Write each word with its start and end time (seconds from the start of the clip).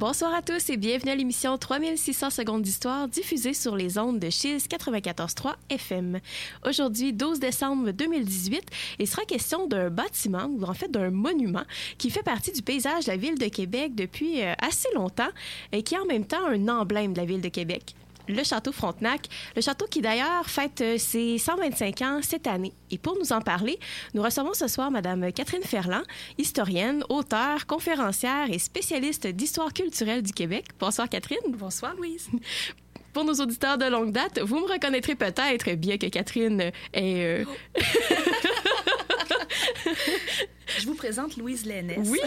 Bonsoir 0.00 0.32
à 0.32 0.40
tous 0.40 0.70
et 0.70 0.78
bienvenue 0.78 1.10
à 1.10 1.14
l'émission 1.14 1.58
3600 1.58 2.30
secondes 2.30 2.62
d'histoire 2.62 3.06
diffusée 3.06 3.52
sur 3.52 3.76
les 3.76 3.98
ondes 3.98 4.18
de 4.18 4.30
Chiz 4.30 4.66
94.3 4.66 5.56
FM. 5.68 6.20
Aujourd'hui, 6.66 7.12
12 7.12 7.38
décembre 7.38 7.90
2018, 7.90 8.62
il 8.98 9.06
sera 9.06 9.26
question 9.26 9.66
d'un 9.66 9.90
bâtiment, 9.90 10.46
ou 10.46 10.64
en 10.64 10.72
fait 10.72 10.90
d'un 10.90 11.10
monument, 11.10 11.64
qui 11.98 12.08
fait 12.08 12.22
partie 12.22 12.50
du 12.50 12.62
paysage 12.62 13.04
de 13.04 13.10
la 13.10 13.18
ville 13.18 13.38
de 13.38 13.48
Québec 13.48 13.94
depuis 13.94 14.42
euh, 14.42 14.54
assez 14.62 14.88
longtemps 14.94 15.28
et 15.70 15.82
qui 15.82 15.96
est 15.96 15.98
en 15.98 16.06
même 16.06 16.24
temps 16.24 16.46
un 16.46 16.68
emblème 16.68 17.12
de 17.12 17.18
la 17.18 17.26
ville 17.26 17.42
de 17.42 17.50
Québec 17.50 17.94
le 18.28 18.42
château 18.44 18.72
Frontenac. 18.72 19.26
Le 19.56 19.62
château 19.62 19.86
qui 19.86 20.00
d'ailleurs 20.00 20.46
fête 20.46 20.80
euh, 20.80 20.98
ses 20.98 21.38
125 21.38 22.02
ans 22.02 22.20
cette 22.22 22.46
année. 22.46 22.72
Et 22.90 22.98
pour 22.98 23.16
nous 23.18 23.32
en 23.32 23.40
parler, 23.40 23.78
nous 24.14 24.22
recevons 24.22 24.54
ce 24.54 24.68
soir 24.68 24.90
Madame 24.90 25.32
Catherine 25.32 25.62
Ferland, 25.62 26.04
historienne, 26.38 27.04
auteure, 27.08 27.66
conférencière 27.66 28.50
et 28.50 28.58
spécialiste 28.58 29.26
d'histoire 29.26 29.72
culturelle 29.72 30.22
du 30.22 30.32
Québec. 30.32 30.66
Bonsoir 30.78 31.08
Catherine. 31.08 31.38
Bonsoir 31.48 31.94
Louise. 31.96 32.28
Pour 33.12 33.24
nos 33.24 33.34
auditeurs 33.34 33.76
de 33.76 33.86
longue 33.86 34.12
date, 34.12 34.38
vous 34.38 34.60
me 34.60 34.72
reconnaîtrez 34.72 35.16
peut-être, 35.16 35.74
bien 35.74 35.98
que 35.98 36.06
Catherine 36.06 36.70
est... 36.92 37.24
Euh, 37.24 37.44
Je 40.78 40.86
vous 40.86 40.94
présente 40.94 41.36
Louise 41.36 41.66
Lénès. 41.66 42.08
Oui. 42.08 42.18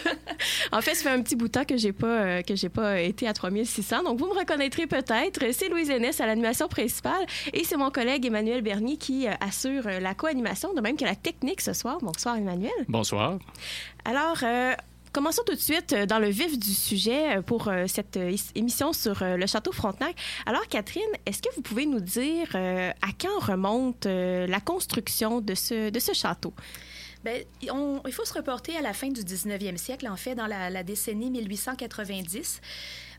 en 0.72 0.80
fait, 0.80 0.94
ça 0.94 1.04
fait 1.04 1.10
un 1.10 1.22
petit 1.22 1.36
bout 1.36 1.48
de 1.48 1.52
temps 1.52 1.64
que 1.64 1.76
j'ai 1.76 1.92
pas 1.92 2.06
euh, 2.06 2.42
que 2.42 2.54
j'ai 2.56 2.68
pas 2.68 3.00
été 3.00 3.26
à 3.28 3.32
3600. 3.32 4.02
Donc 4.04 4.18
vous 4.18 4.26
me 4.26 4.38
reconnaîtrez 4.38 4.86
peut-être. 4.86 5.40
C'est 5.52 5.68
Louise 5.68 5.88
Lénès 5.88 6.20
à 6.20 6.26
l'animation 6.26 6.68
principale 6.68 7.26
et 7.52 7.64
c'est 7.64 7.76
mon 7.76 7.90
collègue 7.90 8.26
Emmanuel 8.26 8.62
Bernier 8.62 8.96
qui 8.96 9.26
euh, 9.26 9.32
assure 9.40 9.86
euh, 9.86 10.00
la 10.00 10.14
co-animation, 10.14 10.74
de 10.74 10.80
même 10.80 10.96
que 10.96 11.04
la 11.04 11.14
technique 11.14 11.60
ce 11.60 11.72
soir. 11.72 11.98
Bonsoir 12.00 12.36
Emmanuel. 12.36 12.72
Bonsoir. 12.88 13.38
Alors 14.04 14.38
Commençons 15.12 15.42
tout 15.46 15.54
de 15.54 15.60
suite 15.60 15.94
dans 15.94 16.18
le 16.18 16.28
vif 16.28 16.58
du 16.58 16.74
sujet 16.74 17.40
pour 17.46 17.70
cette 17.86 18.18
émission 18.54 18.92
sur 18.92 19.24
le 19.24 19.46
château 19.46 19.72
Frontenac. 19.72 20.14
Alors, 20.44 20.66
Catherine, 20.68 21.02
est-ce 21.24 21.40
que 21.40 21.48
vous 21.54 21.62
pouvez 21.62 21.86
nous 21.86 22.00
dire 22.00 22.54
à 22.54 23.12
quand 23.18 23.38
remonte 23.38 24.04
la 24.04 24.60
construction 24.60 25.40
de 25.40 25.54
ce, 25.54 25.88
de 25.88 25.98
ce 26.00 26.12
château? 26.12 26.52
Bien, 27.26 27.42
il 28.06 28.12
faut 28.12 28.24
se 28.24 28.34
reporter 28.34 28.76
à 28.76 28.82
la 28.82 28.92
fin 28.92 29.08
du 29.08 29.22
19e 29.22 29.76
siècle, 29.76 30.06
en 30.06 30.16
fait, 30.16 30.36
dans 30.36 30.46
la, 30.46 30.70
la 30.70 30.84
décennie 30.84 31.30
1890 31.30 32.60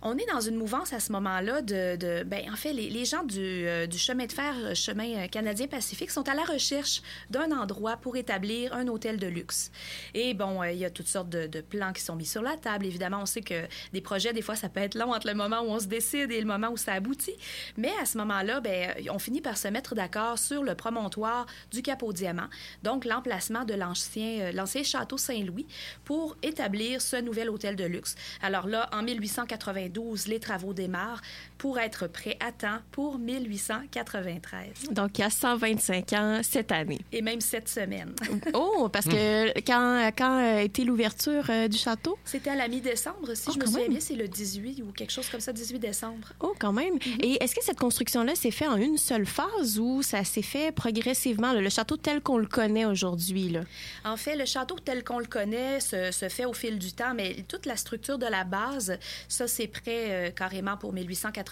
on 0.02 0.18
est 0.18 0.26
dans 0.32 0.42
une 0.42 0.56
mouvance 0.56 0.94
à 0.94 1.00
ce 1.00 1.12
moment-là 1.12 1.62
de, 1.62 2.24
ben, 2.24 2.52
en 2.52 2.56
fait, 2.56 2.74
les, 2.74 3.06
gens 3.06 3.24
du, 3.24 3.40
euh, 3.40 3.88
du, 3.88 3.98
chemin 3.98 4.26
de 4.26 4.32
fer, 4.32 4.54
euh, 4.58 4.76
chemin 4.76 5.16
euh, 5.16 5.28
canadien-pacifique, 5.28 6.12
sont 6.12 6.28
à 6.28 6.34
la 6.34 6.44
recherche 6.44 7.02
d'un 7.30 7.52
endroit 7.52 7.98
pour 7.98 8.18
établir 8.18 8.74
un 8.74 8.88
hôtel 8.88 9.18
de 9.18 9.28
luxe. 9.28 9.72
Et 10.14 10.34
bon, 10.34 10.64
il 10.64 10.78
y 10.78 10.86
a 10.86 10.90
toutes 10.90 11.08
sortes 11.08 11.30
de, 11.30 11.62
plans 11.62 11.92
qui 11.92 12.02
sont 12.02 12.16
mis 12.16 12.26
sur 12.26 12.42
la 12.42 12.56
table. 12.56 12.86
Évidemment, 12.86 13.22
on 13.22 13.26
sait 13.26 13.42
que 13.42 13.66
des 13.92 14.02
projets, 14.02 14.32
des 14.32 14.42
fois, 14.42 14.56
ça 14.56 14.70
peut 14.70 14.80
être 14.80 14.96
long 14.96 15.14
entre 15.14 15.28
le 15.28 15.34
moment 15.34 15.62
où 15.62 15.70
on 15.70 15.80
se 15.80 15.88
décide 15.88 16.32
et 16.32 16.40
le 16.40 16.46
moment 16.46 16.70
où 16.70 16.78
ça 16.78 16.94
aboutit. 16.94 17.36
Mais 17.78 17.92
à 18.02 18.06
ce 18.06 18.18
moment-là, 18.20 18.60
ben, 18.62 18.94
on 19.10 19.20
finit 19.20 19.42
par 19.42 19.58
se 19.58 19.68
mettre 19.68 19.96
d'accord 19.96 20.38
sur 20.38 20.64
le 20.64 20.76
promontoire 20.76 21.46
du 21.72 21.82
Cap 21.82 22.04
au 22.04 22.14
Diamant, 22.14 22.48
donc 22.84 23.06
l'emplacement 23.06 23.66
de 23.66 23.74
l'ancien, 23.74 24.52
l'ancien 24.52 24.84
château 24.84 25.18
Saint-Louis, 25.18 25.68
pour 26.06 26.38
établir 26.44 27.02
ce 27.02 27.18
nouvel 27.18 27.50
hôtel 27.50 27.76
de 27.76 27.86
luxe. 27.86 28.16
Alors 28.42 28.68
là, 28.68 28.90
en 28.94 29.04
1880, 29.04 29.87
les 30.28 30.40
travaux 30.40 30.74
démarrent 30.74 31.22
pour 31.58 31.80
être 31.80 32.08
prêts 32.08 32.38
à 32.40 32.52
temps 32.52 32.80
pour 32.92 33.18
1893. 33.18 34.90
Donc, 34.92 35.18
il 35.18 35.22
y 35.22 35.24
a 35.24 35.30
125 35.30 36.14
ans 36.14 36.40
cette 36.44 36.72
année. 36.72 37.00
Et 37.12 37.22
même 37.22 37.42
cette 37.42 37.68
semaine. 37.68 38.14
oh, 38.54 38.90
parce 38.92 39.06
que 39.06 39.60
quand, 39.62 40.12
quand 40.18 40.38
a 40.38 40.62
été 40.62 40.84
l'ouverture 40.84 41.46
euh, 41.50 41.68
du 41.68 41.78
château? 41.78 42.18
C'était 42.26 42.52
à 42.52 42.56
la 42.56 42.68
mi-décembre, 42.68 43.36
si 43.36 43.50
oh, 43.50 43.54
je 43.54 43.60
me 43.60 43.66
souviens 43.66 43.88
bien, 43.88 44.00
c'est 44.00 44.16
le 44.16 44.28
18 44.28 44.84
ou 44.84 44.92
quelque 44.92 45.12
chose 45.12 45.30
comme 45.30 45.40
ça, 45.40 45.52
18 45.52 45.80
décembre. 45.80 46.34
Oh, 46.40 46.54
quand 46.60 46.74
même. 46.74 46.98
Mm-hmm. 46.98 47.24
Et 47.24 47.44
est-ce 47.44 47.56
que 47.56 47.64
cette 47.64 47.80
construction-là 47.80 48.36
s'est 48.36 48.52
faite 48.52 48.70
en 48.70 48.78
une 48.78 48.98
seule 48.98 49.26
phase 49.26 49.80
ou 49.80 50.02
ça 50.02 50.24
s'est 50.24 50.42
fait 50.42 50.72
progressivement, 50.72 51.54
le 51.54 51.70
château 51.70 51.98
tel 51.98 52.22
qu'on 52.22 52.38
le 52.38 52.48
connaît 52.48 52.86
aujourd'hui? 52.86 53.58
En 54.04 54.18
fait, 54.18 54.36
le 54.36 54.46
château 54.46 54.78
tel 54.80 55.04
qu'on 55.04 55.20
le 55.20 55.26
connaît 55.26 55.80
se, 55.80 56.12
se, 56.12 56.30
fait 56.30 56.46
au 56.46 56.54
fil 56.54 56.78
du 56.78 56.92
temps, 56.92 57.14
mais 57.16 57.46
toute 57.48 57.66
la 57.66 57.76
structure 57.76 58.18
de 58.18 58.26
la 58.26 58.44
base, 58.44 58.98
ça, 59.28 59.48
c'est 59.48 59.68
prêt 59.68 59.82
euh, 60.10 60.32
carrément 60.32 60.78
pour 60.78 60.94
1893. 60.94 61.47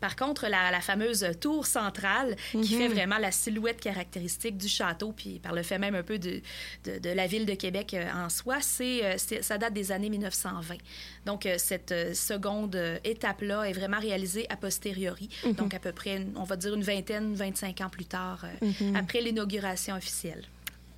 Par 0.00 0.16
contre, 0.16 0.46
la, 0.48 0.70
la 0.70 0.80
fameuse 0.80 1.26
tour 1.40 1.66
centrale, 1.66 2.36
qui 2.52 2.76
fait 2.76 2.88
mhm. 2.88 2.94
vraiment 2.94 3.18
la 3.18 3.32
silhouette 3.32 3.80
caractéristique 3.80 4.56
du 4.56 4.68
château, 4.68 5.12
puis 5.12 5.38
par 5.38 5.52
le 5.52 5.62
fait 5.62 5.78
même 5.78 5.94
un 5.94 6.02
peu 6.02 6.18
de, 6.18 6.40
de, 6.84 6.98
de 6.98 7.10
la 7.10 7.26
ville 7.26 7.46
de 7.46 7.54
Québec 7.54 7.94
euh, 7.94 8.06
en 8.12 8.28
soi, 8.28 8.58
euh, 8.80 9.14
c'est, 9.16 9.42
ça 9.42 9.58
date 9.58 9.72
des 9.72 9.92
années 9.92 10.10
1920. 10.10 10.76
Donc, 11.26 11.48
cette 11.58 11.94
seconde 12.14 12.76
étape-là 13.04 13.64
est 13.64 13.72
vraiment 13.72 13.98
réalisée 13.98 14.46
a 14.48 14.56
posteriori, 14.56 15.28
mhm. 15.44 15.54
donc 15.54 15.74
à 15.74 15.78
peu 15.78 15.92
près, 15.92 16.26
on 16.36 16.44
va 16.44 16.56
dire 16.56 16.74
une 16.74 16.82
vingtaine, 16.82 17.34
25 17.34 17.80
ans 17.80 17.90
plus 17.90 18.06
tard, 18.06 18.44
mhm. 18.62 18.96
après 18.96 19.20
l'inauguration 19.20 19.96
officielle. 19.96 20.44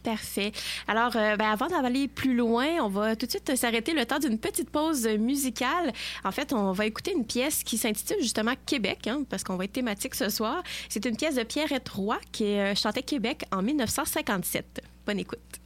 Parfait. 0.03 0.53
Alors, 0.89 1.17
euh, 1.17 1.37
ben, 1.37 1.51
avant 1.51 1.69
d'aller 1.69 2.09
plus 2.09 2.35
loin, 2.35 2.67
on 2.83 2.89
va 2.89 3.15
tout 3.15 3.27
de 3.27 3.31
suite 3.31 3.55
s'arrêter 3.55 3.93
le 3.93 4.05
temps 4.05 4.19
d'une 4.19 4.39
petite 4.39 4.69
pause 4.71 5.07
musicale. 5.07 5.93
En 6.25 6.33
fait, 6.33 6.53
on 6.53 6.73
va 6.73 6.87
écouter 6.87 7.13
une 7.13 7.25
pièce 7.25 7.63
qui 7.63 7.79
s'intitule 7.79 8.21
justement 8.21 8.55
Québec, 8.67 9.07
hein, 9.07 9.23
parce 9.29 9.45
qu'on 9.45 9.57
va 9.57 9.65
être 9.65 9.73
thématique 9.73 10.15
ce 10.15 10.29
soir. 10.29 10.63
C'est 10.89 11.05
une 11.05 11.17
pièce 11.17 11.37
de 11.37 11.45
Pierrette 11.45 11.89
Roy 11.89 12.19
qui 12.33 12.45
euh, 12.45 12.75
chantait 12.75 13.03
Québec 13.03 13.45
en 13.53 13.63
1957. 13.63 14.83
Bonne 15.07 15.21
écoute. 15.21 15.62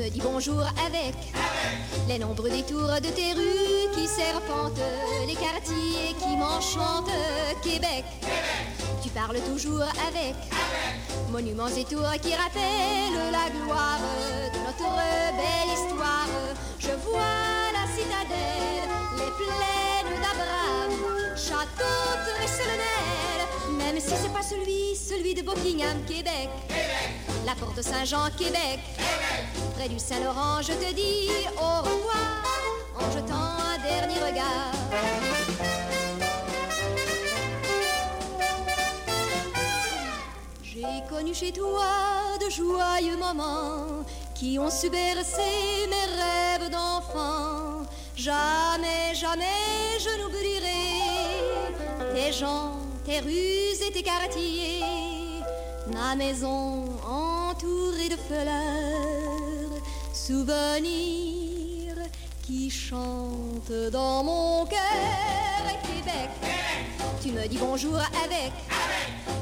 Me 0.00 0.08
dis 0.08 0.20
bonjour 0.22 0.62
avec, 0.86 1.14
les 2.08 2.18
nombreux 2.18 2.48
détours 2.48 3.00
de 3.02 3.08
tes 3.08 3.34
rues 3.34 3.90
qui 3.94 4.06
serpentent, 4.06 4.80
les 5.26 5.34
quartiers 5.34 6.14
qui 6.18 6.36
m'enchantent, 6.36 7.10
Québec. 7.62 8.04
Tu 9.02 9.10
parles 9.10 9.40
toujours 9.52 9.82
avec, 10.08 10.34
monuments 11.30 11.68
et 11.68 11.84
tours 11.84 12.12
qui 12.22 12.34
rappellent 12.34 13.30
la 13.30 13.50
gloire 13.50 14.00
de 14.54 14.58
notre 14.60 14.90
belle 15.36 15.70
histoire. 15.74 16.28
Je 16.78 16.92
vois 17.04 17.68
la 17.74 17.84
citadelle, 17.92 18.88
les 19.16 19.32
plaines 19.38 20.20
d'Abraham, 20.22 21.36
château 21.36 21.94
très 22.24 22.46
solennel, 22.46 23.40
même 23.76 24.00
si 24.00 24.14
c'est 24.22 24.32
pas 24.32 24.42
celui, 24.42 24.96
celui 24.96 25.34
de 25.34 25.42
Buckingham, 25.42 26.02
Québec. 26.06 26.48
La 27.44 27.54
porte 27.54 27.82
Saint-Jean, 27.82 28.30
Québec 28.38 28.80
du 29.88 29.98
Saint-Laurent, 29.98 30.60
je 30.60 30.72
te 30.72 30.92
dis 30.92 31.30
au 31.56 31.80
revoir 31.80 32.44
en 32.98 33.10
jetant 33.12 33.34
un 33.34 33.78
dernier 33.78 34.20
regard. 34.20 34.74
J'ai 40.62 40.84
connu 41.08 41.34
chez 41.34 41.52
toi 41.52 41.86
de 42.44 42.50
joyeux 42.50 43.16
moments 43.16 44.04
qui 44.34 44.58
ont 44.58 44.70
su 44.70 44.90
mes 44.90 45.14
rêves 45.14 46.70
d'enfant. 46.70 47.86
Jamais, 48.14 49.14
jamais 49.14 49.98
je 49.98 50.20
n'oublierai 50.20 50.74
tes 52.14 52.32
gens, 52.32 52.76
tes 53.06 53.20
rues 53.20 53.80
et 53.86 53.92
tes 53.92 54.02
quartiers, 54.02 54.82
ma 55.92 56.14
maison 56.16 56.84
entourée 57.06 58.10
de 58.10 58.16
fleurs 58.16 59.29
souvenirs 60.30 61.96
qui 62.46 62.70
chantent 62.70 63.90
dans 63.90 64.22
mon 64.22 64.64
cœur. 64.64 65.66
Québec, 65.82 66.30
tu 67.20 67.32
me 67.32 67.48
dis 67.48 67.58
bonjour 67.58 67.96
avec, 67.96 68.52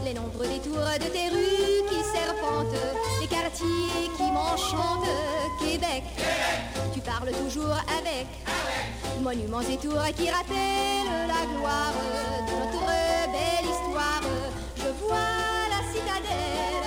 les 0.05 0.15
nombreux 0.15 0.47
détours 0.47 0.93
de 1.05 1.09
tes 1.17 1.29
rues 1.29 1.83
qui 1.91 2.01
serpentent, 2.17 2.85
les 3.21 3.27
quartiers 3.27 4.09
qui 4.17 4.29
m'enchantent. 4.33 5.15
Québec, 5.61 6.05
tu 6.95 7.01
parles 7.01 7.33
toujours 7.45 7.77
avec, 7.99 8.27
monuments 9.21 9.61
et 9.61 9.77
tours 9.77 10.09
qui 10.17 10.31
rappellent 10.31 11.19
la 11.35 11.43
gloire 11.53 11.93
de 12.49 12.53
notre 12.61 12.87
belle 13.37 13.69
histoire. 13.75 14.23
Je 14.77 14.89
vois 15.03 15.65
la 15.75 15.83
citadelle, 15.93 16.78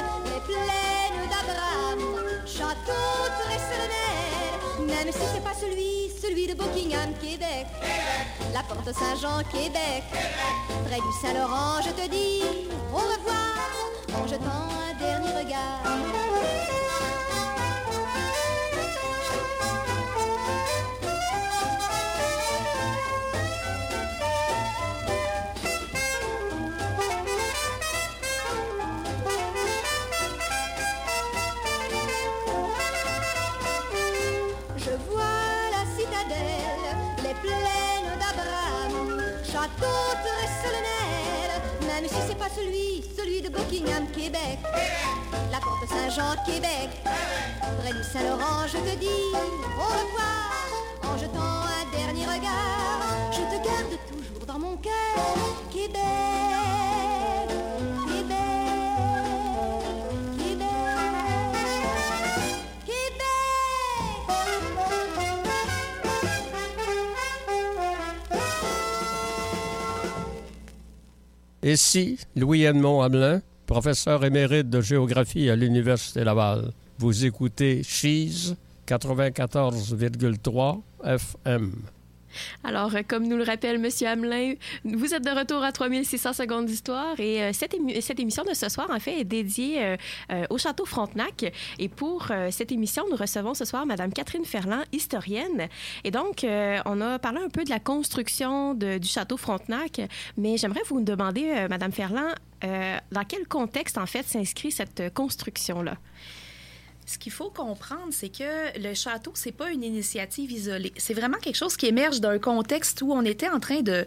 château 2.62 3.02
même 4.80 5.12
si 5.12 5.20
c'est 5.34 5.44
pas 5.44 5.54
celui, 5.54 6.10
celui 6.22 6.48
de 6.48 6.54
Buckingham, 6.54 7.14
Québec. 7.22 7.68
La 8.54 8.62
porte 8.64 8.92
Saint-Jean, 8.94 9.44
Québec. 9.52 10.04
Près 10.86 10.98
du 10.98 11.12
Saint-Laurent, 11.22 11.82
je 11.84 11.90
te 11.92 12.10
dis 12.10 12.44
au 12.92 12.98
revoir 12.98 14.22
en 14.22 14.28
jetant 14.28 14.68
un 14.90 14.94
dernier 15.00 15.38
regard. 15.38 16.71
Buckingham, 43.50 44.08
Québec. 44.12 44.60
La 45.52 45.60
porte 45.60 45.88
Saint-Jean, 45.90 46.36
Québec. 46.46 46.90
Près 47.04 48.04
Saint-Laurent, 48.04 48.68
je 48.68 48.78
te 48.78 48.96
dis 49.00 49.06
au 49.78 49.84
revoir 49.84 50.52
en 51.04 51.18
jetant 51.18 51.40
un 51.40 51.98
dernier 51.98 52.26
regard. 52.26 53.32
Je 53.32 53.40
te 53.40 53.64
garde 53.64 53.98
toujours 54.10 54.46
dans 54.46 54.60
mon 54.60 54.78
cœur. 54.78 54.92
Québec. 55.72 56.61
Ici, 71.72 72.20
Louis-Edmond 72.36 73.02
Hamelin, 73.02 73.42
professeur 73.66 74.26
émérite 74.26 74.70
de 74.70 74.82
géographie 74.82 75.50
à 75.50 75.56
l'Université 75.56 76.26
Laval. 76.26 76.74
Vous 76.98 77.26
écoutez 77.26 77.82
Cheese 77.82 78.58
94,3 78.86 80.82
FM. 81.06 81.72
Alors, 82.64 82.96
euh, 82.96 83.02
comme 83.08 83.28
nous 83.28 83.38
le 83.38 83.44
rappelle 83.44 83.76
M. 83.84 83.90
Hamelin, 84.08 84.54
vous 84.84 85.14
êtes 85.14 85.24
de 85.24 85.30
retour 85.32 85.64
à 85.64 85.72
3600 85.72 86.34
secondes 86.34 86.66
d'histoire 86.66 87.20
et 87.20 87.44
euh, 87.44 87.54
cette, 87.54 87.74
émi- 87.74 88.00
cette 88.02 88.20
émission 88.20 88.44
de 88.44 88.54
ce 88.54 88.70
soir, 88.70 88.88
en 88.92 89.00
fait, 89.00 89.20
est 89.20 89.24
dédiée 89.24 89.96
euh, 90.32 90.46
au 90.50 90.58
Château 90.58 90.86
Frontenac. 90.86 91.52
Et 91.80 91.90
pour 91.90 92.28
cette 92.52 92.72
émission, 92.72 93.04
nous 93.10 93.16
recevons 93.16 93.54
ce 93.54 93.66
soir 93.66 93.86
Mme 93.86 94.14
Catherine 94.14 94.46
Ferland, 94.46 94.84
historienne. 94.92 95.68
Et 96.04 96.12
donc, 96.12 96.46
on 96.46 97.02
a 97.02 97.20
parlé 97.20 97.40
un 97.44 97.50
peu 97.50 97.64
de 97.64 97.70
la 97.70 97.80
construction 97.80 98.74
du 98.74 99.08
Château 99.08 99.38
Frontenac, 99.38 100.02
mais 100.38 100.58
j'aimerais 100.58 100.82
vous 100.88 101.02
demander, 101.02 101.68
Mme 101.70 101.92
Ferland, 101.92 102.34
dans 102.62 103.24
quel 103.28 103.48
contexte, 103.48 103.98
en 103.98 104.06
fait, 104.06 104.28
s'inscrit 104.28 104.72
cette 104.72 105.14
construction-là? 105.14 105.98
Ce 107.12 107.18
qu'il 107.18 107.34
faut 107.34 107.50
comprendre, 107.50 108.08
c'est 108.12 108.30
que 108.30 108.80
le 108.80 108.94
château, 108.94 109.34
c'est 109.34 109.52
pas 109.52 109.70
une 109.70 109.84
initiative 109.84 110.50
isolée. 110.50 110.94
C'est 110.96 111.14
vraiment 111.14 111.40
quelque 111.40 111.58
chose 111.58 111.76
qui 111.76 111.88
émerge 111.88 112.22
d'un 112.22 112.40
contexte 112.40 113.02
où 113.02 113.12
on 113.12 113.26
était 113.26 113.50
en 113.50 113.60
train 113.60 113.82
de, 113.82 114.06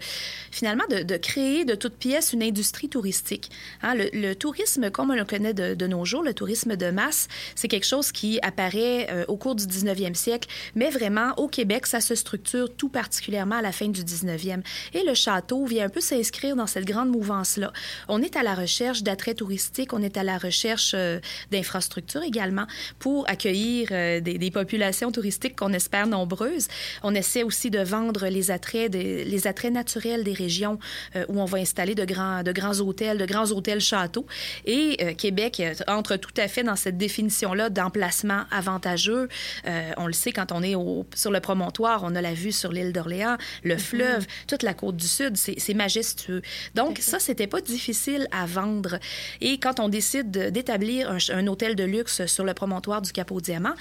finalement, 0.51 0.85
de, 0.89 1.17
créer 1.19 1.67
de 1.67 1.75
toutes 1.75 1.97
pièces 1.97 2.33
une 2.33 2.43
industrie 2.43 2.89
touristique. 2.89 3.51
Hein, 3.83 3.95
le, 3.95 4.33
tourisme, 4.33 4.91
comme 4.91 5.11
on 5.11 5.15
le 5.15 5.27
connaît 5.27 5.53
de, 5.53 5.75
de 5.75 5.87
nos 5.87 6.07
jours, 6.07 6.23
le 6.23 6.33
tourisme 6.33 6.77
de 6.77 6.91
masse, 6.91 7.29
c'est 7.55 7.69
quelque 7.69 7.85
chose 7.87 8.11
qui 8.11 8.39
apparaît 8.41 9.09
euh, 9.11 9.27
au 9.29 9.37
cours 9.37 9.55
du 9.55 9.67
19e 9.67 10.15
siècle, 10.15 10.49
mais 10.75 10.89
vraiment, 10.89 11.35
au 11.37 11.47
Québec, 11.47 11.87
ça 11.87 12.01
se 12.01 12.15
structure 12.15 12.75
tout 12.75 12.89
particulièrement 12.89 13.57
à 13.57 13.63
la 13.63 13.73
fin 13.73 13.89
du 13.89 14.03
19e. 14.03 14.63
Et 14.95 15.05
le 15.05 15.13
château 15.13 15.67
vient 15.67 15.85
un 15.85 15.91
peu 15.91 16.01
s'inscrire 16.01 16.57
dans 16.57 16.67
cette 16.67 16.87
grande 16.87 17.11
mouvance-là. 17.11 17.71
On 18.09 18.23
est 18.23 18.35
à 18.37 18.43
la 18.43 18.55
recherche 18.55 19.03
d'attraits 19.03 19.37
touristiques, 19.37 19.93
on 19.93 20.01
est 20.01 20.17
à 20.17 20.23
la 20.23 20.39
recherche 20.39 20.93
euh, 20.95 21.21
d'infrastructures 21.51 22.23
également 22.23 22.67
pour 22.99 23.29
accueillir 23.29 23.89
euh, 23.91 24.21
des, 24.21 24.39
des 24.39 24.51
populations 24.51 25.13
touristiques 25.13 25.57
qu'on 25.57 25.73
espère 25.73 26.07
nombreuses. 26.07 26.69
On 27.03 27.15
essaie 27.15 27.43
aussi 27.43 27.71
de 27.71 27.81
vendre 27.81 28.27
les 28.29 28.51
attraits, 28.51 28.91
des- 28.91 29.25
les 29.25 29.47
attraits 29.47 29.73
naturels 29.73 30.25
des 30.25 30.33
régions 30.33 30.79
euh, 31.17 31.25
où 31.29 31.41
on 31.41 31.45
va 31.45 31.59
installer 31.59 31.95
de 31.95 32.05
grands, 32.05 32.43
de 32.43 32.53
grands 32.53 32.79
hôtels, 32.81 33.19
de 33.19 33.27
grands 33.27 33.51
hôtels 33.51 33.81
châteaux. 33.81 34.27
Et 34.65 34.97
euh, 35.03 35.15
Québec 35.15 35.63
entre 35.87 36.17
tout 36.17 36.35
à 36.37 36.49
fait 36.49 36.63
dans 36.63 36.77
cette 36.77 36.97
définition-là 36.99 37.71
d'emplacement 37.71 38.43
avantageux. 38.51 39.29
On 39.97 40.07
le 40.07 40.13
sait 40.13 40.33
quand 40.33 40.53
on 40.53 40.63
est 40.63 40.75
au- 40.75 41.07
sur 41.15 41.31
le 41.31 41.41
promontoire, 41.41 42.03
on 42.05 42.15
a 42.15 42.23
la 42.23 42.35
vue 42.35 42.53
sur 42.53 42.73
l'île 42.73 42.93
d'Orléans, 42.93 43.37
le 43.63 43.77
fleuve, 43.77 44.27
toute 44.47 44.63
la 44.63 44.75
côte 44.75 44.97
du 44.97 45.07
Sud, 45.07 45.37
c'est 45.37 45.75
majestueux. 45.75 46.43
Donc 46.75 46.99
ça, 47.01 47.19
c'était 47.19 47.47
pas 47.47 47.61
difficile 47.61 48.27
à 48.31 48.47
vendre. 48.47 48.99
Et 49.41 49.59
quand 49.59 49.81
on 49.81 49.89
décide 49.89 50.31
de- 50.31 50.51
d'établir 50.51 51.17
un 51.31 51.47
hôtel 51.47 51.75
de 51.77 51.85
luxe 51.85 52.27
sur 52.27 52.45
le 52.45 52.53
promontoire 52.55 52.74
du 52.81 53.13
Cap-au-Diamant, 53.13 53.75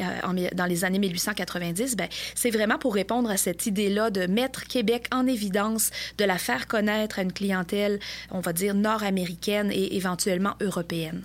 euh, 0.00 0.48
dans 0.54 0.66
les 0.66 0.84
années 0.84 0.98
1890, 0.98 1.96
ben, 1.96 2.08
c'est 2.34 2.50
vraiment 2.50 2.78
pour 2.78 2.94
répondre 2.94 3.30
à 3.30 3.36
cette 3.36 3.66
idée-là 3.66 4.10
de 4.10 4.26
mettre 4.26 4.64
Québec 4.64 5.06
en 5.12 5.26
évidence, 5.26 5.90
de 6.18 6.24
la 6.24 6.38
faire 6.38 6.66
connaître 6.66 7.18
à 7.18 7.22
une 7.22 7.32
clientèle, 7.32 7.98
on 8.30 8.40
va 8.40 8.52
dire, 8.52 8.74
nord-américaine 8.74 9.70
et 9.72 9.96
éventuellement 9.96 10.54
européenne. 10.60 11.22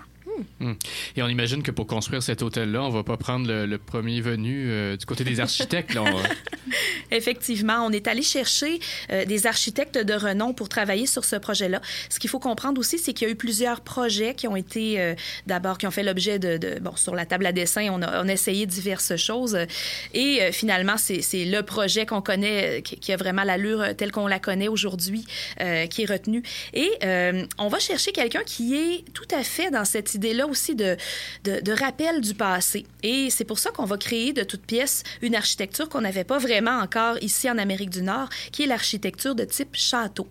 Et 1.15 1.21
on 1.21 1.27
imagine 1.27 1.63
que 1.63 1.71
pour 1.71 1.87
construire 1.87 2.23
cet 2.23 2.41
hôtel-là, 2.41 2.83
on 2.83 2.89
va 2.89 3.03
pas 3.03 3.17
prendre 3.17 3.51
le, 3.51 3.77
premier 3.77 4.21
venu 4.21 4.69
euh, 4.69 4.95
du 4.95 5.05
côté 5.05 5.23
des 5.23 5.39
architectes. 5.39 5.93
là. 5.93 6.03
Effectivement, 7.11 7.85
on 7.85 7.91
est 7.91 8.07
allé 8.07 8.21
chercher 8.21 8.79
euh, 9.11 9.25
des 9.25 9.45
architectes 9.45 9.97
de 9.97 10.13
renom 10.13 10.53
pour 10.53 10.69
travailler 10.69 11.05
sur 11.05 11.25
ce 11.25 11.35
projet-là. 11.35 11.81
Ce 12.09 12.19
qu'il 12.19 12.29
faut 12.29 12.39
comprendre 12.39 12.79
aussi, 12.79 12.97
c'est 12.97 13.13
qu'il 13.13 13.27
y 13.27 13.29
a 13.29 13.33
eu 13.33 13.35
plusieurs 13.35 13.81
projets 13.81 14.33
qui 14.33 14.47
ont 14.47 14.55
été 14.55 14.99
euh, 14.99 15.13
d'abord 15.45 15.77
qui 15.77 15.85
ont 15.85 15.91
fait 15.91 16.03
l'objet 16.03 16.39
de, 16.39 16.79
bon 16.79 16.95
sur 16.95 17.15
la 17.15 17.25
table 17.25 17.45
à 17.45 17.51
dessin, 17.51 17.89
on 17.91 18.01
a, 18.01 18.23
on 18.23 18.27
essayé 18.27 18.65
diverses 18.65 19.15
choses 19.15 19.57
et 20.13 20.51
finalement 20.51 20.95
c'est 20.97 21.45
le 21.45 21.61
projet 21.61 22.05
qu'on 22.05 22.21
connaît 22.21 22.81
qui, 22.81 22.97
qui 22.97 23.11
a 23.11 23.17
vraiment 23.17 23.43
l'allure 23.43 23.95
telle 23.97 24.11
qu'on 24.11 24.27
la 24.27 24.39
connaît 24.39 24.67
aujourd'hui 24.67 25.25
qui 25.89 26.01
est 26.01 26.09
retenu 26.09 26.43
et 26.73 26.89
on 27.57 27.67
va 27.67 27.79
chercher 27.79 28.11
quelqu'un 28.11 28.43
qui 28.45 28.75
est 28.75 29.05
tout 29.13 29.27
à 29.31 29.43
fait 29.43 29.71
dans 29.71 29.85
cette 29.85 30.17
idée-là 30.23 30.47
aussi 30.47 30.75
de, 30.75 30.95
de, 31.43 31.59
de 31.59 31.71
rappel 31.71 32.21
du 32.21 32.33
passé 32.33 32.85
et 33.01 33.29
c'est 33.29 33.43
pour 33.43 33.59
ça 33.59 33.71
qu'on 33.71 33.85
va 33.85 33.97
créer 33.97 34.33
de 34.33 34.43
toutes 34.43 34.65
pièces 34.65 35.03
une 35.21 35.35
architecture 35.35 35.89
qu'on 35.89 36.01
n'avait 36.01 36.23
pas 36.23 36.37
vraiment 36.37 36.79
encore 36.79 37.17
ici 37.21 37.49
en 37.49 37.57
Amérique 37.57 37.89
du 37.89 38.01
Nord, 38.01 38.29
qui 38.51 38.63
est 38.63 38.67
l'architecture 38.67 39.35
de 39.35 39.43
type 39.43 39.75
château. 39.75 40.27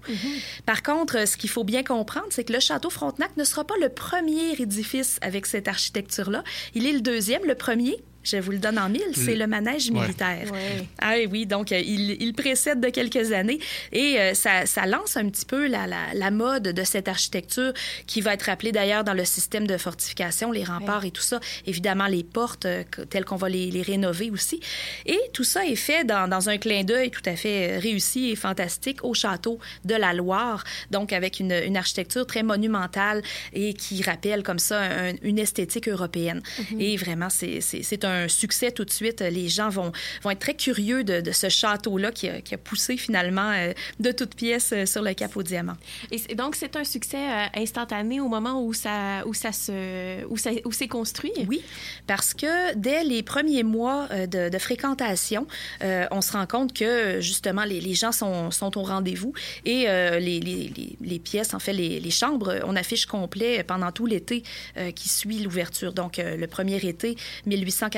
Par 0.66 0.82
contre, 0.82 1.26
ce 1.26 1.36
qu'il 1.36 1.50
faut 1.50 1.64
bien 1.64 1.82
comprendre, 1.82 2.26
c'est 2.30 2.44
que 2.44 2.52
le 2.52 2.60
château 2.60 2.90
Frontenac 2.90 3.36
ne 3.36 3.44
sera 3.44 3.64
pas 3.64 3.74
le 3.80 3.88
premier 3.88 4.52
édifice 4.58 5.18
avec 5.20 5.46
cette 5.46 5.68
architecture-là. 5.68 6.44
Il 6.74 6.86
est 6.86 6.92
le 6.92 7.00
deuxième. 7.00 7.44
Le 7.44 7.54
premier, 7.54 7.96
je 8.24 8.36
vous 8.36 8.52
le 8.52 8.58
donne 8.58 8.78
en 8.78 8.88
mille, 8.88 9.02
c'est 9.14 9.34
le 9.34 9.46
manège 9.46 9.90
militaire. 9.90 10.50
Ouais. 10.52 10.86
Ah 11.00 11.14
oui, 11.16 11.26
oui, 11.30 11.46
donc 11.46 11.72
euh, 11.72 11.78
il, 11.80 12.16
il 12.22 12.32
précède 12.34 12.80
de 12.80 12.88
quelques 12.88 13.32
années 13.32 13.58
et 13.92 14.18
euh, 14.20 14.34
ça, 14.34 14.66
ça 14.66 14.86
lance 14.86 15.16
un 15.16 15.28
petit 15.28 15.44
peu 15.46 15.66
la, 15.66 15.86
la, 15.86 16.14
la 16.14 16.30
mode 16.30 16.64
de 16.64 16.84
cette 16.84 17.08
architecture 17.08 17.72
qui 18.06 18.20
va 18.20 18.34
être 18.34 18.44
rappelée 18.44 18.72
d'ailleurs 18.72 19.04
dans 19.04 19.14
le 19.14 19.24
système 19.24 19.66
de 19.66 19.76
fortification, 19.76 20.52
les 20.52 20.64
remparts 20.64 21.04
et 21.04 21.10
tout 21.10 21.22
ça. 21.22 21.40
Évidemment, 21.66 22.06
les 22.06 22.24
portes 22.24 22.66
euh, 22.66 22.84
telles 23.10 23.24
qu'on 23.24 23.36
va 23.36 23.48
les, 23.48 23.70
les 23.70 23.82
rénover 23.82 24.30
aussi. 24.30 24.60
Et 25.06 25.18
tout 25.32 25.44
ça 25.44 25.64
est 25.66 25.76
fait 25.76 26.04
dans, 26.04 26.28
dans 26.28 26.48
un 26.48 26.58
clin 26.58 26.84
d'œil 26.84 27.10
tout 27.10 27.22
à 27.26 27.36
fait 27.36 27.78
réussi 27.78 28.30
et 28.30 28.36
fantastique 28.36 29.04
au 29.04 29.14
château 29.14 29.58
de 29.84 29.94
la 29.94 30.12
Loire, 30.12 30.64
donc 30.90 31.12
avec 31.12 31.40
une, 31.40 31.52
une 31.52 31.76
architecture 31.76 32.26
très 32.26 32.42
monumentale 32.42 33.22
et 33.52 33.74
qui 33.74 34.02
rappelle 34.02 34.42
comme 34.42 34.58
ça 34.58 34.80
un- 34.80 35.14
une 35.22 35.38
esthétique 35.38 35.88
européenne. 35.88 36.42
Et 36.78 36.96
vraiment, 36.96 37.30
c'est- 37.30 37.60
c'est 37.60 38.04
un 38.12 38.28
succès 38.28 38.70
tout 38.72 38.84
de 38.84 38.90
suite. 38.90 39.20
Les 39.20 39.48
gens 39.48 39.68
vont, 39.68 39.92
vont 40.22 40.30
être 40.30 40.38
très 40.38 40.54
curieux 40.54 41.04
de, 41.04 41.20
de 41.20 41.32
ce 41.32 41.48
château-là 41.48 42.12
qui 42.12 42.28
a, 42.28 42.40
qui 42.40 42.54
a 42.54 42.58
poussé 42.58 42.96
finalement 42.96 43.50
euh, 43.52 43.72
de 44.00 44.12
toutes 44.12 44.34
pièces 44.34 44.72
euh, 44.72 44.86
sur 44.86 45.02
le 45.02 45.14
Cap 45.14 45.36
au 45.36 45.42
Diamant. 45.42 45.76
Et 46.10 46.34
donc, 46.34 46.56
c'est 46.56 46.76
un 46.76 46.84
succès 46.84 47.16
euh, 47.18 47.46
instantané 47.56 48.20
au 48.20 48.28
moment 48.28 48.62
où 48.64 48.72
ça, 48.72 49.26
où 49.26 49.34
ça 49.34 49.52
se, 49.52 50.24
où 50.26 50.36
ça, 50.36 50.50
où 50.64 50.72
c'est 50.72 50.88
construit? 50.88 51.32
Oui, 51.48 51.62
parce 52.06 52.34
que 52.34 52.74
dès 52.76 53.04
les 53.04 53.22
premiers 53.22 53.62
mois 53.62 54.08
de, 54.08 54.48
de 54.48 54.58
fréquentation, 54.58 55.46
euh, 55.82 56.06
on 56.10 56.20
se 56.20 56.32
rend 56.32 56.46
compte 56.46 56.72
que 56.72 57.20
justement 57.20 57.64
les, 57.64 57.80
les 57.80 57.94
gens 57.94 58.12
sont, 58.12 58.50
sont 58.50 58.76
au 58.78 58.82
rendez-vous 58.82 59.32
et 59.64 59.88
euh, 59.88 60.18
les, 60.18 60.40
les- 60.40 60.96
les- 61.00 61.18
pièces, 61.18 61.54
en 61.54 61.58
fait 61.60 61.72
les, 61.72 62.00
les 62.00 62.10
chambres, 62.10 62.60
on 62.64 62.74
affiche 62.74 63.06
complet 63.06 63.62
pendant 63.62 63.92
tout 63.92 64.06
l'été 64.06 64.42
euh, 64.76 64.90
qui 64.90 65.08
suit 65.08 65.38
l'ouverture. 65.38 65.92
Donc 65.92 66.18
le 66.18 66.46
premier 66.46 66.84
été 66.86 67.16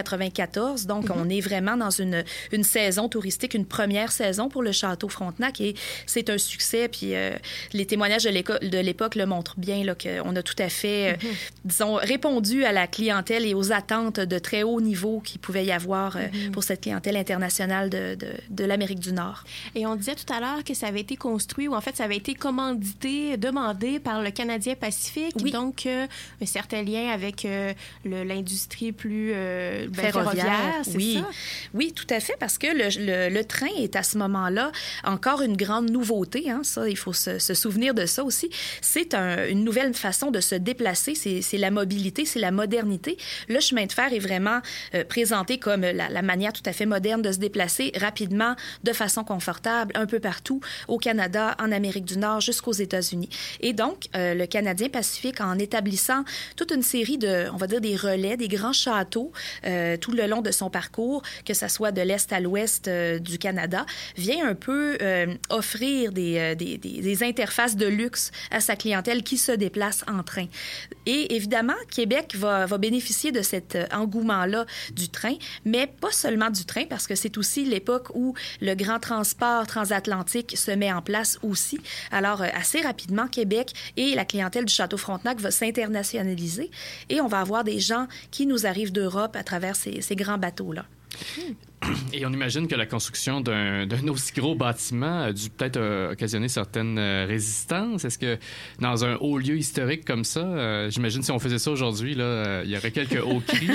1894, 0.05 0.87
donc 0.87 1.07
on 1.15 1.29
est 1.29 1.41
vraiment 1.41 1.77
dans 1.77 1.91
une, 1.91 2.25
une 2.53 2.65
saison 2.65 3.09
touristique, 3.09 3.55
une 3.55 3.67
première 3.67 4.13
saison 4.13 4.49
pour 4.49 4.63
le 4.63 4.73
château 4.73 5.09
Frontenac 5.09 5.61
et 5.61 5.75
c'est 6.07 6.31
un 6.31 6.39
succès. 6.39 6.89
Puis 6.89 7.15
euh, 7.15 7.37
les 7.73 7.87
témoignages 7.87 8.25
de 8.25 8.79
l'époque 8.79 9.15
le 9.15 9.27
montrent 9.27 9.59
bien 9.59 9.83
qu'on 9.95 10.37
a 10.37 10.43
tout 10.43 10.55
à 10.59 10.69
fait, 10.69 11.13
euh, 11.13 11.17
disons, 11.65 11.95
répondu 11.95 12.65
à 12.65 12.73
la 12.73 12.87
clientèle 12.87 13.47
et 13.47 13.55
aux 13.55 13.73
attentes 13.73 14.21
de 14.21 14.39
très 14.39 14.63
haut 14.63 14.81
niveau 14.81 15.21
qu'il 15.21 15.41
pouvait 15.41 15.65
y 15.65 15.73
avoir 15.73 16.17
euh, 16.17 16.21
pour 16.53 16.63
cette 16.63 16.83
clientèle 16.83 17.17
internationale 17.17 17.91
de, 17.91 18.15
de, 18.15 18.29
de 18.51 18.65
l'Amérique 18.65 19.01
du 19.01 19.13
Nord. 19.13 19.45
Et 19.75 19.87
on 19.87 19.97
disait 19.97 20.15
tout 20.15 20.33
à 20.33 20.41
l'heure 20.41 20.65
que 20.65 20.75
ça 20.75 20.89
avait 20.89 21.01
été 21.01 21.17
construit 21.17 21.69
ou 21.69 21.75
en 21.75 21.81
fait 21.81 21.97
ça 21.97 22.05
avait 22.05 22.17
été 22.17 22.35
commandité, 22.35 23.37
demandé 23.37 23.99
par 23.99 24.23
le 24.23 24.31
Canadien 24.31 24.75
Pacifique. 24.75 25.35
Oui. 25.43 25.51
Donc 25.51 25.87
un 25.87 26.47
certain 26.47 26.83
lien 26.83 27.11
avec 27.11 27.47
l'industrie 28.05 28.93
plus, 28.93 29.33
Ben, 30.03 30.13
ferroviaire, 30.13 30.75
c'est 30.83 30.97
oui. 30.97 31.19
ça? 31.21 31.29
Oui, 31.75 31.93
tout 31.95 32.07
à 32.11 32.21
fait, 32.21 32.35
parce 32.39 32.59
que 32.59 32.67
le, 32.67 33.29
le- 33.29 33.35
le 33.35 33.45
train 33.45 33.69
est 33.79 33.97
à 33.97 34.03
ce 34.03 34.19
moment-là 34.19 34.71
encore 35.05 35.43
une 35.43 35.57
grande 35.57 35.91
nouveauté. 35.91 36.51
Hein, 36.51 36.61
ça, 36.63 36.89
il 36.89 36.97
faut 36.97 37.13
se, 37.13 37.39
se 37.39 37.55
souvenir 37.55 37.95
de 37.95 38.07
ça 38.07 38.25
aussi. 38.25 38.51
C'est 38.81 39.15
un- 39.15 39.47
une 39.49 39.65
nouvelle 39.65 39.95
façon 39.95 40.31
de 40.31 40.41
se 40.41 40.55
déplacer. 40.55 41.15
C'est 41.15 41.43
c'est 41.43 41.59
la 41.59 41.71
mobilité, 41.71 42.25
c'est 42.25 42.39
la 42.41 42.51
modernité. 42.51 43.17
Le 43.49 43.61
chemin 43.61 43.87
de 43.87 43.93
fer 43.93 44.13
est 44.13 44.19
vraiment 44.19 44.61
euh, 44.95 45.05
présenté 45.05 45.59
comme 45.59 45.83
la, 45.83 46.09
la 46.09 46.23
manière 46.23 46.53
tout 46.53 46.63
à 46.67 46.73
fait 46.73 46.87
moderne 46.87 47.23
de 47.23 47.33
se 47.33 47.39
déplacer 47.39 47.93
rapidement, 48.01 48.55
de 48.83 48.93
façon 48.93 49.25
confortable, 49.25 49.93
un 49.97 50.07
peu 50.07 50.21
partout, 50.21 50.61
au 50.89 50.99
Canada, 50.99 51.57
en 51.61 51.71
Amérique 51.73 52.05
du 52.05 52.19
Nord, 52.19 52.41
jusqu'aux 52.41 52.73
États-Unis. 52.73 53.29
Et 53.61 53.73
donc, 53.73 54.05
euh, 54.17 54.35
le 54.35 54.47
Canadien 54.47 54.89
Pacifique, 54.89 55.41
en 55.41 55.59
établissant 55.59 56.25
toute 56.57 56.71
une 56.73 56.83
série 56.83 57.19
de, 57.19 57.47
on 57.53 57.57
va 57.57 57.67
dire, 57.67 57.81
des 57.81 57.97
relais, 57.97 58.37
des 58.37 58.49
grands 58.49 58.73
châteaux 58.73 59.33
euh, 59.67 59.84
tout 60.01 60.13
le 60.13 60.27
long 60.27 60.43
de 60.43 60.51
son 60.51 60.71
parcours, 60.71 61.23
que 61.45 61.55
ça 61.55 61.69
soit 61.69 61.93
de 61.93 62.01
l'est 62.03 62.33
à 62.33 62.41
l'ouest 62.41 62.89
euh, 62.89 63.19
du 63.19 63.39
Canada, 63.39 63.87
vient 64.17 64.47
un 64.49 64.55
peu 64.55 64.97
euh, 65.01 65.35
offrir 65.51 66.13
des, 66.13 66.39
euh, 66.39 66.55
des, 66.55 66.79
des- 66.79 67.23
interfaces 67.25 67.77
de 67.77 67.87
luxe 67.87 68.31
à 68.51 68.61
sa 68.61 68.77
clientèle 68.77 69.23
qui 69.23 69.39
se 69.39 69.53
déplace 69.53 70.05
en 70.09 70.23
train. 70.23 70.47
Et 71.07 71.35
évidemment, 71.37 71.75
Québec 71.91 72.35
va, 72.37 72.67
va 72.67 72.79
bénéficier 72.79 73.31
de 73.33 73.43
cet 73.43 73.77
euh, 73.77 73.87
engouement-là 73.93 74.67
du 74.93 75.09
train, 75.09 75.35
mais 75.65 75.87
pas 75.87 76.11
seulement 76.11 76.51
du 76.51 76.65
train, 76.65 76.85
parce 76.85 77.07
que 77.07 77.15
c'est 77.15 77.39
aussi 77.39 77.65
l'époque 77.65 78.09
où 78.15 78.35
le 78.61 78.75
grand 78.75 78.99
transport 78.99 79.67
transatlantique 79.67 80.57
se 80.57 80.71
met 80.71 80.93
en 80.93 81.03
place 81.03 81.39
aussi. 81.43 81.81
Alors, 82.11 82.43
euh, 82.43 82.49
assez 82.55 82.81
rapidement, 82.81 83.29
Québec 83.29 83.73
et 83.97 84.15
la 84.15 84.25
clientèle 84.25 84.65
du 84.65 84.75
Château 84.75 84.97
Frontenac 84.97 85.39
va 85.41 85.51
s'internationaliser 85.51 86.71
et 87.09 87.21
on 87.21 87.27
va 87.27 87.41
avoir 87.41 87.65
des 87.65 87.79
gens 87.81 88.07
qui 88.31 88.47
nous 88.47 88.67
arrivent 88.67 88.93
d'Europe 88.93 89.37
à 89.37 89.45
travers 89.45 89.74
ces, 89.75 90.17
grands 90.17 90.39
bateaux-là. 90.39 90.87
Et 92.13 92.25
on 92.27 92.33
imagine 92.33 92.69
que 92.69 92.75
la 92.75 92.87
construction 92.87 93.41
d'un 93.41 93.87
aussi 94.09 94.33
gros 94.33 94.55
bâtiment 94.55 95.23
a 95.23 95.33
dû 95.33 95.51
peut-être 95.51 95.77
euh, 95.77 96.13
occasionner 96.13 96.49
certaines 96.49 96.99
euh, 96.99 97.27
résistances. 97.27 98.05
Est-ce 98.05 98.19
que 98.19 98.39
dans 98.81 99.05
un 99.05 99.17
haut 99.17 99.39
lieu 99.39 99.57
historique 99.57 100.05
comme 100.05 100.25
ça, 100.25 100.41
euh, 100.41 100.91
j'imagine 100.91 101.23
si 101.23 101.31
on 101.33 101.39
faisait 101.39 101.59
ça 101.59 101.71
aujourd'hui, 101.71 102.15
euh, 102.19 102.63
il 102.65 102.71
y 102.71 102.77
aurait 102.77 102.91
quelques 102.91 103.23
hauts 103.23 103.43
cris? 103.47 103.71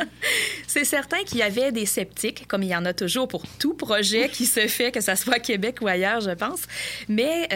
C'est 0.66 0.84
certain 0.84 1.18
qu'il 1.24 1.38
y 1.38 1.42
avait 1.42 1.70
des 1.72 1.86
sceptiques, 1.86 2.46
comme 2.48 2.62
il 2.62 2.70
y 2.70 2.76
en 2.76 2.84
a 2.84 2.92
toujours 2.92 3.28
pour 3.28 3.44
tout 3.58 3.74
projet 3.74 4.28
qui 4.28 4.46
se 4.46 4.66
fait, 4.66 4.90
que 4.90 5.00
ça 5.00 5.14
soit 5.14 5.34
à 5.34 5.38
Québec 5.38 5.78
ou 5.82 5.86
ailleurs, 5.86 6.20
je 6.20 6.30
pense. 6.30 6.62
Mais 7.08 7.48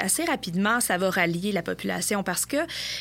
assez 0.00 0.24
rapidement, 0.24 0.80
ça 0.80 0.96
va 0.96 1.10
rallier 1.10 1.52
la 1.52 1.62
population 1.62 2.22
parce 2.22 2.46
que 2.46 2.56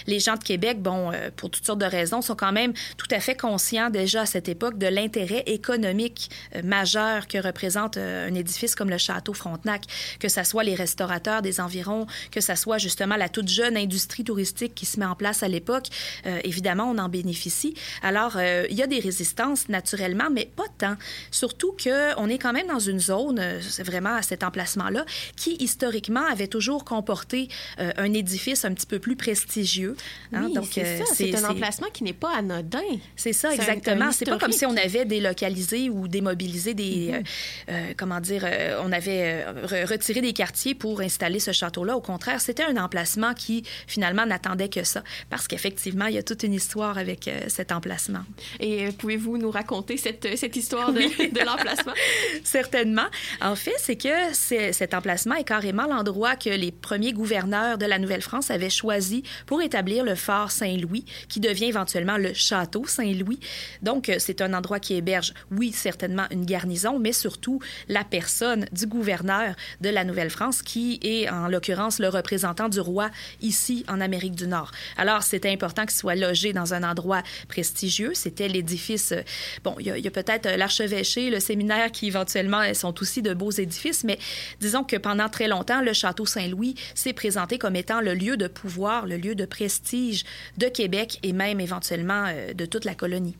les 0.08 0.20
gens 0.20 0.36
de 0.36 0.44
Québec, 0.44 0.82
bon, 0.82 1.12
pour 1.38 1.50
toutes 1.50 1.66
sortes 1.66 1.80
de 1.80 1.86
raisons, 1.86 2.22
sont 2.22 2.36
quand 2.36 2.52
même 2.52 2.74
tout 2.98 3.08
à 3.12 3.22
fait 3.22 3.36
conscients 3.40 3.90
déjà 3.90 4.22
à 4.22 4.26
cette 4.26 4.50
époque 4.50 4.78
de 4.78 4.88
l'intérêt 4.88 5.44
économique 5.46 6.30
majeur 6.64 7.28
que 7.28 7.38
représente 7.38 7.98
euh, 7.98 8.28
un 8.28 8.34
édifice 8.36 8.76
comme 8.76 8.90
le 8.90 8.98
Château 8.98 9.34
Frontenac, 9.34 9.84
que 10.20 10.30
ça 10.30 10.44
soit 10.44 10.64
les 10.64 10.76
restaurateurs 10.76 11.42
des 11.42 11.60
environs, 11.60 12.08
que 12.32 12.42
ça 12.42 12.56
soit 12.56 12.78
justement 12.78 13.16
la 13.16 13.30
toute 13.30 13.48
jeune 13.48 13.78
industrie 13.78 14.24
touristique 14.24 14.76
qui 14.76 14.86
se 14.86 15.00
met 15.00 15.06
en 15.06 15.16
place 15.16 15.44
à 15.44 15.48
l'époque. 15.48 15.88
Euh, 16.26 16.40
évidemment, 16.44 16.90
on 16.90 16.98
en 16.98 17.10
bénéficie. 17.10 17.74
Alors, 18.04 18.34
euh, 18.38 18.66
il 18.70 18.78
y 18.78 18.84
a 18.84 18.88
des 18.88 19.00
résistances 19.00 19.70
naturellement, 19.70 20.30
mais 20.32 20.46
pas 20.56 20.66
tant. 20.78 20.96
Surtout 21.32 21.74
que 21.74 22.18
on 22.18 22.30
est 22.30 22.38
quand 22.38 22.54
même 22.54 22.68
dans 22.68 22.80
une 22.80 23.00
zone, 23.00 23.40
euh, 23.40 23.60
vraiment 23.80 24.16
à 24.16 24.22
cet 24.22 24.44
emplacement-là, 24.44 25.06
qui 25.36 25.56
historiquement 25.60 26.26
avait 26.32 26.48
toujours 26.48 26.86
comporté 26.86 27.48
euh, 27.80 27.92
un 27.98 28.14
édifice 28.14 28.66
un 28.66 28.74
petit 28.74 28.86
peu 28.86 29.00
plus 29.00 29.16
prestigieux. 29.16 29.96
hein. 30.34 30.50
Oui, 30.54 30.70
c'est 30.72 30.98
ça. 30.98 31.04
C'est 31.14 31.36
un 31.36 31.50
emplacement 31.50 31.88
qui 31.94 32.04
n'est 32.04 32.14
pas 32.14 32.36
anodin. 32.36 32.80
C'est 33.16 33.34
ça, 33.34 33.54
exactement. 33.54 34.12
C'est 34.12 34.26
pas 34.26 34.38
comme 34.38 34.52
si 34.52 34.66
on 34.66 34.76
avait 34.78 35.06
délocalisé 35.06 35.90
ou 35.90 36.08
démobilisé 36.36 36.74
des. 36.74 36.84
Mm-hmm. 36.84 37.14
euh, 37.14 37.22
euh, 37.70 37.94
comment 37.98 38.20
dire, 38.20 38.44
euh, 38.46 38.82
on 38.84 38.92
avait 38.92 39.46
re- 39.66 39.86
retiré 39.86 40.22
des 40.22 40.34
quartiers 40.34 40.76
pour 40.76 41.02
installer 41.02 41.40
ce 41.40 41.52
château-là. 41.52 41.96
Au 41.96 42.02
contraire, 42.02 42.42
c'était 42.42 42.64
un 42.64 42.78
emplacement 42.78 43.34
qui, 43.34 43.64
finalement, 43.88 44.26
n'attendait 44.26 44.70
que 44.70 44.84
ça. 44.84 45.04
Parce 45.30 45.48
qu'effectivement, 45.48 46.06
il 46.06 46.16
y 46.16 46.18
a 46.18 46.24
toute 46.24 46.44
une 46.44 46.54
histoire 46.54 46.98
avec 46.98 47.30
cet 47.48 47.72
emplacement. 47.72 48.22
Et 48.60 48.90
pouvez-vous 48.98 49.38
nous 49.38 49.52
raconter 49.52 49.98
cette, 49.98 50.38
cette 50.38 50.56
histoire 50.56 50.92
de, 50.94 51.00
de 51.32 51.46
l'emplacement? 51.46 51.94
Certainement. 52.44 53.08
En 53.42 53.56
fait, 53.56 53.76
c'est 53.78 53.96
que 53.96 54.34
cet 54.34 54.94
emplacement 54.94 55.36
est 55.36 55.44
carrément 55.44 55.88
l'endroit 55.88 56.36
que 56.36 56.50
les 56.50 56.72
premiers 56.72 57.14
gouverneurs 57.14 57.78
de 57.78 57.86
la 57.86 58.00
Nouvelle-France 58.00 58.52
avaient 58.52 58.70
choisi 58.70 59.24
pour 59.46 59.62
établir 59.62 60.04
le 60.04 60.16
fort 60.16 60.52
Saint-Louis, 60.52 61.06
qui 61.28 61.40
devient 61.40 61.66
éventuellement 61.66 62.18
le 62.18 62.34
château 62.34 62.86
Saint-Louis. 62.86 63.40
Donc, 63.82 64.12
c'est 64.20 64.42
un 64.42 64.54
endroit 64.54 64.80
qui 64.80 64.96
héberge, 64.96 65.34
oui, 65.52 65.72
certainement 65.72 66.11
une 66.32 66.46
garnison, 66.46 67.00
mais 67.00 67.14
surtout 67.14 67.60
la 67.88 68.04
personne 68.04 68.66
du 68.72 68.86
gouverneur 68.88 69.56
de 69.82 69.90
la 69.90 70.04
Nouvelle-France, 70.04 70.62
qui 70.62 71.00
est 71.02 71.30
en 71.30 71.48
l'occurrence 71.48 72.00
le 72.00 72.10
représentant 72.10 72.70
du 72.70 72.80
roi 72.80 73.10
ici 73.42 73.86
en 73.88 74.02
Amérique 74.02 74.36
du 74.36 74.48
Nord. 74.48 74.72
Alors, 74.98 75.24
c'était 75.24 75.52
important 75.52 75.84
qu'il 75.84 75.96
soit 75.96 76.16
logé 76.16 76.54
dans 76.54 76.74
un 76.74 76.84
endroit 76.84 77.24
prestigieux. 77.48 78.12
C'était 78.14 78.48
l'édifice. 78.48 79.12
euh, 79.12 79.22
Bon, 79.64 79.76
il 79.80 79.86
y 79.88 80.08
a, 80.08 80.12
peut-être 80.12 80.46
euh, 80.46 80.58
l'archevêché, 80.58 81.30
le 81.30 81.40
séminaire 81.40 81.92
qui 81.92 82.08
éventuellement 82.08 82.62
euh, 82.62 82.74
sont 82.74 83.02
aussi 83.02 83.22
de 83.22 83.34
beaux 83.34 83.52
édifices, 83.52 84.04
mais 84.04 84.18
disons 84.60 84.84
que 84.84 84.96
pendant 84.96 85.30
très 85.30 85.48
longtemps, 85.48 85.82
le 85.82 85.94
château 85.94 86.26
Saint-Louis 86.26 86.76
s'est 86.96 87.14
présenté 87.14 87.58
comme 87.58 87.76
étant 87.76 88.02
le 88.02 88.14
lieu 88.14 88.38
de 88.38 88.48
pouvoir, 88.48 89.06
le 89.06 89.18
lieu 89.18 89.36
de 89.36 89.46
prestige 89.46 90.24
de 90.58 90.68
Québec 90.68 91.20
et 91.24 91.34
même 91.34 91.60
éventuellement 91.60 92.28
de 92.56 92.66
toute 92.66 92.86
la 92.86 92.96
colonie. 92.96 93.36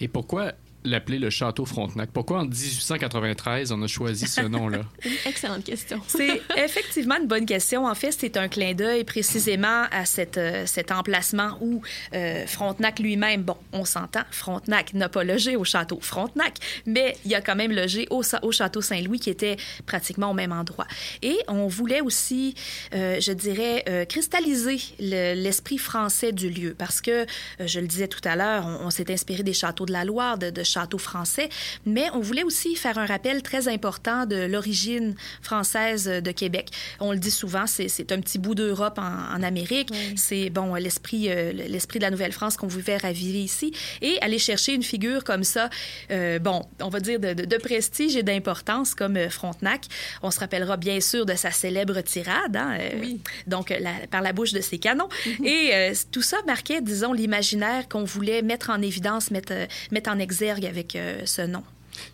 Et 0.00 0.08
pourquoi 0.08 0.52
l'appeler 0.84 1.18
le 1.18 1.30
Château 1.30 1.64
Frontenac? 1.66 2.10
Pourquoi 2.12 2.40
en 2.40 2.44
1893 2.44 3.72
on 3.72 3.82
a 3.82 3.86
choisi 3.86 4.26
ce 4.26 4.40
nom-là? 4.48 4.80
Une 5.04 5.12
excellente 5.26 5.64
question. 5.64 6.00
C'est 6.06 6.40
effectivement 6.56 7.16
une 7.20 7.26
bonne 7.26 7.46
question. 7.46 7.86
En 7.86 7.94
fait, 7.94 8.12
c'est 8.12 8.36
un 8.36 8.48
clin 8.48 8.74
d'œil 8.74 9.04
précisément 9.04 9.84
à 9.90 10.04
cette, 10.04 10.38
euh, 10.38 10.66
cet 10.66 10.90
emplacement 10.92 11.56
où 11.60 11.82
euh, 12.14 12.46
Frontenac 12.46 12.98
lui-même, 12.98 13.42
bon, 13.42 13.56
on 13.72 13.84
s'entend, 13.84 14.22
Frontenac 14.30 14.94
n'a 14.94 15.08
pas 15.08 15.24
logé 15.24 15.56
au 15.56 15.64
château 15.64 15.98
Frontenac, 16.00 16.54
mais 16.86 17.16
il 17.24 17.34
a 17.34 17.40
quand 17.40 17.56
même 17.56 17.72
logé 17.72 18.06
au, 18.10 18.22
château 18.52 18.80
Saint-Louis 18.80 19.20
qui 19.20 19.30
était 19.30 19.56
pratiquement 19.86 20.30
au 20.30 20.34
même 20.34 20.52
endroit. 20.52 20.86
Et 21.22 21.38
on 21.48 21.66
voulait 21.66 22.00
aussi, 22.00 22.54
euh, 22.94 23.20
je 23.20 23.32
dirais, 23.32 23.84
euh, 23.88 24.04
cristalliser 24.04 24.78
le- 24.98 25.34
l'esprit 25.34 25.78
français 25.78 26.32
du 26.32 26.48
lieu 26.50 26.74
parce 26.76 27.00
que, 27.00 27.22
euh, 27.22 27.26
je 27.66 27.80
le 27.80 27.86
disais 27.86 28.08
tout 28.08 28.20
à 28.24 28.36
l'heure, 28.36 28.64
on, 28.66 28.86
on 28.86 28.90
s'est 28.90 29.10
inspiré 29.12 29.42
des 29.42 29.52
châteaux 29.52 29.86
de 29.86 29.92
la 29.92 30.04
Loire, 30.04 30.38
de, 30.38 30.50
de 30.50 30.62
châteaux 30.70 30.98
français, 30.98 31.48
mais 31.86 32.06
on 32.14 32.20
voulait 32.20 32.44
aussi 32.44 32.76
faire 32.76 32.98
un 32.98 33.06
rappel 33.06 33.42
très 33.42 33.68
important 33.68 34.26
de 34.26 34.36
l'origine 34.46 35.14
française 35.42 36.04
de 36.06 36.30
Québec. 36.30 36.68
On 37.00 37.12
le 37.12 37.18
dit 37.18 37.30
souvent, 37.30 37.66
c'est 37.66 38.12
un 38.12 38.20
petit 38.20 38.38
bout 38.38 38.54
d'Europe 38.54 38.98
en, 38.98 39.34
en 39.36 39.42
Amérique. 39.42 39.90
C'est 40.16 40.50
bon 40.50 40.74
l'esprit 40.74 41.30
euh, 41.30 41.52
l'esprit 41.52 41.98
de 41.98 42.04
la 42.04 42.10
Nouvelle-France 42.10 42.56
qu'on 42.56 42.66
voulait 42.66 42.96
raviver 42.96 43.42
ici 43.42 43.72
et 44.00 44.18
aller 44.20 44.38
chercher 44.38 44.74
une 44.74 44.82
figure 44.82 45.24
comme 45.24 45.44
ça, 45.44 45.68
euh, 46.10 46.38
bon, 46.38 46.62
on 46.80 46.88
va 46.88 47.00
dire 47.00 47.18
de, 47.20 47.32
de- 47.34 47.44
de 47.44 47.56
prestige 47.56 48.16
et 48.16 48.22
d'importance 48.22 48.94
comme 48.94 49.16
euh, 49.16 49.28
Frontenac. 49.30 49.82
On 50.22 50.30
se 50.30 50.40
rappellera 50.40 50.76
bien 50.76 51.00
sûr 51.00 51.26
de 51.26 51.34
sa 51.34 51.50
célèbre 51.50 52.00
tirade, 52.02 52.56
hein, 52.56 52.76
euh, 52.80 53.14
donc 53.46 53.70
euh, 53.70 53.76
la- 53.80 54.06
par 54.10 54.22
la 54.22 54.32
bouche 54.32 54.52
de 54.52 54.60
ses 54.60 54.78
canons. 54.78 55.08
Et 55.44 55.70
euh, 55.74 55.94
tout 56.12 56.22
ça 56.22 56.36
marquait, 56.46 56.80
disons, 56.80 57.12
l'imaginaire 57.12 57.88
qu'on 57.88 58.04
voulait 58.04 58.42
mettre 58.42 58.70
en 58.70 58.80
évidence, 58.82 59.30
mettre, 59.30 59.52
euh, 59.52 59.66
mettre 59.90 60.10
en 60.10 60.18
exergue 60.18 60.59
avec 60.66 60.96
euh, 60.96 61.22
ce 61.24 61.42
nom. 61.42 61.62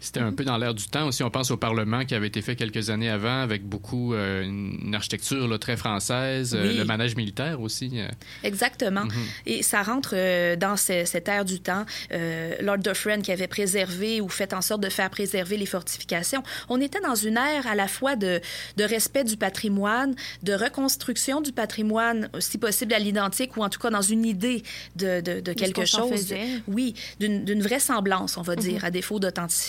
C'était 0.00 0.20
un 0.20 0.32
peu 0.32 0.44
dans 0.44 0.56
l'air 0.56 0.74
du 0.74 0.86
temps 0.88 1.06
aussi. 1.08 1.22
On 1.22 1.30
pense 1.30 1.50
au 1.50 1.56
Parlement 1.56 2.04
qui 2.04 2.14
avait 2.14 2.26
été 2.28 2.42
fait 2.42 2.56
quelques 2.56 2.90
années 2.90 3.10
avant 3.10 3.40
avec 3.40 3.64
beaucoup 3.64 4.14
euh, 4.14 4.42
une 4.44 4.94
architecture 4.94 5.46
là, 5.48 5.58
très 5.58 5.76
française, 5.76 6.54
euh, 6.54 6.78
le 6.78 6.84
manège 6.84 7.16
militaire 7.16 7.60
aussi. 7.60 7.90
euh. 7.94 8.08
Exactement. 8.42 9.04
Et 9.46 9.62
ça 9.62 9.82
rentre 9.82 10.10
euh, 10.14 10.56
dans 10.56 10.76
ce- 10.76 11.04
cette 11.04 11.28
ère 11.28 11.44
du 11.44 11.60
temps. 11.60 11.84
Euh, 12.12 12.54
Lord 12.60 12.78
Dufferin 12.78 13.20
qui 13.20 13.32
avait 13.32 13.46
préservé 13.48 14.20
ou 14.20 14.28
fait 14.28 14.52
en 14.54 14.60
sorte 14.62 14.82
de 14.82 14.88
faire 14.88 15.10
préserver 15.10 15.56
les 15.56 15.66
fortifications. 15.66 16.42
On 16.68 16.80
était 16.80 17.00
dans 17.00 17.14
une 17.14 17.36
ère 17.36 17.66
à 17.66 17.74
la 17.74 17.88
fois 17.88 18.16
de, 18.16 18.40
de 18.76 18.84
respect 18.84 19.24
du 19.24 19.36
patrimoine, 19.36 20.14
de 20.42 20.52
reconstruction 20.54 21.40
du 21.40 21.52
patrimoine, 21.52 22.28
si 22.38 22.58
possible 22.58 22.94
à 22.94 22.98
l'identique 22.98 23.56
ou 23.56 23.62
en 23.64 23.68
tout 23.68 23.80
cas 23.80 23.90
dans 23.90 24.02
une 24.02 24.24
idée 24.24 24.62
de, 24.96 25.20
de, 25.20 25.40
de 25.40 25.52
quelque 25.52 25.80
qu'on 25.80 25.86
s'en 25.86 25.98
chose. 26.08 26.12
faisait. 26.12 26.46
Oui, 26.68 26.94
d'une 27.20 27.44
d'une 27.44 27.62
vraie 27.62 27.80
semblance, 27.80 28.36
on 28.36 28.42
va 28.42 28.56
dire, 28.56 28.84
à 28.84 28.90
défaut 28.90 29.18
d'authenticité. 29.18 29.65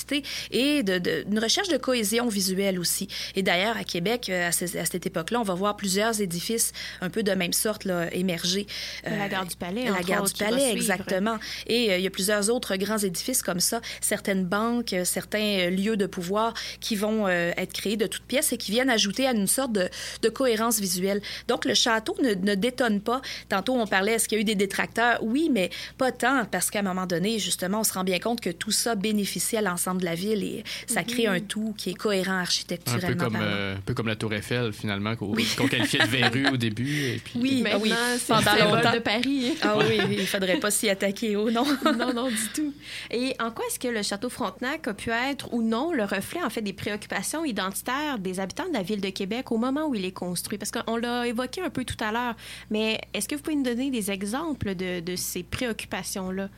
Et 0.51 0.83
de, 0.83 0.97
de, 0.97 1.25
une 1.29 1.39
recherche 1.39 1.69
de 1.69 1.77
cohésion 1.77 2.27
visuelle 2.27 2.79
aussi. 2.79 3.07
Et 3.35 3.43
d'ailleurs, 3.43 3.77
à 3.77 3.83
Québec, 3.83 4.29
à, 4.29 4.51
ce, 4.51 4.65
à 4.77 4.85
cette 4.85 5.05
époque-là, 5.05 5.39
on 5.39 5.43
va 5.43 5.53
voir 5.53 5.75
plusieurs 5.75 6.21
édifices 6.21 6.71
un 7.01 7.09
peu 7.09 7.23
de 7.23 7.31
même 7.31 7.53
sorte 7.53 7.85
là, 7.85 8.13
émerger. 8.13 8.67
la 9.03 9.27
gare 9.29 9.45
du 9.45 9.55
Palais, 9.55 9.85
La 9.85 10.01
gare 10.01 10.23
du 10.23 10.33
Palais, 10.33 10.71
exactement. 10.71 11.37
Et 11.67 11.95
il 11.95 12.01
y 12.01 12.07
a 12.07 12.09
plusieurs 12.09 12.49
autres 12.49 12.75
grands 12.75 12.97
édifices 12.97 13.41
comme 13.41 13.59
ça, 13.59 13.81
certaines 14.01 14.45
banques, 14.45 14.95
certains 15.03 15.69
lieux 15.69 15.97
de 15.97 16.05
pouvoir 16.05 16.53
qui 16.79 16.95
vont 16.95 17.27
être 17.27 17.73
créés 17.73 17.97
de 17.97 18.07
toutes 18.07 18.23
pièces 18.23 18.53
et 18.53 18.57
qui 18.57 18.71
viennent 18.71 18.89
ajouter 18.89 19.27
à 19.27 19.31
une 19.31 19.47
sorte 19.47 19.71
de, 19.71 19.89
de 20.21 20.29
cohérence 20.29 20.79
visuelle. 20.79 21.21
Donc, 21.47 21.65
le 21.65 21.73
château 21.73 22.15
ne, 22.21 22.33
ne 22.33 22.55
détonne 22.55 23.01
pas. 23.01 23.21
Tantôt, 23.49 23.75
on 23.75 23.87
parlait, 23.87 24.13
est-ce 24.13 24.27
qu'il 24.27 24.37
y 24.37 24.39
a 24.39 24.41
eu 24.41 24.45
des 24.45 24.55
détracteurs? 24.55 25.19
Oui, 25.21 25.49
mais 25.51 25.69
pas 25.97 26.11
tant, 26.11 26.45
parce 26.45 26.69
qu'à 26.69 26.79
un 26.79 26.83
moment 26.83 27.05
donné, 27.05 27.39
justement, 27.39 27.81
on 27.81 27.83
se 27.83 27.93
rend 27.93 28.03
bien 28.03 28.19
compte 28.19 28.41
que 28.41 28.49
tout 28.49 28.71
ça 28.71 28.95
bénéficie 28.95 29.57
à 29.57 29.61
l'ensemble 29.61 29.86
de 29.95 30.05
la 30.05 30.15
ville 30.15 30.43
et 30.43 30.63
ça 30.85 31.03
crée 31.03 31.27
un 31.27 31.39
tout 31.39 31.73
qui 31.77 31.91
est 31.91 31.93
cohérent 31.93 32.39
architecturellement. 32.39 33.07
Un 33.07 33.13
peu 33.13 33.23
comme, 33.23 33.37
euh, 33.41 33.75
un 33.75 33.81
peu 33.81 33.93
comme 33.93 34.07
la 34.07 34.15
Tour 34.15 34.33
Eiffel, 34.33 34.73
finalement, 34.73 35.15
qu'on 35.15 35.33
oui. 35.33 35.47
qualifiait 35.69 35.99
de 35.99 36.07
verrue 36.07 36.47
au 36.53 36.57
début. 36.57 37.07
Et 37.07 37.21
puis... 37.23 37.39
Oui, 37.39 37.61
ben 37.63 37.79
oui. 37.81 37.93
pendant 38.27 38.55
longtemps. 38.55 38.93
de 38.93 38.99
Paris. 38.99 39.55
Ah 39.61 39.77
oui, 39.77 39.99
il 40.11 40.19
ne 40.19 40.25
faudrait 40.25 40.59
pas 40.59 40.71
s'y 40.71 40.89
attaquer, 40.89 41.35
oh 41.35 41.49
non. 41.51 41.65
non, 41.97 42.13
non, 42.13 42.27
du 42.27 42.47
tout. 42.53 42.73
Et 43.11 43.35
en 43.39 43.51
quoi 43.51 43.65
est-ce 43.67 43.79
que 43.79 43.87
le 43.87 44.03
château 44.03 44.29
Frontenac 44.29 44.87
a 44.87 44.93
pu 44.93 45.11
être 45.11 45.53
ou 45.53 45.61
non 45.61 45.91
le 45.91 46.03
reflet, 46.03 46.41
en 46.43 46.49
fait, 46.49 46.61
des 46.61 46.73
préoccupations 46.73 47.45
identitaires 47.45 48.19
des 48.19 48.39
habitants 48.39 48.67
de 48.67 48.73
la 48.73 48.83
ville 48.83 49.01
de 49.01 49.09
Québec 49.09 49.51
au 49.51 49.57
moment 49.57 49.87
où 49.87 49.95
il 49.95 50.05
est 50.05 50.11
construit? 50.11 50.57
Parce 50.57 50.71
qu'on 50.71 50.97
l'a 50.97 51.27
évoqué 51.27 51.61
un 51.61 51.69
peu 51.69 51.85
tout 51.85 52.01
à 52.03 52.11
l'heure, 52.11 52.35
mais 52.69 52.99
est-ce 53.13 53.27
que 53.27 53.35
vous 53.35 53.41
pouvez 53.41 53.55
nous 53.55 53.63
donner 53.63 53.91
des 53.91 54.11
exemples 54.11 54.75
de, 54.75 54.99
de 54.99 55.15
ces 55.15 55.43
préoccupations-là? 55.43 56.49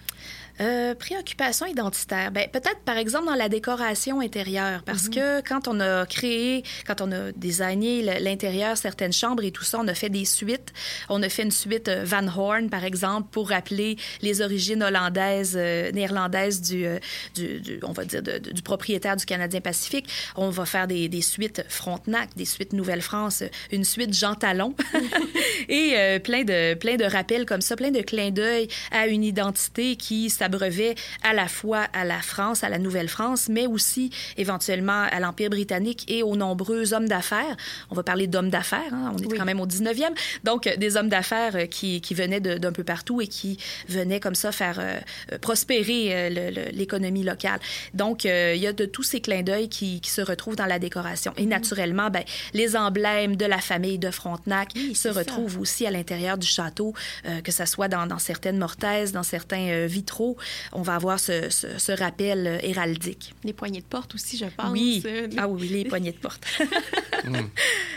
Euh, 0.62 0.94
préoccupation 0.94 1.66
identitaire. 1.66 2.32
Ben, 2.32 2.50
peut-être, 2.52 2.82
par 2.84 2.98
exemple, 2.98 3.28
dans 3.28 3.36
la 3.36 3.48
décoration 3.48 4.20
intérieure, 4.20 4.84
parce 4.86 5.06
mm 5.06 5.12
-hmm. 5.12 5.42
que 5.42 5.48
quand 5.48 5.68
on 5.70 5.80
a 5.80 6.06
créé, 6.06 6.64
quand 6.86 7.00
on 7.00 7.12
a 7.14 7.32
designé 7.32 8.02
l'intérieur, 8.20 8.76
certaines 8.78 9.14
chambres 9.14 9.44
et 9.44 9.52
tout 9.52 9.64
ça, 9.64 9.78
on 9.80 9.88
a 9.88 9.94
fait 9.94 10.10
des 10.10 10.26
suites. 10.26 10.74
On 11.08 11.24
a 11.24 11.30
fait 11.30 11.44
une 11.44 11.52
suite 11.64 11.88
euh, 11.88 12.04
Van 12.04 12.28
Horn, 12.28 12.70
par 12.70 12.84
exemple, 12.84 13.28
pour 13.32 13.46
rappeler 13.56 13.96
les 14.22 14.42
origines 14.42 14.84
hollandaises, 14.84 15.56
euh, 15.56 15.92
néerlandaises 15.94 16.60
du, 16.62 16.86
euh, 16.86 17.00
du, 17.36 17.62
du, 17.62 17.80
on 17.84 17.94
va 17.94 18.04
dire, 18.04 18.22
de, 18.22 18.38
du 18.58 18.62
propriétaire 18.62 19.16
du 19.16 19.26
Canadien 19.26 19.62
Pacifique. 19.62 20.08
On 20.36 20.50
va 20.50 20.66
faire 20.66 20.88
des, 20.88 21.08
des 21.08 21.22
suites 21.22 21.64
Frontenac, 21.70 22.28
des 22.36 22.46
suites 22.46 22.74
Nouvelle-France, 22.74 23.44
une 23.72 23.86
suite 23.86 24.14
Jean 24.14 24.36
Talon, 24.36 24.76
et 25.70 26.20
plein, 26.28 26.44
de, 26.44 26.74
plein 26.84 26.98
de 27.04 27.06
rappels 27.06 27.46
comme 27.46 27.62
ça, 27.62 27.76
plein 27.82 27.92
de 27.92 28.02
clins 28.02 28.32
d'œil 28.32 28.68
à 28.92 29.08
une 29.08 29.24
identité 29.24 29.96
qui 29.96 30.30
s'abrevait 30.30 30.49
à 31.24 31.34
la 31.34 31.48
fois 31.48 31.88
à 31.94 32.06
la 32.06 32.22
France, 32.22 32.64
à 32.64 32.70
la 32.70 32.78
Nouvelle-France, 32.78 33.50
mais 33.50 33.68
aussi 33.68 34.12
éventuellement 34.38 35.04
à 35.12 35.20
l'Empire 35.20 35.50
britannique 35.50 36.06
et 36.08 36.24
aux 36.24 36.36
nombreux 36.36 36.94
hommes 36.94 37.08
d'affaires. 37.08 37.56
On 37.90 37.96
va 37.96 38.04
parler 38.04 38.28
d'hommes 38.28 38.50
d'affaires, 38.50 38.94
hein? 38.94 39.14
on 39.14 39.18
est 39.18 39.28
oui. 39.28 39.38
quand 39.38 39.46
même 39.46 39.60
au 39.60 39.68
19e. 39.68 40.14
Donc, 40.44 40.70
des 40.78 40.98
hommes 40.98 41.10
d'affaires 41.10 41.70
qui, 41.70 42.02
qui 42.02 42.14
venaient 42.14 42.40
d'un 42.40 42.72
peu 42.72 42.84
partout 42.84 43.22
et 43.22 43.28
qui 43.28 43.58
venaient 43.88 44.20
comme 44.20 44.36
ça 44.36 44.52
faire 44.52 44.80
euh, 44.80 45.00
prospérer 45.40 46.10
euh, 46.10 46.70
l'économie 46.72 47.24
locale. 47.24 47.60
Donc, 47.94 48.26
euh, 48.26 48.54
il 48.56 48.62
y 48.62 48.68
a 48.68 48.74
de 48.74 48.86
tous 48.86 49.04
ces 49.04 49.22
clins 49.22 49.44
d'œil 49.44 49.70
qui, 49.70 50.02
qui, 50.02 50.10
se 50.10 50.22
retrouvent 50.22 50.56
dans 50.56 50.66
la 50.66 50.80
décoration. 50.80 51.34
Et 51.38 51.46
naturellement, 51.46 52.10
ben, 52.10 52.24
les 52.54 52.76
emblèmes 52.76 53.36
de 53.36 53.46
la 53.46 53.60
famille 53.60 54.00
de 54.00 54.12
Frontenac 54.12 54.72
oui, 54.76 54.96
se 54.96 55.10
retrouvent 55.10 55.54
ça. 55.54 55.60
aussi 55.60 55.86
à 55.86 55.92
l'intérieur 55.92 56.38
du 56.38 56.48
château, 56.48 56.94
euh, 57.26 57.42
que 57.42 57.52
ce 57.52 57.66
soit 57.66 57.88
dans, 57.88 58.08
dans, 58.08 58.20
certaines 58.20 58.58
mortaises, 58.58 59.12
dans 59.12 59.24
certains 59.24 59.70
euh, 59.70 59.88
vitraux. 59.88 60.38
On 60.72 60.82
va 60.82 60.96
avoir 60.96 61.20
ce, 61.20 61.50
ce, 61.50 61.68
ce, 61.78 61.92
rappel 61.92 62.60
héraldique. 62.64 63.34
Les 63.44 63.54
poignées 63.54 63.82
de 63.82 63.86
porte 63.86 64.16
aussi, 64.16 64.38
je 64.38 64.46
pense. 64.46 64.72
Oui, 64.72 65.04
ah 65.38 65.48
oui, 65.48 65.68
les 65.68 65.86
poignées 65.86 66.12
de 66.12 66.18
porte. 66.18 66.46
mm. 67.26 67.36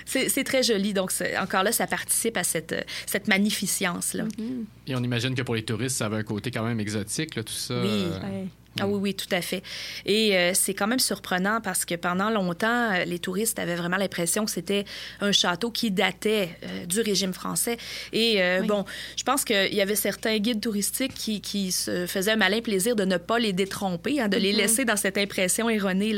C'est 0.06 0.44
très 0.44 0.62
joli. 0.62 0.92
Donc, 0.92 1.12
encore 1.40 1.62
là, 1.62 1.72
ça 1.72 1.86
participe 1.86 2.36
à 2.36 2.44
cette, 2.44 2.74
cette 3.06 3.28
magnificence-là. 3.28 4.24
Mm 4.24 4.28
-hmm. 4.38 4.64
Et 4.88 4.96
on 4.96 5.02
imagine 5.02 5.34
que 5.34 5.42
pour 5.42 5.54
les 5.54 5.64
touristes, 5.64 5.96
ça 5.96 6.06
avait 6.06 6.18
un 6.18 6.24
côté 6.24 6.50
quand 6.50 6.64
même 6.64 6.80
exotique, 6.80 7.34
là, 7.36 7.42
tout 7.42 7.60
ça. 7.68 7.80
Oui. 7.82 8.04
Ouais. 8.22 8.48
Ah 8.80 8.86
oui, 8.86 8.98
oui, 8.98 9.14
tout 9.14 9.32
à 9.32 9.42
fait. 9.42 9.62
Et 10.06 10.36
euh, 10.36 10.52
c'est 10.54 10.72
quand 10.72 10.86
même 10.86 10.98
surprenant 10.98 11.60
parce 11.60 11.84
que 11.84 11.94
pendant 11.94 12.30
longtemps, 12.30 12.92
euh, 12.92 13.04
les 13.04 13.18
touristes 13.18 13.58
avaient 13.58 13.76
vraiment 13.76 13.98
l'impression 13.98 14.46
que 14.46 14.50
c'était 14.50 14.86
un 15.20 15.30
château 15.30 15.70
qui 15.70 15.90
datait 15.90 16.56
euh, 16.64 16.86
du 16.86 17.00
régime 17.00 17.34
français. 17.34 17.76
Et 18.12 18.40
oui. 18.60 18.66
bon, 18.66 18.84
je 19.16 19.24
pense 19.24 19.44
qu'il 19.44 19.74
y 19.74 19.80
avait 19.80 19.94
certains 19.94 20.38
guides 20.38 20.60
touristiques 20.60 21.14
qui, 21.14 21.40
qui, 21.40 21.70
se 21.70 22.06
faisaient 22.06 22.32
un 22.32 22.36
malin 22.36 22.60
plaisir 22.60 22.96
de 22.96 23.04
ne 23.04 23.18
pas 23.18 23.38
les 23.38 23.52
détromper, 23.52 24.20
hein, 24.20 24.28
de 24.28 24.36
les 24.36 24.52
mm 24.52 24.54
-hmm. 24.54 24.58
laisser 24.58 24.84
dans 24.84 24.96
cette 24.96 25.18
impression 25.18 25.68
erronée 25.68 26.14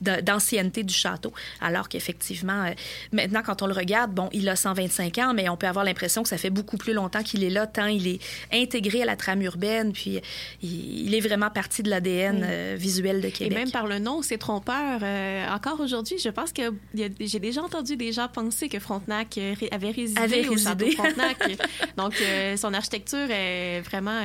d'ancienneté 0.00 0.82
du 0.82 0.94
château. 0.94 1.32
Alors 1.60 1.88
qu'effectivement, 1.88 2.72
maintenant, 3.12 3.42
quand 3.44 3.62
on 3.62 3.66
le 3.66 3.74
regarde, 3.74 4.12
bon, 4.12 4.28
il 4.32 4.48
a 4.48 4.56
125 4.56 5.18
ans, 5.18 5.32
mais 5.34 5.48
on 5.48 5.56
peut 5.56 5.66
avoir 5.68 5.84
l'impression 5.84 6.22
que 6.22 6.28
ça 6.28 6.38
fait 6.38 6.50
beaucoup 6.58 6.76
plus 6.76 6.92
longtemps 6.92 7.22
qu'il 7.22 7.42
est 7.42 7.50
là, 7.58 7.66
tant 7.66 7.86
il 7.86 8.06
est 8.06 8.20
intégré 8.52 9.02
à 9.02 9.06
la 9.06 9.16
trame 9.16 9.42
urbaine, 9.42 9.92
puis 9.92 10.20
il, 10.62 11.06
il 11.06 11.14
est 11.14 11.20
vraiment 11.28 11.50
parti 11.50 11.82
de 11.82 11.85
l'ADN 11.86 12.36
oui. 12.36 12.42
euh, 12.44 12.76
visuel 12.78 13.20
de 13.20 13.28
Québec. 13.28 13.52
Et 13.52 13.54
même 13.54 13.70
par 13.70 13.86
le 13.86 13.98
nom, 13.98 14.22
c'est 14.22 14.38
trompeur. 14.38 15.00
Euh, 15.02 15.48
encore 15.48 15.80
aujourd'hui, 15.80 16.18
je 16.18 16.28
pense 16.28 16.52
que 16.52 16.62
j'ai 16.94 17.38
déjà 17.38 17.62
entendu 17.62 17.96
des 17.96 18.12
gens 18.12 18.28
penser 18.28 18.68
que 18.68 18.78
Frontenac 18.78 19.38
euh, 19.38 19.54
avait 19.70 19.90
résidé 19.90 20.20
avait 20.20 20.46
au 20.48 20.52
résidé. 20.52 20.90
château 20.90 20.90
Frontenac. 20.92 21.38
Donc, 21.96 22.14
euh, 22.20 22.56
son 22.56 22.74
architecture 22.74 23.30
est 23.30 23.80
vraiment 23.80 24.20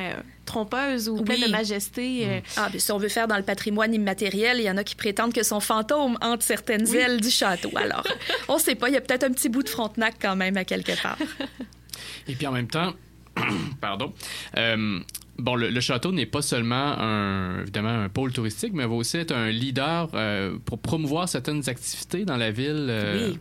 trompeuse 0.45 1.07
ou 1.09 1.21
pleine 1.23 1.39
oui. 1.41 1.47
de 1.47 1.51
majesté. 1.51 2.25
Mm. 2.25 2.41
Ah, 2.57 2.69
bien, 2.69 2.79
si 2.79 2.91
on 2.91 2.97
veut 2.97 3.09
faire 3.09 3.27
dans 3.27 3.37
le 3.37 3.43
patrimoine 3.43 3.93
immatériel, 3.93 4.57
il 4.59 4.63
y 4.63 4.69
en 4.69 4.77
a 4.77 4.83
qui 4.83 4.95
prétendent 4.95 5.33
que 5.33 5.43
son 5.43 5.59
fantôme 5.59 6.17
hante 6.21 6.43
certaines 6.43 6.87
oui. 6.89 6.97
ailes 6.97 7.21
du 7.21 7.29
château. 7.29 7.71
Alors, 7.75 8.03
on 8.47 8.55
ne 8.55 8.59
sait 8.59 8.75
pas, 8.75 8.89
il 8.89 8.93
y 8.93 8.97
a 8.97 9.01
peut-être 9.01 9.23
un 9.23 9.31
petit 9.31 9.49
bout 9.49 9.63
de 9.63 9.69
Frontenac 9.69 10.15
quand 10.21 10.35
même 10.35 10.57
à 10.57 10.65
quelque 10.65 11.01
part. 11.01 11.17
Et 12.27 12.35
puis 12.35 12.47
en 12.47 12.51
même 12.51 12.67
temps, 12.67 12.93
pardon, 13.81 14.13
euh, 14.57 14.99
bon, 15.37 15.55
le, 15.55 15.79
château 15.79 16.11
n'est 16.11 16.25
pas 16.25 16.41
seulement 16.41 16.99
un, 16.99 17.61
évidemment 17.61 17.89
un 17.89 18.09
pôle 18.09 18.31
touristique, 18.31 18.73
mais 18.73 18.85
va 18.85 18.93
aussi 18.93 19.17
être 19.17 19.33
un 19.33 19.49
leader 19.49 20.09
euh, 20.13 20.57
pour 20.65 20.79
promouvoir 20.79 21.27
certaines 21.29 21.67
activités 21.69 22.25
dans 22.25 22.37
la 22.37 22.51
ville. 22.51 22.87
Euh. 22.89 23.33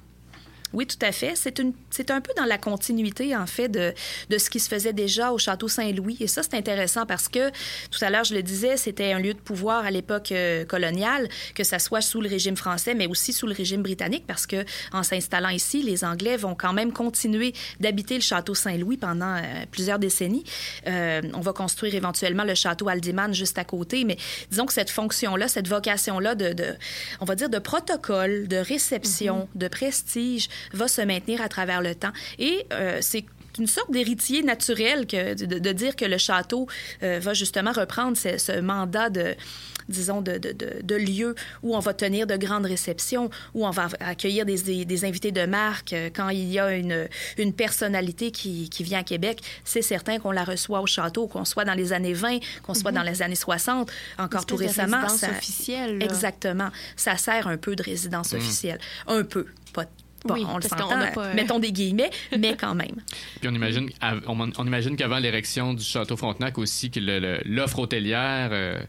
Oui, 0.72 0.86
tout 0.86 0.98
à 1.02 1.10
fait. 1.10 1.34
C'est, 1.36 2.10
un 2.10 2.20
peu 2.20 2.32
dans 2.36 2.44
la 2.44 2.58
continuité, 2.58 3.36
en 3.36 3.46
fait, 3.46 3.68
de, 3.68 3.92
de 4.28 4.38
ce 4.38 4.50
qui 4.50 4.60
se 4.60 4.68
faisait 4.68 4.92
déjà 4.92 5.32
au 5.32 5.38
Château 5.38 5.68
Saint-Louis. 5.68 6.16
Et 6.20 6.28
ça, 6.28 6.42
c'est 6.42 6.54
intéressant 6.54 7.06
parce 7.06 7.28
que, 7.28 7.50
tout 7.90 8.02
à 8.02 8.10
l'heure, 8.10 8.24
je 8.24 8.34
le 8.34 8.42
disais, 8.42 8.76
c'était 8.76 9.12
un 9.12 9.18
lieu 9.18 9.34
de 9.34 9.38
pouvoir 9.38 9.84
à 9.84 9.90
l'époque 9.90 10.32
euh, 10.32 10.64
coloniale, 10.64 11.28
que 11.54 11.64
ça 11.64 11.78
soit 11.78 12.00
sous 12.00 12.20
le 12.20 12.28
régime 12.28 12.56
français, 12.56 12.94
mais 12.94 13.06
aussi 13.08 13.32
sous 13.32 13.46
le 13.46 13.54
régime 13.54 13.82
britannique, 13.82 14.24
parce 14.26 14.46
que 14.46 14.64
en 14.92 15.02
s'installant 15.02 15.48
ici, 15.48 15.82
les 15.82 16.04
Anglais 16.04 16.36
vont 16.36 16.54
quand 16.54 16.72
même 16.72 16.92
continuer 16.92 17.52
d'habiter 17.80 18.14
le 18.14 18.20
Château 18.20 18.54
Saint-Louis 18.54 18.96
pendant 18.96 19.36
euh, 19.36 19.42
plusieurs 19.70 19.98
décennies. 19.98 20.44
Euh, 20.86 21.22
on 21.34 21.40
va 21.40 21.52
construire 21.52 21.94
éventuellement 21.94 22.44
le 22.44 22.54
Château 22.54 22.88
Aldiman 22.88 23.32
juste 23.34 23.58
à 23.58 23.64
côté, 23.64 24.04
mais 24.04 24.16
disons 24.50 24.66
que 24.66 24.72
cette 24.72 24.90
fonction-là, 24.90 25.48
cette 25.48 25.68
vocation-là 25.68 26.34
de, 26.36 26.52
de, 26.52 26.74
on 27.20 27.24
va 27.24 27.34
dire, 27.34 27.48
de 27.48 27.58
protocole, 27.58 28.46
de 28.46 28.56
réception, 28.56 29.36
mm 29.38 29.42
-hmm. 29.42 29.58
de 29.58 29.68
prestige, 29.68 30.48
va 30.72 30.88
se 30.88 31.02
maintenir 31.02 31.40
à 31.42 31.48
travers 31.48 31.82
le 31.82 31.94
temps. 31.94 32.12
Et 32.38 32.66
euh, 32.72 32.98
c'est 33.00 33.24
une 33.58 33.66
sorte 33.66 33.90
d'héritier 33.90 34.42
naturel 34.42 35.06
que, 35.06 35.34
de, 35.34 35.58
de, 35.58 35.72
dire 35.72 35.96
que 35.96 36.04
le 36.04 36.18
château 36.18 36.68
euh, 37.02 37.18
va 37.20 37.34
justement 37.34 37.72
reprendre 37.72 38.16
ce, 38.16 38.38
ce 38.38 38.60
mandat 38.60 39.10
de 39.10 39.34
disons, 39.88 40.22
de, 40.22 40.38
de, 40.38 40.52
de, 40.52 40.80
de, 40.82 40.94
lieux 40.94 41.34
où 41.62 41.76
on 41.76 41.80
va 41.80 41.92
tenir 41.92 42.26
de 42.26 42.36
grandes 42.36 42.66
réceptions, 42.66 43.28
où 43.54 43.66
on 43.66 43.70
va 43.70 43.88
accueillir 43.98 44.46
des, 44.46 44.62
des, 44.62 44.84
des 44.84 45.04
invités 45.04 45.32
de 45.32 45.44
marque. 45.46 45.94
Quand 46.14 46.28
il 46.28 46.48
y 46.50 46.58
a 46.58 46.74
une, 46.76 47.08
une 47.38 47.52
personnalité 47.52 48.30
qui, 48.30 48.70
qui 48.70 48.84
vient 48.84 49.00
à 49.00 49.02
Québec, 49.02 49.42
c'est 49.64 49.82
certain 49.82 50.18
qu'on 50.18 50.30
la 50.30 50.44
reçoit 50.44 50.80
au 50.80 50.86
château, 50.86 51.26
qu'on 51.26 51.44
soit 51.44 51.64
dans 51.64 51.74
les 51.74 51.92
années 51.92 52.14
20, 52.14 52.38
qu'on 52.62 52.74
soit 52.74 52.92
mm 52.92 52.94
-hmm. 52.94 52.98
dans 52.98 53.10
les 53.10 53.22
années 53.22 53.34
60, 53.34 53.90
encore 54.18 54.46
tout 54.46 54.56
récemment. 54.56 55.08
ça, 55.08 55.30
officielle. 55.30 55.98
Là. 55.98 56.04
Exactement. 56.04 56.70
Ça 56.96 57.16
sert 57.16 57.48
un 57.48 57.56
peu 57.56 57.74
de 57.74 57.82
résidence 57.82 58.32
mmh. 58.32 58.36
officielle. 58.36 58.78
Un 59.06 59.24
peu, 59.24 59.46
pas 59.72 59.86
Bon, 60.24 60.34
oui, 60.34 60.44
on 60.48 60.56
le 60.56 60.62
s'entend, 60.62 60.88
pas, 61.14 61.34
mettons 61.34 61.58
des 61.58 61.72
guillemets, 61.72 62.10
mais 62.38 62.56
quand 62.56 62.74
même. 62.74 62.96
Puis 63.40 63.48
on 63.48 63.54
imagine, 63.54 63.88
on, 64.26 64.50
on 64.56 64.66
imagine 64.66 64.96
qu'avant 64.96 65.18
l'érection 65.18 65.72
du 65.74 65.82
château 65.82 66.16
Frontenac 66.16 66.58
aussi, 66.58 66.90
que 66.90 67.00
l'offre 67.46 67.78
hôtelière 67.78 68.50
euh, 68.52 68.80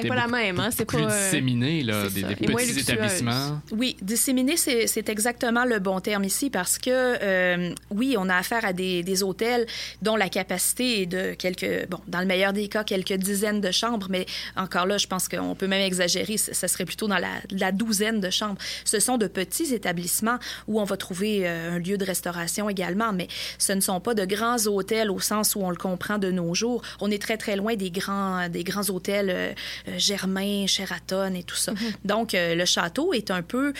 c'est 0.00 0.08
pas 0.08 0.14
la 0.14 0.28
même, 0.28 0.60
hein? 0.60 0.70
C'est 0.70 0.84
plus 0.84 1.02
pas 1.02 1.06
disséminé, 1.06 1.82
là, 1.82 2.08
des, 2.08 2.22
des 2.22 2.36
petits 2.36 2.80
établissements. 2.80 3.60
Oui, 3.72 3.96
disséminé, 4.02 4.56
c'est 4.56 5.08
exactement 5.08 5.64
le 5.64 5.78
bon 5.78 6.00
terme 6.00 6.24
ici 6.24 6.50
parce 6.50 6.78
que, 6.78 6.90
euh, 6.90 7.74
oui, 7.90 8.16
on 8.18 8.28
a 8.28 8.36
affaire 8.36 8.64
à 8.64 8.72
des, 8.72 9.02
des, 9.02 9.22
hôtels 9.22 9.66
dont 10.02 10.16
la 10.16 10.28
capacité 10.28 11.02
est 11.02 11.06
de 11.06 11.34
quelques, 11.34 11.88
bon, 11.88 11.98
dans 12.06 12.20
le 12.20 12.26
meilleur 12.26 12.52
des 12.52 12.68
cas, 12.68 12.84
quelques 12.84 13.14
dizaines 13.14 13.60
de 13.60 13.70
chambres, 13.70 14.06
mais 14.10 14.26
encore 14.56 14.86
là, 14.86 14.98
je 14.98 15.06
pense 15.06 15.28
qu'on 15.28 15.54
peut 15.54 15.66
même 15.66 15.82
exagérer, 15.82 16.36
ça 16.36 16.68
serait 16.68 16.84
plutôt 16.84 17.08
dans 17.08 17.18
la, 17.18 17.32
la, 17.50 17.72
douzaine 17.72 18.20
de 18.20 18.30
chambres. 18.30 18.58
Ce 18.84 19.00
sont 19.00 19.18
de 19.18 19.26
petits 19.26 19.74
établissements 19.74 20.38
où 20.66 20.80
on 20.80 20.84
va 20.84 20.96
trouver 20.96 21.48
euh, 21.48 21.72
un 21.72 21.78
lieu 21.78 21.98
de 21.98 22.04
restauration 22.04 22.68
également, 22.68 23.12
mais 23.12 23.28
ce 23.58 23.72
ne 23.72 23.80
sont 23.80 24.00
pas 24.00 24.14
de 24.14 24.24
grands 24.24 24.66
hôtels 24.66 25.10
au 25.10 25.20
sens 25.20 25.54
où 25.54 25.60
on 25.60 25.70
le 25.70 25.76
comprend 25.76 26.18
de 26.18 26.30
nos 26.30 26.54
jours. 26.54 26.82
On 27.00 27.10
est 27.10 27.20
très, 27.20 27.36
très 27.36 27.56
loin 27.56 27.74
des 27.74 27.90
grands, 27.90 28.48
des 28.48 28.64
grands 28.64 28.88
hôtels. 28.90 29.30
Euh, 29.30 29.52
Germain, 29.96 30.66
Sheraton 30.66 31.34
et 31.34 31.42
tout 31.42 31.56
ça. 31.56 31.72
Donc, 32.04 32.30
le 32.34 32.64
château 32.64 33.12
est 33.12 33.30
un 33.30 33.42
peu, 33.42 33.72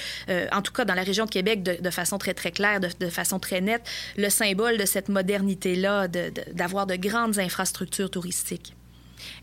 en 0.53 0.62
tout 0.62 0.73
cas 0.73 0.85
dans 0.85 0.94
la 0.94 1.03
région 1.03 1.25
de 1.25 1.31
Québec, 1.31 1.62
de, 1.62 1.90
façon 1.90 2.18
très, 2.18 2.35
très 2.35 2.51
claire, 2.51 2.81
de, 2.81 2.88
de, 3.01 3.09
façon 3.09 3.38
très 3.38 3.61
nette, 3.61 3.83
le 4.16 4.31
symbole 4.31 4.79
de 4.79 4.85
cette 4.85 5.09
modernité-là, 5.09 6.09
d'avoir 6.53 6.87
de, 6.87 6.97
grandes 6.97 7.38
infrastructures 7.38 8.11
touristiques. 8.11 8.75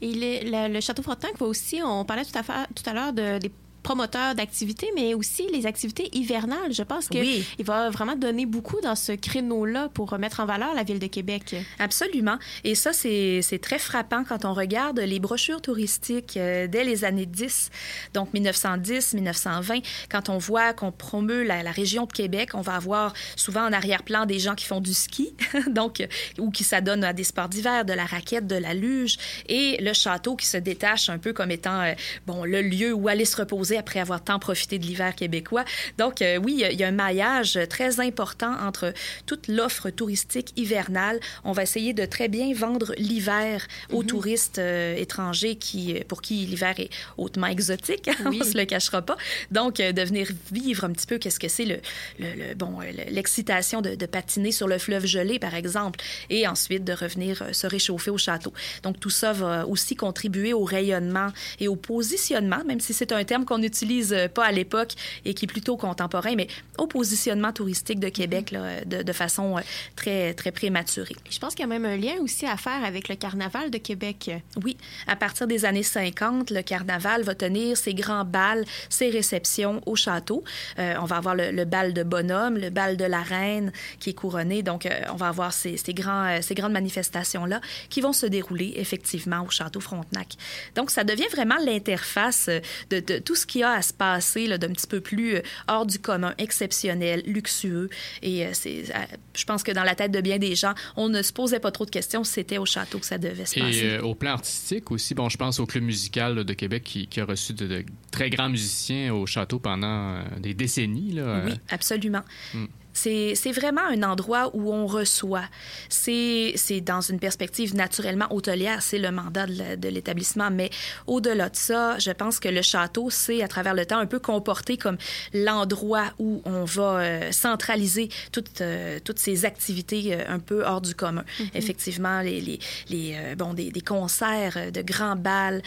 Et 0.02 0.42
le, 0.46 0.80
Château 0.82 1.04
Frontenac 1.04 1.38
va 1.38 1.46
aussi, 1.46 1.82
on 1.84 2.06
parlait 2.06 2.26
tout 2.26 2.38
à, 2.38 2.68
tout 2.74 2.90
à 2.90 2.94
l'heure 2.94 3.14
de, 3.14 3.40
des 3.40 3.52
promoteur 3.86 4.34
d'activités, 4.34 4.90
mais 4.96 5.14
aussi 5.14 5.48
les 5.54 5.68
activités 5.68 6.10
hivernales. 6.18 6.74
Je 6.74 6.82
pense 6.82 7.08
qu'il 7.08 7.44
va 7.60 7.92
vraiment 7.92 8.16
donner 8.16 8.48
beaucoup 8.48 8.82
dans 8.82 8.96
ce 8.96 9.12
créneau-là 9.12 9.90
pour 9.94 10.18
mettre 10.18 10.40
en 10.40 10.48
valeur 10.48 10.74
la 10.74 10.82
ville 10.82 10.98
de 10.98 11.06
Québec. 11.06 11.56
Absolument. 11.78 12.40
Et 12.64 12.74
ça, 12.74 12.94
c'est 12.94 13.60
très 13.62 13.78
frappant 13.78 14.24
quand 14.24 14.44
on 14.44 14.56
regarde 14.56 15.00
les 15.00 15.20
brochures 15.20 15.62
touristiques 15.62 16.36
euh, 16.36 16.66
dès 16.66 16.84
les 16.84 17.06
années 17.06 17.28
10, 17.28 17.70
donc 18.16 18.34
1910, 18.34 19.14
1920. 19.14 19.80
Quand 20.10 20.30
on 20.30 20.40
voit 20.40 20.74
qu'on 20.74 20.92
promeut 20.92 21.44
la, 21.44 21.62
région 21.70 22.06
de 22.06 22.12
Québec, 22.12 22.52
on 22.56 22.62
va 22.62 22.76
avoir 22.76 23.14
souvent 23.36 23.68
en 23.68 23.72
arrière-plan 23.72 24.26
des 24.26 24.40
gens 24.40 24.56
qui 24.56 24.66
font 24.66 24.82
du 24.82 24.96
ski, 24.96 25.36
donc 25.68 26.04
ou 26.40 26.50
qui 26.50 26.64
s'adonnent 26.64 27.04
à 27.04 27.14
des 27.14 27.24
sports 27.24 27.50
d'hiver, 27.50 27.86
de 27.86 27.94
la 27.94 28.06
raquette, 28.06 28.48
de 28.48 28.56
la 28.56 28.74
luge, 28.74 29.18
et 29.48 29.78
le 29.80 29.94
château 29.94 30.36
qui 30.36 30.48
se 30.48 30.58
détache 30.58 31.10
un 31.10 31.20
peu 31.20 31.34
comme 31.34 31.52
étant 31.52 31.82
euh, 31.82 31.94
bon 32.26 32.46
le 32.46 32.64
lieu 32.64 32.92
où 32.92 33.08
aller 33.10 33.26
se 33.26 33.38
reposer 33.38 33.75
après 33.78 34.00
avoir 34.00 34.24
tant 34.24 34.40
profité 34.40 34.80
de 34.80 34.86
l'hiver 34.86 35.16
québécois. 35.16 35.66
Donc, 35.98 36.22
euh, 36.22 36.38
oui, 36.38 36.64
il 36.70 36.80
y, 36.80 36.84
a 36.84 36.88
un 36.88 36.92
maillage 36.92 37.60
très 37.70 38.00
important 38.00 38.54
entre 38.62 38.94
toute 39.26 39.48
l'offre 39.48 39.90
touristique 39.90 40.54
hivernale. 40.56 41.20
On 41.44 41.52
va 41.52 41.64
essayer 41.64 41.94
de 41.94 42.06
très 42.06 42.28
bien 42.28 42.54
vendre 42.54 42.94
l'hiver 42.98 43.68
aux 43.92 44.02
mhm. 44.02 44.08
touristes 44.08 44.60
euh, 44.60 44.96
étrangers 44.96 45.56
qui, 45.56 45.96
pour 46.08 46.22
qui 46.22 46.46
l'hiver 46.46 46.76
est 46.80 46.90
hautement 47.18 47.48
exotique, 47.48 48.10
on 48.26 48.32
ne 48.32 48.44
se 48.44 48.58
le 48.58 48.66
cachera 48.66 49.02
pas. 49.02 49.18
Donc, 49.52 49.80
euh, 49.80 49.92
de 49.92 50.02
venir 50.02 50.28
vivre 50.52 50.84
un 50.84 50.92
petit 50.92 51.08
peu 51.08 51.18
qu'est-ce 51.18 51.40
que 51.40 51.48
c'est 51.48 51.66
le, 51.66 51.80
le, 52.20 52.54
bon 52.56 52.80
l'excitation 53.10 53.82
de, 53.82 53.96
de, 53.96 54.06
patiner 54.06 54.52
sur 54.52 54.68
le 54.68 54.78
fleuve 54.78 55.06
gelé, 55.06 55.40
par 55.40 55.56
exemple, 55.56 56.00
et 56.30 56.48
ensuite 56.48 56.84
de 56.84 56.94
revenir 56.94 57.44
se 57.52 57.68
réchauffer 57.68 58.12
au 58.12 58.18
château. 58.18 58.54
Donc, 58.84 59.00
tout 59.00 59.10
ça 59.10 59.34
va 59.34 59.68
aussi 59.68 59.96
contribuer 59.96 60.54
au 60.54 60.64
rayonnement 60.64 61.30
et 61.60 61.68
au 61.68 61.76
positionnement, 61.76 62.64
même 62.66 62.80
si 62.80 62.94
c'est 62.94 63.12
un 63.12 63.24
terme 63.24 63.46
qu'on 63.46 63.62
n'utilise 63.66 64.14
euh, 64.14 64.28
pas 64.28 64.46
à 64.46 64.52
l'époque 64.52 64.94
et 65.26 65.34
qui 65.34 65.46
est 65.46 65.48
plutôt 65.48 65.78
contemporain, 65.78 66.36
mais 66.36 66.48
au 66.78 66.88
positionnement 66.88 67.52
touristique 67.52 68.00
de 68.00 68.10
Québec 68.10 68.52
là, 68.52 68.84
de, 68.86 69.04
de, 69.04 69.14
façon 69.14 69.58
euh, 69.58 69.62
très, 69.96 70.34
très 70.34 70.52
prématurée. 70.52 71.16
Je 71.30 71.40
pense 71.40 71.56
qu'il 71.56 71.64
y 71.64 71.64
a 71.64 71.68
même 71.68 71.86
un 71.86 71.98
lien 71.98 72.16
aussi 72.22 72.46
à 72.46 72.58
faire 72.58 72.84
avec 72.84 73.10
le 73.10 73.16
carnaval 73.16 73.72
de 73.72 73.78
Québec. 73.78 74.32
Oui, 74.64 74.78
à 75.08 75.16
partir 75.16 75.48
des 75.48 75.66
années 75.66 75.84
50, 75.84 76.52
le 76.52 76.62
carnaval 76.62 77.24
va 77.24 77.36
tenir 77.36 77.78
ses 77.78 77.94
grands 77.94 78.26
bals, 78.26 78.66
ses 78.90 79.10
réceptions 79.10 79.82
au 79.86 79.96
château. 79.96 80.44
Euh, 80.80 80.96
on 81.02 81.06
va 81.06 81.18
avoir 81.18 81.36
le, 81.36 81.66
bal 81.66 81.94
de 81.94 82.04
bonhomme, 82.04 82.58
le 82.58 82.70
bal 82.70 82.98
de 82.98 83.06
la 83.06 83.22
reine 83.22 83.72
qui 84.00 84.12
est 84.12 84.14
couronné. 84.14 84.64
Donc, 84.64 84.88
on 85.12 85.16
va 85.16 85.30
avoir 85.30 85.54
ces, 85.54 85.78
ces, 85.78 85.94
grands, 85.94 86.42
ces 86.42 86.56
grandes 86.56 86.74
manifestations-là 86.74 87.62
qui 87.90 88.02
vont 88.02 88.14
se 88.14 88.26
dérouler 88.26 88.74
effectivement 88.76 89.44
au 89.44 89.50
château 89.50 89.80
Frontenac. 89.80 90.34
Donc, 90.76 90.92
ça 90.92 91.04
devient 91.04 91.28
vraiment 91.32 91.58
l'interface 91.64 92.50
de, 92.90 93.00
de, 93.00 93.20
tout 93.20 93.36
ce 93.36 93.46
qui 93.46 93.55
a 93.64 93.72
à 93.72 93.82
se 93.82 93.94
passer 93.94 94.48
d'un 94.58 94.70
petit 94.70 94.88
peu 94.88 95.02
plus 95.02 95.36
euh, 95.36 95.42
hors 95.68 95.86
du 95.86 96.00
commun, 96.00 96.34
exceptionnel, 96.38 97.24
luxueux. 97.26 97.90
Et 98.22 98.46
euh, 98.46 98.50
c'est, 98.54 98.84
euh, 98.90 99.00
je 99.36 99.46
pense 99.46 99.64
que 99.64 99.72
dans 99.72 99.84
la 99.84 99.96
tête 99.96 100.12
de 100.12 100.22
bien 100.22 100.38
des 100.38 100.56
gens, 100.56 100.74
on 100.96 101.10
ne 101.10 101.22
se 101.22 101.34
posait 101.34 101.60
pas 101.60 101.72
trop 101.72 101.86
de 101.86 101.92
questions. 101.92 102.24
C'était 102.24 102.58
au 102.58 102.66
château 102.66 103.00
que 103.00 103.06
ça 103.06 103.18
devait 103.18 103.46
se 103.46 103.60
passer. 103.60 103.86
Et 103.86 104.00
au 104.00 104.16
plan 104.16 104.32
artistique 104.32 104.92
aussi, 104.92 105.14
bon, 105.14 105.30
je 105.30 105.38
pense 105.38 105.60
au 105.60 105.66
club 105.66 105.84
musical 105.84 106.44
de 106.44 106.54
Québec 106.54 106.84
qui, 106.84 107.20
a 107.20 107.26
reçu 107.26 107.54
de, 107.54 107.84
très 108.12 108.30
grands 108.30 108.50
musiciens 108.50 109.14
au 109.14 109.26
château 109.26 109.60
pendant 109.60 110.24
des 110.40 110.54
décennies. 110.54 111.14
Là. 111.14 111.44
Oui, 111.46 111.54
absolument. 111.70 112.24
Hmm. 112.54 112.66
C'est 112.96 113.52
vraiment 113.52 113.86
un 113.86 114.02
endroit 114.04 114.52
où 114.54 114.74
on 114.74 114.88
reçoit. 114.88 115.46
C'est 115.90 116.56
dans 116.82 117.02
une 117.02 117.20
perspective 117.20 117.76
naturellement 117.76 118.28
hôtelière, 118.32 118.82
c'est 118.82 118.98
le 118.98 119.12
mandat 119.12 119.46
de 119.46 119.90
l'établissement, 119.90 120.50
mais 120.50 120.70
au-delà 121.06 121.50
de 121.50 121.56
ça, 121.56 121.98
je 122.00 122.12
pense 122.12 122.40
que 122.40 122.50
le 122.50 122.62
château 122.62 123.10
s'est, 123.10 123.44
à 123.44 123.48
travers 123.48 123.74
le 123.74 123.86
temps, 123.86 124.00
un 124.00 124.06
peu 124.06 124.20
comporté 124.20 124.78
comme 124.78 124.98
l'endroit 125.34 126.14
où 126.20 126.42
on 126.46 126.64
va 126.64 127.00
euh, 127.00 127.32
centraliser 127.32 128.10
toutes, 128.32 128.62
euh, 128.62 129.00
toutes 129.04 129.20
ces 129.20 129.46
activités 129.46 130.14
euh, 130.14 130.24
un 130.28 130.40
peu 130.40 130.66
hors 130.66 130.82
du 130.82 130.96
commun. 130.96 131.24
Mm-hmm. 131.40 131.50
Effectivement, 131.56 132.22
les, 132.22 132.42
les, 132.42 132.60
les 132.90 133.36
bon, 133.36 133.54
des, 133.54 133.72
des, 133.72 133.82
concerts, 133.82 134.72
de 134.72 134.82
grands 134.82 135.16
bals, 135.16 135.62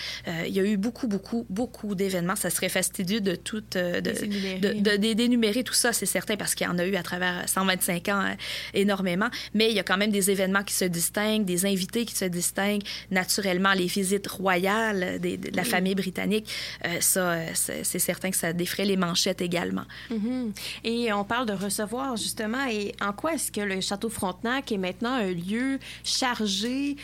il 0.46 0.52
y 0.52 0.60
a 0.60 0.64
eu 0.64 0.76
beaucoup, 0.76 1.06
beaucoup, 1.06 1.46
beaucoup 1.50 1.94
d'événements. 1.94 2.36
Ça 2.36 2.50
serait 2.50 2.68
fastidieux 2.68 3.20
de 3.20 3.34
tout, 3.34 3.62
de, 3.72 4.96
d'énumérer 5.12 5.62
tout 5.62 5.74
ça, 5.74 5.92
c'est 5.92 6.06
certain, 6.06 6.36
parce 6.36 6.54
qu'il 6.54 6.66
y 6.66 6.70
en 6.70 6.78
a 6.78 6.86
eu 6.86 6.96
à 6.96 7.02
travers 7.02 7.17
125 7.46 8.08
ans 8.08 8.22
euh, 8.22 8.34
énormément, 8.74 9.28
mais 9.54 9.70
il 9.70 9.76
y 9.76 9.80
a 9.80 9.82
quand 9.82 9.96
même 9.96 10.10
des 10.10 10.30
événements 10.30 10.62
qui 10.62 10.74
se 10.74 10.84
distinguent, 10.84 11.44
des 11.44 11.66
invités 11.66 12.04
qui 12.04 12.14
se 12.14 12.24
distinguent. 12.24 12.82
Naturellement, 13.10 13.72
les 13.72 13.86
visites 13.86 14.26
royales 14.26 15.20
de 15.20 15.56
la 15.56 15.64
famille 15.64 15.94
britannique, 15.94 16.48
euh, 16.84 17.00
ça, 17.00 17.30
euh, 17.30 17.50
c'est 17.54 17.98
certain 17.98 18.30
que 18.30 18.36
ça 18.36 18.52
défrait 18.52 18.84
les 18.84 18.96
manchettes 18.96 19.40
également. 19.40 19.84
Mm-hmm. 20.10 20.52
Et 20.84 21.12
on 21.12 21.24
parle 21.24 21.46
de 21.46 21.52
recevoir, 21.52 22.16
justement, 22.16 22.66
et 22.68 22.94
en 23.00 23.12
quoi 23.12 23.34
est-ce 23.34 23.52
que 23.52 23.60
le 23.60 23.80
Château 23.80 24.08
Frontenac 24.08 24.72
est 24.72 24.78
maintenant 24.78 25.14
un 25.14 25.32
lieu 25.32 25.78
chargé 26.04 26.96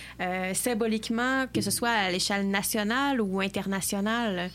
symboliquement, 0.55 1.47
que 1.53 1.61
ce 1.61 1.71
soit 1.71 1.91
à 1.91 2.11
l'échelle 2.11 2.49
nationale 2.49 3.21
ou 3.21 3.41
internationale? 3.41 4.51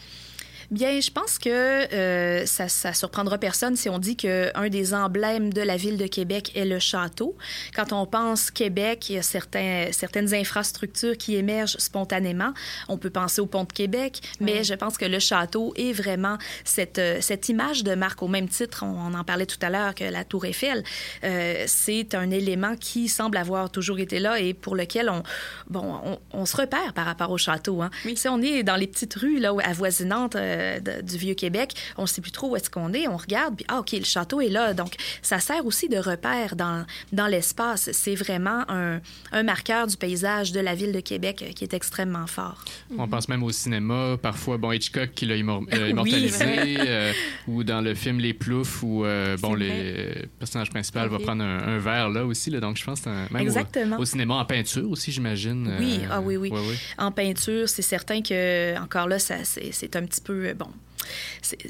Bien, 0.71 0.99
je 0.99 1.09
pense 1.09 1.39
que 1.39 1.49
euh, 1.49 2.45
ça, 2.45 2.67
ça 2.67 2.93
surprendra 2.93 3.39
personne 3.39 3.75
si 3.75 3.89
on 3.89 3.97
dit 3.97 4.15
qu'un 4.15 4.69
des 4.69 4.93
emblèmes 4.93 5.51
de 5.51 5.61
la 5.61 5.77
ville 5.77 5.97
de 5.97 6.05
Québec 6.05 6.51
est 6.55 6.65
le 6.65 6.77
château. 6.77 7.35
Quand 7.75 7.91
on 7.91 8.05
pense 8.05 8.51
Québec, 8.51 9.09
il 9.09 9.15
y 9.15 9.17
a 9.17 9.23
certains, 9.23 9.87
certaines 9.91 10.31
infrastructures 10.35 11.17
qui 11.17 11.35
émergent 11.35 11.77
spontanément. 11.79 12.53
On 12.87 12.97
peut 12.97 13.09
penser 13.09 13.41
au 13.41 13.47
pont 13.47 13.63
de 13.63 13.73
Québec, 13.73 14.21
mais 14.39 14.63
je 14.63 14.75
pense 14.75 14.99
que 14.99 15.05
le 15.05 15.17
château 15.17 15.73
est 15.75 15.91
vraiment 15.91 16.37
cette, 16.65 16.99
euh, 16.99 17.17
cette 17.19 17.49
image 17.49 17.83
de 17.83 17.95
marque 17.95 18.21
au 18.21 18.27
même 18.27 18.47
titre. 18.47 18.83
On, 18.85 19.15
en 19.15 19.23
parlait 19.23 19.47
tout 19.47 19.57
à 19.63 19.71
l'heure 19.71 19.95
que 19.95 20.03
la 20.03 20.23
Tour 20.23 20.45
Eiffel. 20.45 20.83
Euh, 21.23 21.63
c'est 21.65 22.13
un 22.13 22.29
élément 22.29 22.75
qui 22.75 23.07
semble 23.07 23.37
avoir 23.37 23.71
toujours 23.71 23.97
été 23.97 24.19
là 24.19 24.39
et 24.39 24.53
pour 24.53 24.75
lequel 24.75 25.09
on, 25.09 25.23
bon, 25.67 25.99
on, 26.05 26.19
on 26.31 26.45
se 26.45 26.55
repère 26.55 26.93
par 26.93 27.05
rapport 27.05 27.31
au 27.31 27.39
château. 27.39 27.81
Hein. 27.81 27.89
Oui. 28.05 28.15
Si 28.15 28.27
on 28.27 28.39
est 28.39 28.61
dans 28.61 28.75
les 28.75 28.87
petites 28.87 29.15
rues 29.15 29.39
là, 29.39 29.51
avoisinantes, 29.63 30.35
euh, 30.35 30.58
du 31.03 31.17
Vieux-Québec, 31.17 31.73
on 31.97 32.03
ne 32.03 32.07
sait 32.07 32.21
plus 32.21 32.31
trop 32.31 32.49
où 32.49 32.55
est-ce 32.55 32.69
qu'on 32.69 32.93
est. 32.93 33.07
On 33.07 33.17
regarde, 33.17 33.55
puis 33.55 33.65
ah, 33.67 33.79
OK, 33.79 33.91
le 33.91 34.03
château 34.03 34.41
est 34.41 34.49
là. 34.49 34.73
Donc, 34.73 34.95
ça 35.21 35.39
sert 35.39 35.65
aussi 35.65 35.89
de 35.89 35.97
repère 35.97 36.55
dans, 36.55 36.85
dans 37.11 37.27
l'espace. 37.27 37.89
C'est 37.91 38.15
vraiment 38.15 38.63
un, 38.69 38.99
un, 39.31 39.43
marqueur 39.43 39.87
du 39.87 39.97
paysage 39.97 40.51
de 40.51 40.59
la 40.59 40.75
ville 40.75 40.91
de 40.91 40.99
Québec 40.99 41.41
euh, 41.41 41.51
qui 41.51 41.63
est 41.63 41.73
extrêmement 41.73 42.27
fort. 42.27 42.63
On 42.97 43.07
pense 43.07 43.29
même 43.29 43.43
au 43.43 43.51
cinéma. 43.51 44.17
Parfois, 44.21 44.57
bon, 44.57 44.71
Hitchcock 44.71 45.11
qui 45.15 45.25
l'a 45.25 45.35
euh, 45.35 45.37
immortalisé, 45.89 47.13
ou 47.47 47.63
dans 47.63 47.81
le 47.81 47.95
film 47.95 48.19
Les 48.19 48.33
Ploufs, 48.33 48.83
où 48.83 49.05
bon, 49.41 49.53
le 49.53 50.27
personnage 50.39 50.69
principal 50.69 51.09
va 51.09 51.19
prendre 51.19 51.43
un, 51.43 51.77
verre 51.79 52.09
là 52.09 52.25
aussi. 52.25 52.49
Là, 52.49 52.59
donc, 52.59 52.77
je 52.77 52.83
pense 52.83 53.01
que 53.01 53.09
même 53.09 53.41
Exactement. 53.41 53.97
Au, 53.97 54.05
cinéma, 54.05 54.35
en 54.35 54.45
peinture 54.45 54.89
aussi, 54.89 55.11
j'imagine. 55.11 55.71
Oui, 55.79 55.99
ah 56.11 56.21
oui, 56.21 56.37
oui. 56.37 56.51
En 56.97 57.11
peinture, 57.11 57.67
c'est 57.69 57.81
certain 57.81 58.21
que, 58.21 58.77
encore 58.79 59.07
là, 59.07 59.19
c'est 59.19 59.95
un 59.95 60.05
petit 60.05 60.21
peu 60.21 60.48
bon. 60.53 60.67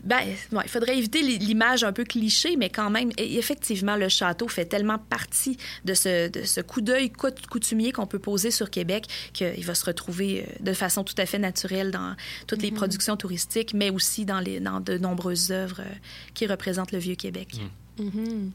Ben, 0.04 0.20
il 0.52 0.70
faudrait 0.70 0.98
éviter 0.98 1.22
l'image 1.22 1.84
un 1.84 1.94
peu 1.94 2.04
cliché, 2.04 2.58
mais 2.58 2.70
quand 2.70 2.90
même, 2.90 3.12
effectivement, 3.18 3.96
le 3.96 4.10
château 4.10 4.48
fait 4.48 4.66
tellement 4.66 4.98
partie 4.98 5.58
de 5.86 5.94
ce, 5.94 6.30
de 6.30 6.44
ce 6.44 6.62
coup 6.62 6.82
d'œil 6.82 7.12
coutumier 7.12 7.92
qu'on 7.92 8.08
peut 8.08 8.20
poser 8.20 8.52
sur 8.52 8.70
Québec 8.70 9.06
qu'il 9.34 9.64
va 9.66 9.76
se 9.76 9.86
retrouver 9.86 10.42
euh, 10.42 10.64
de 10.64 10.74
façon 10.74 11.04
tout 11.04 11.16
à 11.18 11.26
fait 11.26 11.40
naturelle 11.40 11.92
dans 11.92 12.16
toutes 12.48 12.62
les 12.62 12.72
mm-hmm. 12.72 12.76
productions 12.76 13.18
touristiques, 13.18 13.74
mais 13.74 13.90
aussi 13.90 14.26
dans, 14.26 14.40
les, 14.40 14.60
dans 14.60 14.80
de 14.80 14.98
nombreuses 14.98 15.52
œuvres 15.52 15.82
euh, 15.82 15.96
qui 16.34 16.46
représentent 16.48 16.92
le 16.92 17.00
vieux 17.00 17.16
Québec. 17.16 17.56
Mm. 17.56 17.68
Mm 18.00 18.52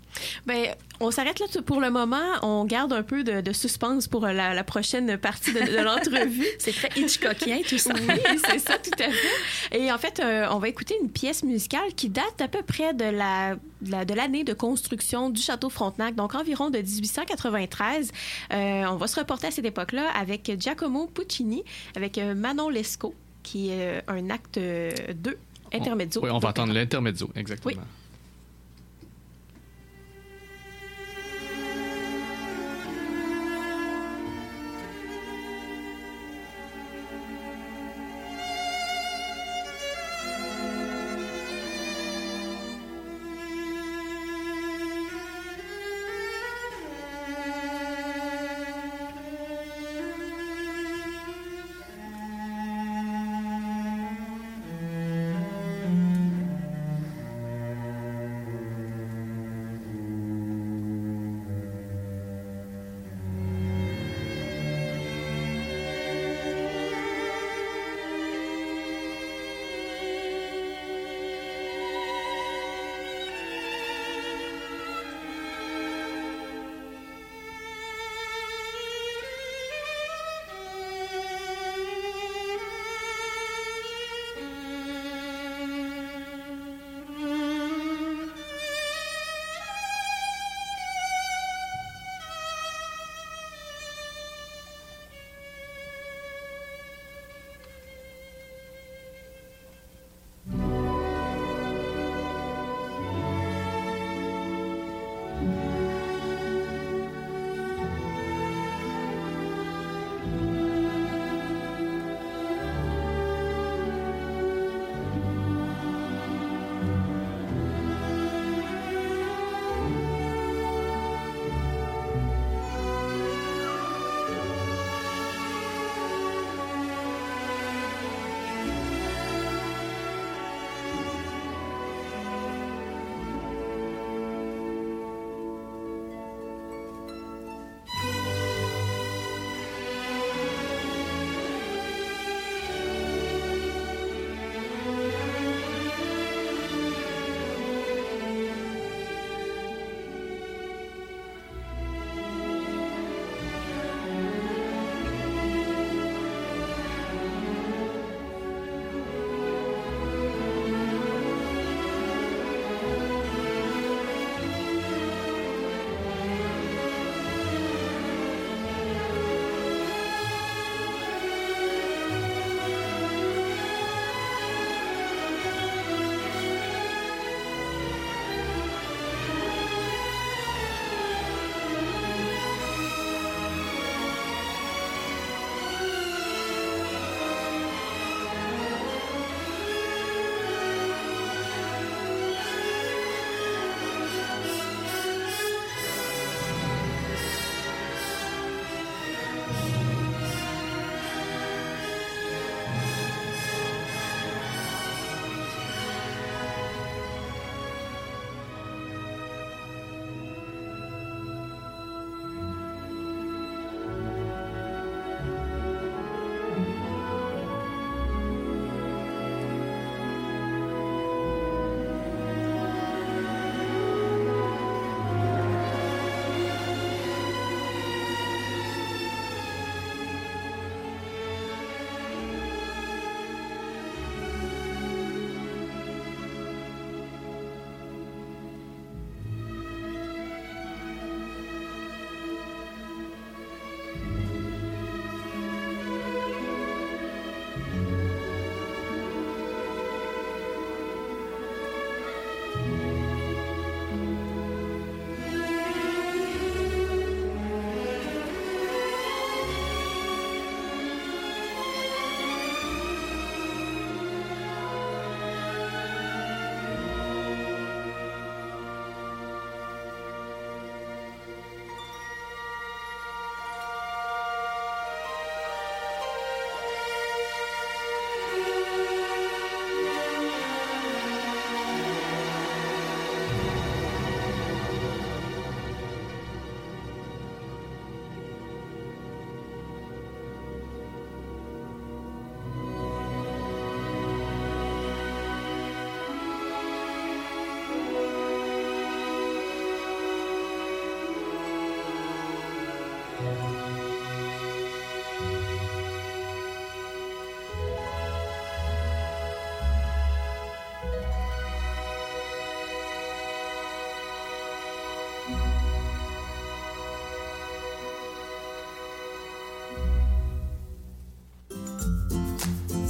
ben, 0.46 0.74
on 1.00 1.10
s'arrête 1.10 1.38
là 1.40 1.46
pour 1.64 1.80
le 1.80 1.90
moment. 1.90 2.22
On 2.42 2.64
garde 2.64 2.92
un 2.92 3.02
peu 3.02 3.24
de, 3.24 3.52
suspense 3.52 4.08
pour 4.08 4.26
la, 4.26 4.64
prochaine 4.64 5.16
partie 5.18 5.52
de, 5.52 5.82
l'entrevue. 5.82 6.46
c'est 6.58 6.72
très 6.72 6.88
Hitchcockien, 6.96 7.60
tout 7.68 7.78
ça. 7.78 7.92
Oui, 7.94 8.38
c'est 8.48 8.58
ça, 8.58 8.78
tout 8.78 8.90
à 8.98 9.10
fait. 9.10 9.78
Et 9.78 9.92
en 9.92 9.98
fait, 9.98 10.20
euh, 10.20 10.46
on 10.50 10.58
va 10.58 10.68
écouter 10.68 10.96
une 11.02 11.10
pièce 11.10 11.42
musicale 11.42 11.94
qui 11.96 12.08
date 12.08 12.40
à 12.40 12.48
peu 12.48 12.62
près 12.62 12.94
de 12.94 13.04
la 13.04 13.56
de 13.80 14.14
l'année 14.14 14.44
de 14.44 14.54
construction 14.54 15.28
du 15.28 15.42
château 15.42 15.68
Frontenac, 15.68 16.14
donc 16.14 16.34
environ 16.34 16.70
de 16.70 16.78
1893. 16.78 18.12
Euh, 18.52 18.84
on 18.88 18.96
va 18.96 19.06
se 19.06 19.20
reporter 19.20 19.48
à 19.48 19.50
cette 19.50 19.66
époque-là 19.66 20.08
avec 20.18 20.50
Giacomo 20.58 21.06
Puccini, 21.06 21.62
avec 21.94 22.16
euh, 22.16 22.34
Manon 22.34 22.70
Lescaut, 22.70 23.14
qui 23.42 23.70
est 23.70 24.02
un 24.08 24.30
acte 24.30 24.58
2 24.58 25.38
intermezzo. 25.74 26.20
Oui, 26.22 26.30
on 26.30 26.38
va 26.38 26.48
entendre 26.48 26.72
l'intermezzo, 26.72 27.30
exactement. 27.34 27.74
Oui. 27.76 28.03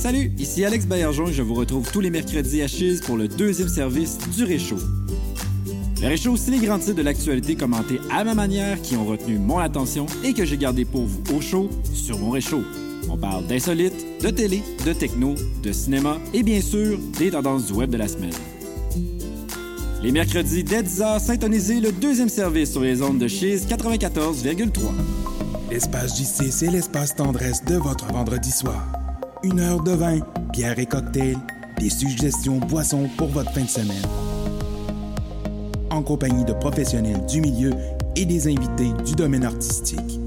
Salut, 0.04 0.30
ici 0.38 0.62
Alex 0.66 0.84
Baillargeon 0.84 1.28
et 1.28 1.32
je 1.32 1.40
vous 1.40 1.54
retrouve 1.54 1.90
tous 1.90 2.00
les 2.00 2.10
mercredis 2.10 2.60
à 2.60 2.68
Chiz 2.68 3.00
pour 3.00 3.16
le 3.16 3.26
deuxième 3.26 3.70
service 3.70 4.18
du 4.36 4.44
Réchaud. 4.44 4.76
Le 6.02 6.08
Réchaud, 6.08 6.36
c'est 6.36 6.50
les 6.50 6.58
grands 6.58 6.78
titres 6.78 6.96
de 6.96 7.00
l'actualité 7.00 7.56
commentés 7.56 7.98
à 8.12 8.22
ma 8.22 8.34
manière 8.34 8.82
qui 8.82 8.96
ont 8.96 9.06
retenu 9.06 9.38
mon 9.38 9.56
attention 9.56 10.04
et 10.22 10.34
que 10.34 10.44
j'ai 10.44 10.58
gardé 10.58 10.84
pour 10.84 11.06
vous 11.06 11.22
au 11.34 11.40
chaud 11.40 11.70
sur 11.94 12.18
mon 12.18 12.28
Réchaud. 12.28 12.64
On 13.08 13.16
parle 13.16 13.46
d'insolites, 13.46 14.20
de 14.20 14.28
télé, 14.28 14.62
de 14.84 14.92
techno, 14.92 15.36
de 15.62 15.72
cinéma 15.72 16.18
et 16.34 16.42
bien 16.42 16.60
sûr 16.60 16.98
des 17.18 17.30
tendances 17.30 17.68
du 17.68 17.72
web 17.72 17.88
de 17.88 17.96
la 17.96 18.08
semaine. 18.08 18.34
Les 20.02 20.12
mercredis 20.12 20.64
dès 20.64 20.82
10h, 20.82 21.18
syntonisez 21.18 21.80
le 21.80 21.92
deuxième 21.92 22.28
service 22.28 22.72
sur 22.72 22.82
les 22.82 23.00
ondes 23.00 23.20
de 23.20 23.26
Chiz 23.26 23.66
94,3. 23.66 24.68
L'espace 25.70 26.18
JC, 26.18 26.50
c'est 26.50 26.70
l'espace 26.70 27.16
tendresse 27.16 27.64
de 27.64 27.76
votre 27.76 28.04
vendredi 28.12 28.50
soir. 28.50 29.03
Une 29.44 29.60
heure 29.60 29.82
de 29.82 29.90
vin, 29.90 30.20
bière 30.54 30.78
et 30.78 30.86
cocktail, 30.86 31.36
des 31.78 31.90
suggestions 31.90 32.56
boissons 32.56 33.10
pour 33.18 33.28
votre 33.28 33.52
fin 33.52 33.60
de 33.60 33.68
semaine. 33.68 34.02
En 35.90 36.02
compagnie 36.02 36.46
de 36.46 36.54
professionnels 36.54 37.26
du 37.26 37.42
milieu 37.42 37.72
et 38.16 38.24
des 38.24 38.46
invités 38.46 38.90
du 39.04 39.14
domaine 39.14 39.44
artistique. 39.44 40.18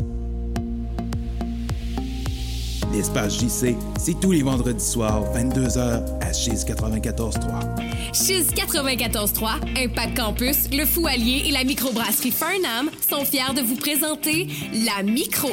L'espace 2.93 3.39
JC, 3.39 3.75
c'est 3.99 4.19
tous 4.19 4.33
les 4.33 4.43
vendredis 4.43 4.85
soirs, 4.85 5.23
22h 5.33 6.03
à 6.21 6.33
Chiz 6.33 6.63
94.3. 6.63 8.13
Chiz 8.13 8.47
94.3, 8.53 9.83
Impact 9.83 10.15
Campus, 10.15 10.69
le 10.71 10.85
Fou 10.85 11.07
Allier 11.07 11.43
et 11.47 11.51
la 11.51 11.63
microbrasserie 11.63 12.31
Farnham 12.31 12.91
sont 13.09 13.25
fiers 13.25 13.55
de 13.55 13.61
vous 13.61 13.77
présenter 13.77 14.47
la 14.85 15.01
Micro. 15.01 15.49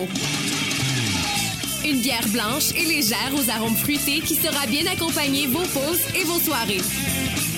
Une 1.84 2.00
bière 2.00 2.26
blanche 2.32 2.70
et 2.74 2.84
légère 2.84 3.30
aux 3.34 3.50
arômes 3.50 3.76
fruités 3.76 4.20
qui 4.20 4.34
sera 4.34 4.66
bien 4.66 4.90
accompagner 4.90 5.46
vos 5.46 5.58
pauses 5.58 6.00
et 6.18 6.24
vos 6.24 6.38
soirées. 6.38 6.80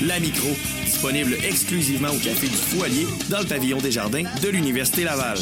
La 0.04 0.18
Micro, 0.18 0.48
disponible 0.84 1.36
exclusivement 1.48 2.08
au 2.08 2.18
Café 2.18 2.48
du 2.48 2.82
Allier 2.82 3.06
dans 3.30 3.38
le 3.38 3.46
pavillon 3.46 3.78
des 3.78 3.92
Jardins 3.92 4.24
de 4.42 4.48
l'Université 4.48 5.04
Laval. 5.04 5.38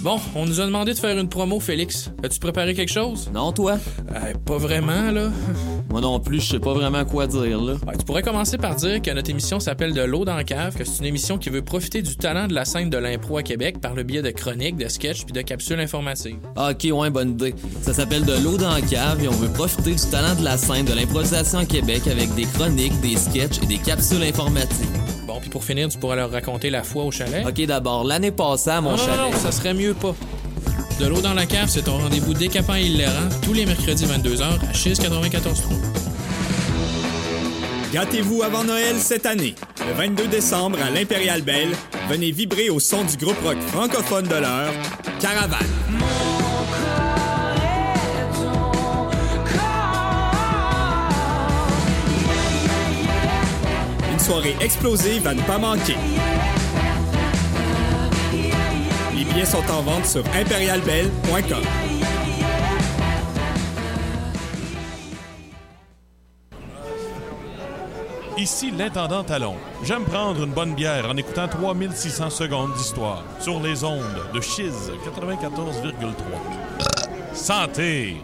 Bon, 0.00 0.20
on 0.34 0.46
nous 0.46 0.60
a 0.60 0.66
demandé 0.66 0.94
de 0.94 0.98
faire 0.98 1.18
une 1.18 1.28
promo, 1.28 1.60
Félix. 1.60 2.10
As-tu 2.22 2.38
préparé 2.38 2.74
quelque 2.74 2.92
chose? 2.92 3.30
Non, 3.32 3.52
toi? 3.52 3.78
Euh, 4.14 4.34
pas 4.46 4.58
vraiment, 4.58 5.10
là. 5.10 5.30
Moi 5.94 6.00
non 6.00 6.18
plus, 6.18 6.40
je 6.40 6.50
sais 6.50 6.58
pas 6.58 6.74
vraiment 6.74 7.04
quoi 7.04 7.28
dire, 7.28 7.62
là. 7.62 7.74
Ouais, 7.86 7.96
tu 7.96 8.04
pourrais 8.04 8.22
commencer 8.22 8.58
par 8.58 8.74
dire 8.74 9.00
que 9.00 9.12
notre 9.12 9.30
émission 9.30 9.60
s'appelle 9.60 9.92
De 9.92 10.00
l'eau 10.00 10.24
dans 10.24 10.34
la 10.34 10.42
cave, 10.42 10.74
que 10.74 10.84
c'est 10.84 10.98
une 10.98 11.04
émission 11.04 11.38
qui 11.38 11.50
veut 11.50 11.62
profiter 11.62 12.02
du 12.02 12.16
talent 12.16 12.48
de 12.48 12.52
la 12.52 12.64
scène 12.64 12.90
de 12.90 12.98
l'impro 12.98 13.36
à 13.36 13.44
Québec 13.44 13.80
par 13.80 13.94
le 13.94 14.02
biais 14.02 14.20
de 14.20 14.32
chroniques, 14.32 14.76
de 14.76 14.88
sketchs 14.88 15.22
puis 15.22 15.32
de 15.32 15.40
capsules 15.42 15.78
informatives. 15.78 16.38
Ah, 16.56 16.72
ok, 16.72 16.88
ouais, 16.92 17.10
bonne 17.10 17.30
idée. 17.30 17.54
Ça 17.82 17.94
s'appelle 17.94 18.24
De 18.24 18.32
l'eau 18.42 18.56
dans 18.56 18.74
la 18.74 18.80
cave 18.80 19.22
et 19.22 19.28
on 19.28 19.34
veut 19.34 19.52
profiter 19.52 19.92
du 19.94 20.10
talent 20.10 20.34
de 20.34 20.42
la 20.42 20.56
scène 20.56 20.84
de 20.84 20.94
l'improvisation 20.94 21.60
à 21.60 21.64
Québec 21.64 22.08
avec 22.08 22.34
des 22.34 22.46
chroniques, 22.46 23.00
des 23.00 23.14
sketchs 23.14 23.62
et 23.62 23.66
des 23.66 23.78
capsules 23.78 24.24
informatives. 24.24 24.88
Bon, 25.28 25.38
puis 25.40 25.48
pour 25.48 25.62
finir, 25.62 25.88
tu 25.90 25.98
pourras 25.98 26.16
leur 26.16 26.32
raconter 26.32 26.70
la 26.70 26.82
foi 26.82 27.04
au 27.04 27.12
chalet. 27.12 27.46
Ok, 27.46 27.64
d'abord, 27.66 28.02
l'année 28.02 28.32
passée 28.32 28.70
à 28.70 28.80
mon 28.80 28.90
non, 28.90 28.96
chalet. 28.96 29.16
Non, 29.16 29.30
non, 29.30 29.36
ça 29.36 29.52
serait 29.52 29.74
mieux 29.74 29.94
pas. 29.94 30.16
De 30.98 31.06
l'eau 31.08 31.20
dans 31.20 31.34
la 31.34 31.44
cave, 31.44 31.68
c'est 31.68 31.82
ton 31.82 31.98
rendez-vous 31.98 32.34
décapant 32.34 32.76
et 32.76 32.82
hilarant 32.82 33.28
tous 33.42 33.52
les 33.52 33.66
mercredis 33.66 34.06
22h 34.06 34.42
à 34.42 34.72
Chiz 34.72 34.98
94.3. 35.00 36.04
Gâtez-vous 37.92 38.42
avant 38.42 38.62
Noël 38.62 38.96
cette 38.98 39.26
année. 39.26 39.54
Le 39.86 39.92
22 39.94 40.28
décembre 40.28 40.78
à 40.84 40.90
l'Impérial 40.90 41.42
Belle, 41.42 41.72
venez 42.08 42.30
vibrer 42.30 42.70
au 42.70 42.78
son 42.78 43.02
du 43.04 43.16
groupe 43.16 43.40
rock 43.42 43.58
francophone 43.68 44.26
de 44.28 44.36
l'heure, 44.36 44.72
Caravane. 45.20 45.66
Une 54.12 54.18
soirée 54.20 54.56
explosive 54.60 55.26
à 55.26 55.34
ne 55.34 55.42
pas 55.42 55.58
manquer. 55.58 55.96
Sont 59.42 59.68
en 59.70 59.82
vente 59.82 60.06
sur 60.06 60.24
impérialbelle.com. 60.34 61.62
Ici 68.38 68.70
l'intendant 68.70 69.24
Talon. 69.24 69.56
J'aime 69.82 70.04
prendre 70.04 70.44
une 70.44 70.52
bonne 70.52 70.74
bière 70.74 71.08
en 71.08 71.16
écoutant 71.16 71.48
3600 71.48 72.30
secondes 72.30 72.72
d'histoire 72.74 73.24
sur 73.40 73.60
les 73.60 73.84
ondes 73.84 74.02
de 74.32 74.40
Chiz 74.40 74.90
94,3. 75.04 76.14
Santé! 77.32 78.16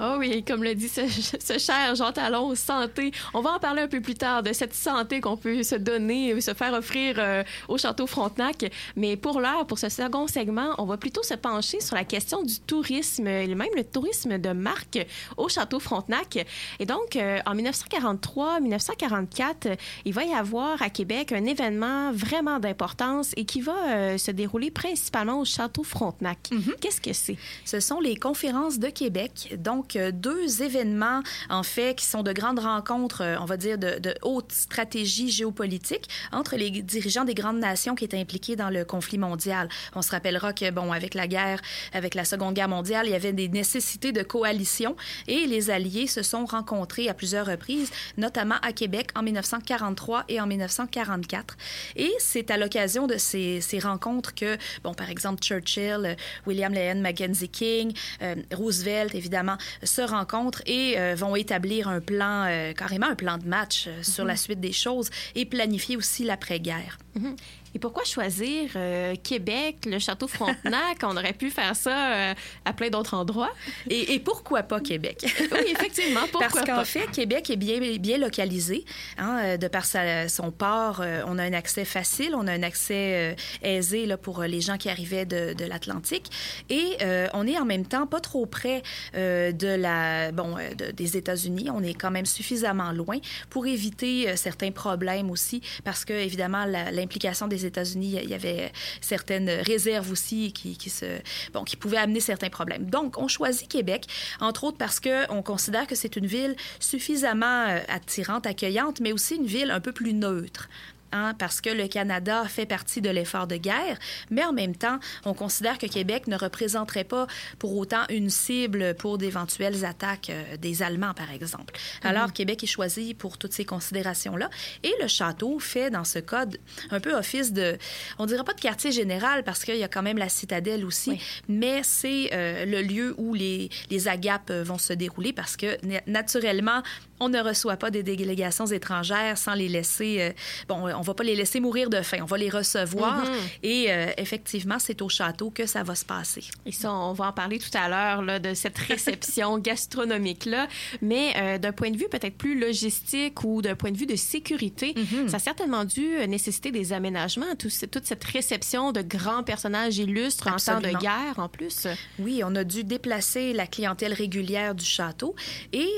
Oh 0.00 0.14
oui, 0.18 0.44
comme 0.44 0.62
le 0.62 0.76
dit 0.76 0.88
ce, 0.88 1.08
ce, 1.08 1.58
cher 1.58 1.96
Jean 1.96 2.12
Talon, 2.12 2.54
santé. 2.54 3.10
On 3.34 3.40
va 3.40 3.54
en 3.54 3.58
parler 3.58 3.82
un 3.82 3.88
peu 3.88 4.00
plus 4.00 4.14
tard 4.14 4.44
de 4.44 4.52
cette 4.52 4.72
santé 4.72 5.20
qu'on 5.20 5.36
peut 5.36 5.64
se 5.64 5.74
donner, 5.74 6.40
se 6.40 6.54
faire 6.54 6.72
offrir 6.72 7.16
euh, 7.18 7.42
au 7.66 7.78
Château 7.78 8.06
Frontenac. 8.06 8.70
Mais 8.94 9.16
pour 9.16 9.40
l'heure, 9.40 9.66
pour 9.66 9.80
ce 9.80 9.88
second 9.88 10.28
segment, 10.28 10.76
on 10.78 10.84
va 10.84 10.98
plutôt 10.98 11.24
se 11.24 11.34
pencher 11.34 11.80
sur 11.80 11.96
la 11.96 12.04
question 12.04 12.44
du 12.44 12.60
tourisme, 12.60 13.26
et 13.26 13.52
même 13.52 13.74
le 13.74 13.82
tourisme 13.82 14.38
de 14.38 14.50
marque 14.50 15.04
au 15.36 15.48
Château 15.48 15.80
Frontenac. 15.80 16.46
Et 16.78 16.86
donc, 16.86 17.16
euh, 17.16 17.40
en 17.44 17.56
1943-1944, 17.56 19.76
il 20.04 20.12
va 20.12 20.22
y 20.24 20.32
avoir 20.32 20.80
à 20.80 20.90
Québec 20.90 21.32
un 21.32 21.44
événement 21.44 22.12
vraiment 22.12 22.60
d'importance 22.60 23.32
et 23.36 23.44
qui 23.44 23.62
va 23.62 23.74
euh, 23.88 24.16
se 24.16 24.30
dérouler 24.30 24.70
principalement 24.70 25.40
au 25.40 25.44
Château 25.44 25.82
Frontenac. 25.82 26.38
Mm 26.52 26.58
-hmm. 26.58 26.76
Qu'est-ce 26.80 27.00
que 27.00 27.12
c'est? 27.12 27.36
Ce 27.64 27.80
sont 27.80 27.98
les 28.00 28.16
conférences 28.16 28.78
de 28.78 28.90
Québec. 28.90 29.56
Donc, 29.58 29.87
deux 29.96 30.62
événements, 30.62 31.22
en 31.48 31.62
fait, 31.62 31.94
qui 31.94 32.04
sont 32.04 32.22
de 32.22 32.32
grandes 32.32 32.58
rencontres, 32.58 33.22
on 33.40 33.44
va 33.44 33.56
dire, 33.56 33.78
de, 33.78 33.98
de, 33.98 34.14
haute 34.22 34.52
stratégie 34.52 35.30
géopolitique 35.30 36.08
entre 36.32 36.56
les 36.56 36.70
dirigeants 36.70 37.24
des 37.24 37.34
grandes 37.34 37.58
nations 37.58 37.94
qui 37.94 38.04
étaient 38.04 38.20
impliqués 38.20 38.56
dans 38.56 38.70
le 38.70 38.84
conflit 38.84 39.18
mondial. 39.18 39.68
On 39.94 40.02
se 40.02 40.10
rappellera 40.10 40.52
que, 40.52 40.70
bon, 40.70 40.92
avec 40.92 41.14
la 41.14 41.26
guerre, 41.26 41.60
avec 41.92 42.14
la 42.14 42.24
Seconde 42.24 42.54
Guerre 42.54 42.68
mondiale, 42.68 43.06
il 43.06 43.12
y 43.12 43.14
avait 43.14 43.32
des 43.32 43.48
nécessités 43.48 44.12
de 44.12 44.22
coalition 44.22 44.96
et 45.26 45.46
les 45.46 45.70
Alliés 45.70 46.06
se 46.06 46.22
sont 46.22 46.44
rencontrés 46.44 47.08
à 47.08 47.14
plusieurs 47.14 47.46
reprises, 47.46 47.90
notamment 48.16 48.56
à 48.62 48.72
Québec 48.72 49.10
en 49.14 49.22
1943 49.22 50.24
et 50.28 50.40
en 50.40 50.46
1944. 50.46 51.56
Et 51.96 52.12
c'est 52.18 52.50
à 52.50 52.56
l'occasion 52.56 53.06
de 53.06 53.16
ces, 53.16 53.60
ces, 53.60 53.78
rencontres 53.78 54.34
que, 54.34 54.56
bon, 54.82 54.94
par 54.94 55.10
exemple, 55.10 55.42
Churchill, 55.42 56.16
William 56.46 56.72
Lyon 56.72 57.00
Mackenzie 57.00 57.48
King, 57.48 57.92
euh, 58.22 58.34
Roosevelt, 58.52 59.14
évidemment, 59.14 59.56
se 59.82 60.02
rencontrent 60.02 60.62
et 60.66 60.98
euh, 60.98 61.14
vont 61.16 61.36
établir 61.36 61.88
un 61.88 62.00
plan, 62.00 62.44
euh, 62.46 62.72
carrément 62.72 63.06
un 63.06 63.14
plan 63.14 63.38
de 63.38 63.46
match 63.46 63.86
euh, 63.86 64.02
sur 64.02 64.24
mm 64.24 64.26
-hmm. 64.26 64.30
la 64.30 64.36
suite 64.36 64.60
des 64.60 64.72
choses 64.72 65.10
et 65.34 65.44
planifier 65.46 65.96
aussi 65.96 66.24
l'après-guerre. 66.24 66.98
Mm 67.14 67.24
-hmm. 67.24 67.36
Et 67.74 67.78
pourquoi 67.78 68.04
choisir 68.04 68.70
euh, 68.76 69.14
Québec, 69.22 69.86
le 69.86 69.98
château 69.98 70.26
Frontenac? 70.26 70.98
On 71.02 71.16
aurait 71.16 71.32
pu 71.32 71.50
faire 71.50 71.76
ça 71.76 72.12
euh, 72.12 72.34
à 72.64 72.72
plein 72.72 72.88
d'autres 72.88 73.14
endroits. 73.14 73.50
Et, 73.88 74.14
et, 74.14 74.20
pourquoi 74.20 74.62
pas 74.62 74.80
Québec? 74.80 75.24
oui, 75.52 75.72
effectivement, 75.72 76.22
pourquoi 76.30 76.48
Parce 76.48 76.64
qu'en 76.64 76.84
fait, 76.84 77.10
Québec 77.10 77.50
est 77.50 77.56
bien, 77.56 77.78
bien 77.98 78.18
localisé. 78.18 78.84
Hein, 79.18 79.56
de 79.58 79.68
par 79.68 79.84
sa, 79.84 80.28
son 80.28 80.50
port, 80.50 81.00
euh, 81.00 81.22
on 81.26 81.38
a 81.38 81.44
un 81.44 81.52
accès 81.52 81.84
facile, 81.84 82.34
on 82.34 82.46
a 82.46 82.52
un 82.52 82.62
accès 82.62 83.36
aisé 83.62 84.06
là, 84.06 84.16
pour 84.16 84.42
les 84.42 84.60
gens 84.60 84.76
qui 84.76 84.88
arrivaient 84.88 85.26
de, 85.26 85.52
de 85.52 85.64
l'Atlantique. 85.64 86.30
Et 86.70 86.96
on 87.34 87.46
est 87.46 87.58
en 87.58 87.64
même 87.64 87.86
temps 87.86 88.06
pas 88.06 88.20
trop 88.20 88.46
près 88.46 88.82
de 89.14 89.74
la, 89.76 90.32
bon, 90.32 90.56
de, 90.56 90.90
des 90.90 91.16
États-Unis. 91.16 91.68
On 91.72 91.82
est 91.82 91.94
quand 91.94 92.10
même 92.10 92.26
suffisamment 92.26 92.92
loin 92.92 93.18
pour 93.50 93.66
éviter 93.66 94.36
certains 94.36 94.70
problèmes 94.70 95.30
aussi, 95.30 95.60
parce 95.84 96.04
que, 96.04 96.12
évidemment, 96.12 96.64
l'implication 96.64 97.46
des 97.46 97.57
États-Unis, 97.66 98.18
il 98.22 98.28
y 98.28 98.34
avait 98.34 98.72
certaines 99.00 99.48
réserves 99.48 100.10
aussi 100.10 100.52
qui, 100.52 100.90
se, 100.90 101.06
bon, 101.52 101.64
qui 101.64 101.76
pouvaient 101.76 101.98
amener 101.98 102.20
certains 102.20 102.50
problèmes. 102.50 102.88
Donc, 102.90 103.18
on 103.18 103.28
choisit 103.28 103.68
Québec, 103.68 104.06
entre 104.40 104.64
autres 104.64 104.78
parce 104.78 105.00
qu'on 105.00 105.42
considère 105.42 105.86
que 105.86 105.94
c'est 105.94 106.16
une 106.16 106.26
ville 106.26 106.56
suffisamment 106.80 107.66
attirante, 107.88 108.46
accueillante, 108.46 109.00
mais 109.00 109.12
aussi 109.12 109.36
une 109.36 109.46
ville 109.46 109.70
un 109.70 109.80
peu 109.80 109.92
plus 109.92 110.14
neutre. 110.14 110.68
Hein, 111.12 111.32
parce 111.38 111.62
que 111.62 111.70
le 111.70 111.88
Canada 111.88 112.44
fait 112.46 112.66
partie 112.66 113.00
de 113.00 113.08
l'effort 113.08 113.46
de 113.46 113.56
guerre, 113.56 113.98
mais 114.30 114.44
en 114.44 114.52
même 114.52 114.76
temps, 114.76 114.98
on 115.24 115.32
considère 115.32 115.78
que 115.78 115.86
Québec 115.86 116.26
ne 116.26 116.36
représenterait 116.36 117.04
pas 117.04 117.26
pour 117.58 117.76
autant 117.78 118.02
une 118.10 118.28
cible 118.28 118.94
pour 118.94 119.16
d'éventuelles 119.16 119.86
attaques 119.86 120.28
euh, 120.28 120.56
des 120.58 120.82
Allemands, 120.82 121.14
par 121.14 121.30
exemple. 121.30 121.72
Alors, 122.02 122.24
mm 122.24 122.30
-hmm. 122.30 122.32
Québec 122.32 122.64
est 122.64 122.72
choisi 122.78 123.14
pour 123.14 123.38
toutes 123.38 123.54
ces 123.54 123.64
considérations-là. 123.64 124.50
Et 124.82 124.92
le 125.00 125.08
château 125.08 125.58
fait, 125.58 125.88
dans 125.90 126.04
ce 126.04 126.18
cas, 126.18 126.44
un 126.90 127.00
peu 127.00 127.14
office 127.14 127.52
de, 127.52 127.78
on 128.18 128.26
dirait 128.26 128.44
pas 128.44 128.54
de 128.54 128.60
quartier 128.60 128.92
général, 128.92 129.44
parce 129.44 129.64
qu'il 129.64 129.76
y 129.76 129.84
a 129.84 129.88
quand 129.88 130.02
même 130.02 130.18
la 130.18 130.28
citadelle 130.28 130.84
aussi, 130.84 131.10
oui. 131.10 131.20
mais 131.48 131.82
c'est 131.82 132.30
euh, 132.32 132.66
le 132.66 132.82
lieu 132.82 133.14
où 133.16 133.32
les, 133.34 133.70
les 133.90 134.08
agapes 134.08 134.52
vont 134.70 134.78
se 134.78 134.92
dérouler, 134.92 135.32
parce 135.32 135.56
que 135.56 135.70
naturellement, 136.06 136.82
On 137.20 137.28
ne 137.28 137.40
reçoit 137.40 137.76
pas 137.76 137.90
des 137.90 138.02
délégations 138.02 138.66
étrangères 138.66 139.36
sans 139.38 139.54
les 139.54 139.68
laisser. 139.68 140.16
euh, 140.20 140.30
bon, 140.68 140.88
on 140.88 141.00
va 141.00 141.14
pas 141.14 141.24
les 141.24 141.34
laisser 141.36 141.60
mourir 141.60 141.90
de 141.90 142.00
faim. 142.02 142.18
On 142.22 142.26
va 142.26 142.38
les 142.38 142.50
recevoir. 142.50 143.24
Mhm. 143.24 143.34
Et 143.62 143.86
euh, 143.88 144.06
effectivement, 144.16 144.78
c'est 144.78 145.02
au 145.02 145.08
château 145.08 145.50
que 145.50 145.66
ça 145.66 145.82
va 145.82 145.94
se 145.94 146.04
passer. 146.04 146.44
Et 146.66 146.72
ça, 146.72 146.92
on 146.92 147.12
va 147.12 147.26
en 147.28 147.32
parler 147.32 147.58
tout 147.58 147.76
à 147.76 147.88
l'heure 147.88 148.40
de 148.40 148.54
cette 148.54 148.78
réception 148.78 149.58
gastronomique-là. 149.98 150.68
Mais 151.02 151.32
euh, 151.36 151.58
d'un 151.58 151.72
point 151.72 151.90
de 151.90 151.96
vue 151.96 152.08
peut-être 152.10 152.36
plus 152.36 152.58
logistique 152.58 153.42
ou 153.44 153.62
d'un 153.62 153.74
point 153.74 153.90
de 153.90 153.96
vue 153.96 154.06
de 154.06 154.16
sécurité, 154.16 154.94
Mhm. 154.96 155.28
ça 155.28 155.36
a 155.36 155.40
certainement 155.40 155.84
dû 155.84 156.08
nécessiter 156.28 156.70
des 156.70 156.92
aménagements, 156.92 157.54
tout 157.58 157.68
toute 157.90 158.06
cette 158.06 158.24
réception 158.24 158.92
de 158.92 159.02
grands 159.02 159.42
personnages 159.42 159.98
illustres 159.98 160.46
en 160.48 160.56
temps 160.56 160.80
de 160.80 160.90
guerre 160.98 161.34
en 161.38 161.48
plus. 161.48 161.86
Oui, 162.18 162.42
on 162.44 162.54
a 162.56 162.64
dû 162.64 162.84
déplacer 162.84 163.52
la 163.52 163.66
clientèle 163.66 164.12
régulière 164.12 164.74
du 164.74 164.84
château. 164.84 165.34
Et 165.72 165.88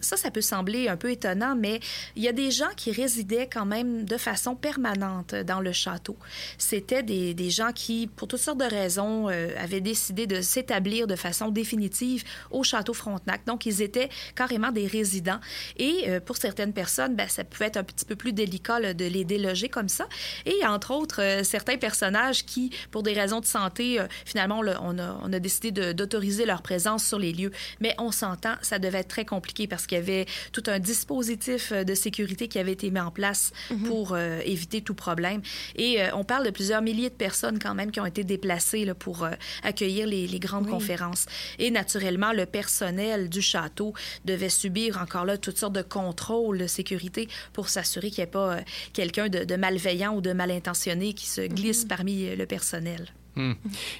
ça, 0.00 0.16
ça 0.16 0.30
peut 0.30 0.39
sembler 0.40 0.88
un 0.88 0.96
peu 0.96 1.10
étonnant, 1.10 1.54
mais 1.56 1.80
il 2.16 2.22
y 2.22 2.28
a 2.28 2.32
des 2.32 2.50
gens 2.50 2.70
qui 2.76 2.92
résidaient 2.92 3.48
quand 3.48 3.66
même 3.66 4.04
de 4.04 4.16
façon 4.16 4.54
permanente 4.54 5.34
dans 5.34 5.60
le 5.60 5.72
château. 5.72 6.16
C'était 6.58 7.02
des, 7.02 7.34
des 7.34 7.50
gens 7.50 7.72
qui, 7.72 8.06
pour 8.06 8.28
toutes 8.28 8.40
sortes 8.40 8.58
de 8.58 8.64
raisons, 8.64 9.28
euh, 9.28 9.48
avaient 9.58 9.80
décidé 9.80 10.26
de 10.26 10.40
s'établir 10.40 11.06
de 11.06 11.16
façon 11.16 11.50
définitive 11.50 12.24
au 12.50 12.62
château 12.62 12.94
Frontenac. 12.94 13.44
Donc, 13.46 13.66
ils 13.66 13.82
étaient 13.82 14.08
carrément 14.34 14.72
des 14.72 14.86
résidents. 14.86 15.40
Et 15.76 16.04
euh, 16.08 16.20
pour 16.20 16.36
certaines 16.36 16.72
personnes, 16.72 17.14
ben, 17.14 17.28
ça 17.28 17.44
pouvait 17.44 17.66
être 17.66 17.76
un 17.76 17.84
petit 17.84 18.04
peu 18.04 18.16
plus 18.16 18.32
délicat 18.32 18.94
de 18.94 19.04
les 19.04 19.24
déloger 19.24 19.68
comme 19.68 19.88
ça. 19.88 20.06
Et 20.46 20.64
entre 20.66 20.92
autres, 20.92 21.22
euh, 21.22 21.42
certains 21.44 21.76
personnages 21.76 22.44
qui, 22.44 22.70
pour 22.90 23.02
des 23.02 23.12
raisons 23.12 23.40
de 23.40 23.46
santé, 23.46 23.98
finalement, 24.24 24.60
on, 24.60 24.98
a, 24.98 25.18
on 25.22 25.32
a 25.32 25.38
décidé 25.38 25.70
d'autoriser 25.94 26.46
leur 26.46 26.62
présence 26.62 27.04
sur 27.04 27.18
les 27.18 27.32
lieux. 27.32 27.50
Mais 27.80 27.94
on 27.98 28.12
s'entend, 28.12 28.54
ça 28.62 28.78
devait 28.78 28.98
être 28.98 29.08
très 29.08 29.24
compliqué 29.24 29.66
parce 29.66 29.86
qu'il 29.86 29.98
y 29.98 30.00
avait 30.00 30.26
tout 30.52 30.62
un 30.66 30.78
dispositif 30.78 31.72
euh, 31.72 31.84
de 31.84 31.94
sécurité 31.94 32.48
qui 32.48 32.58
avait 32.58 32.72
été 32.72 32.90
mis 32.90 33.00
en 33.00 33.10
place 33.10 33.52
pour 33.86 34.12
euh, 34.14 34.40
éviter 34.44 34.80
tout 34.82 34.94
problème. 34.94 35.42
Et 35.76 36.02
euh, 36.02 36.08
on 36.14 36.24
parle 36.24 36.44
de 36.46 36.50
plusieurs 36.50 36.82
milliers 36.82 37.10
de 37.10 37.14
personnes 37.14 37.58
quand 37.58 37.74
même 37.74 37.90
qui 37.90 38.00
ont 38.00 38.06
été 38.06 38.24
déplacées 38.24 38.84
là, 38.84 38.94
pour 38.94 39.24
euh, 39.24 39.30
accueillir 39.62 40.06
les, 40.06 40.26
les 40.26 40.38
grandes 40.38 40.64
Oui. 40.66 40.70
conférences. 40.70 41.26
Et 41.58 41.70
naturellement, 41.70 42.32
le 42.32 42.46
personnel 42.46 43.28
du 43.28 43.42
château 43.42 43.92
devait 44.24 44.48
subir 44.48 44.98
encore 45.00 45.24
là 45.24 45.38
toutes 45.38 45.58
sortes 45.58 45.72
de 45.74 45.82
contrôles 45.82 46.58
de 46.58 46.66
sécurité 46.66 47.28
pour 47.52 47.68
s'assurer 47.68 48.10
qu'il 48.10 48.22
n'y 48.22 48.28
ait 48.28 48.32
pas 48.32 48.58
quelqu'un 48.92 49.28
de, 49.28 49.44
de 49.44 49.56
malveillant 49.56 50.14
ou 50.14 50.20
de 50.20 50.32
mal 50.32 50.50
intentionné 50.50 51.12
qui 51.14 51.26
se 51.26 51.42
glisse 51.42 51.84
parmi 51.84 52.26
euh, 52.26 52.36
le 52.36 52.46
personnel. 52.46 53.08
Hmm. 53.40 53.54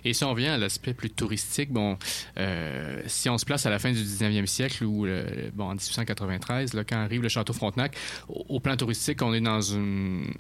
Et 0.05 0.13
si 0.13 0.25
on 0.25 0.35
vient 0.35 0.55
à 0.55 0.59
l'aspect 0.59 0.95
plus 0.95 1.11
touristique, 1.11 1.71
bon, 1.73 1.97
euh, 2.39 3.03
si 3.07 3.29
on 3.29 3.39
se 3.39 3.45
place 3.45 3.67
à 3.67 3.71
la 3.71 3.79
fin 3.79 3.93
du 3.93 3.99
19e 4.03 4.47
siècle 4.47 4.85
ou 4.85 5.07
bon, 5.55 5.65
en 5.65 5.75
1893, 5.75 6.75
là, 6.75 6.85
quand 6.85 6.97
arrive 6.97 7.23
le 7.23 7.29
château 7.29 7.53
Frontenac, 7.53 7.97
au, 8.29 8.45
au 8.49 8.61
plan 8.61 8.77
touristique, 8.77 9.23
on 9.23 9.33
est 9.35 9.41
dans 9.41 9.61
une 9.61 10.33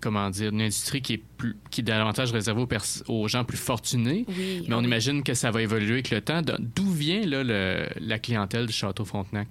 comment 0.00 0.30
dire, 0.30 0.50
une 0.50 0.62
industrie 0.62 1.02
qui 1.02 1.14
est, 1.14 1.22
plus, 1.36 1.56
qui 1.70 1.82
est 1.82 1.84
davantage 1.84 2.32
réservée 2.32 2.64
aux, 3.06 3.28
gens 3.28 3.44
plus 3.44 3.58
fortunés. 3.58 4.24
Oui, 4.28 4.64
Mais 4.66 4.74
on 4.74 4.78
oui. 4.78 4.84
imagine 4.84 5.22
que 5.22 5.34
ça 5.34 5.50
va 5.50 5.60
évoluer 5.62 5.92
avec 5.94 6.10
le 6.10 6.20
temps. 6.22 6.40
D'où 6.58 6.90
vient 6.90 7.20
là, 7.26 7.44
le- 7.44 7.86
la 8.00 8.18
clientèle 8.18 8.66
du 8.66 8.72
château 8.72 9.04
Frontenac? 9.04 9.46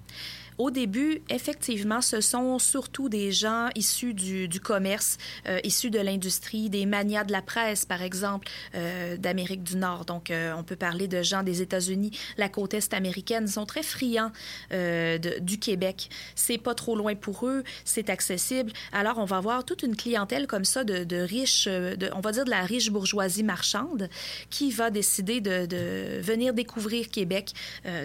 Au 0.56 0.70
début, 0.70 1.20
effectivement, 1.30 2.00
ce 2.00 2.20
sont 2.20 2.60
surtout 2.60 3.08
des 3.08 3.32
gens 3.32 3.70
issus 3.74 4.14
du, 4.14 4.60
commerce, 4.60 5.18
euh, 5.48 5.58
issus 5.64 5.90
de 5.90 5.98
l'industrie, 5.98 6.70
des 6.70 6.86
manias 6.86 7.24
de 7.24 7.32
la 7.32 7.42
presse, 7.42 7.84
par 7.84 8.02
exemple, 8.02 8.46
euh, 8.76 9.16
d'Amérique 9.16 9.64
du 9.64 9.76
Nord. 9.76 10.04
Donc, 10.04 10.30
euh, 10.30 10.52
on 10.56 10.62
peut 10.62 10.76
parler 10.76 11.08
de 11.08 11.22
gens 11.22 11.42
des 11.42 11.60
États-Unis, 11.60 12.16
la 12.36 12.48
côte 12.48 12.74
est 12.74 12.94
américaine, 12.94 13.48
sont 13.48 13.66
très 13.66 13.82
friands 13.82 14.30
du 14.70 15.58
Québec. 15.58 16.08
C'est 16.34 16.58
pas 16.58 16.74
trop 16.74 16.96
loin 16.96 17.14
pour 17.14 17.46
eux, 17.46 17.64
c'est 17.84 18.10
accessible. 18.10 18.72
Alors, 18.92 19.18
on 19.18 19.24
va 19.24 19.38
avoir 19.38 19.64
toute 19.64 19.82
une 19.82 19.96
clientèle 19.96 20.46
comme 20.46 20.64
ça 20.64 20.84
de, 20.84 21.16
riches, 21.16 21.68
on 21.68 22.20
va 22.20 22.32
dire 22.32 22.44
de 22.44 22.50
la 22.50 22.62
riche 22.62 22.90
bourgeoisie 22.90 23.42
marchande, 23.42 24.08
qui 24.50 24.70
va 24.70 24.90
décider 24.90 25.40
de, 25.40 26.20
venir 26.20 26.54
découvrir 26.54 27.08
Québec 27.08 27.52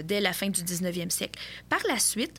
dès 0.04 0.22
la 0.22 0.34
fin 0.34 0.50
du 0.50 0.62
19e 0.62 1.10
siècle. 1.10 1.39
Par 1.70 1.82
la 1.88 2.00
suite, 2.00 2.38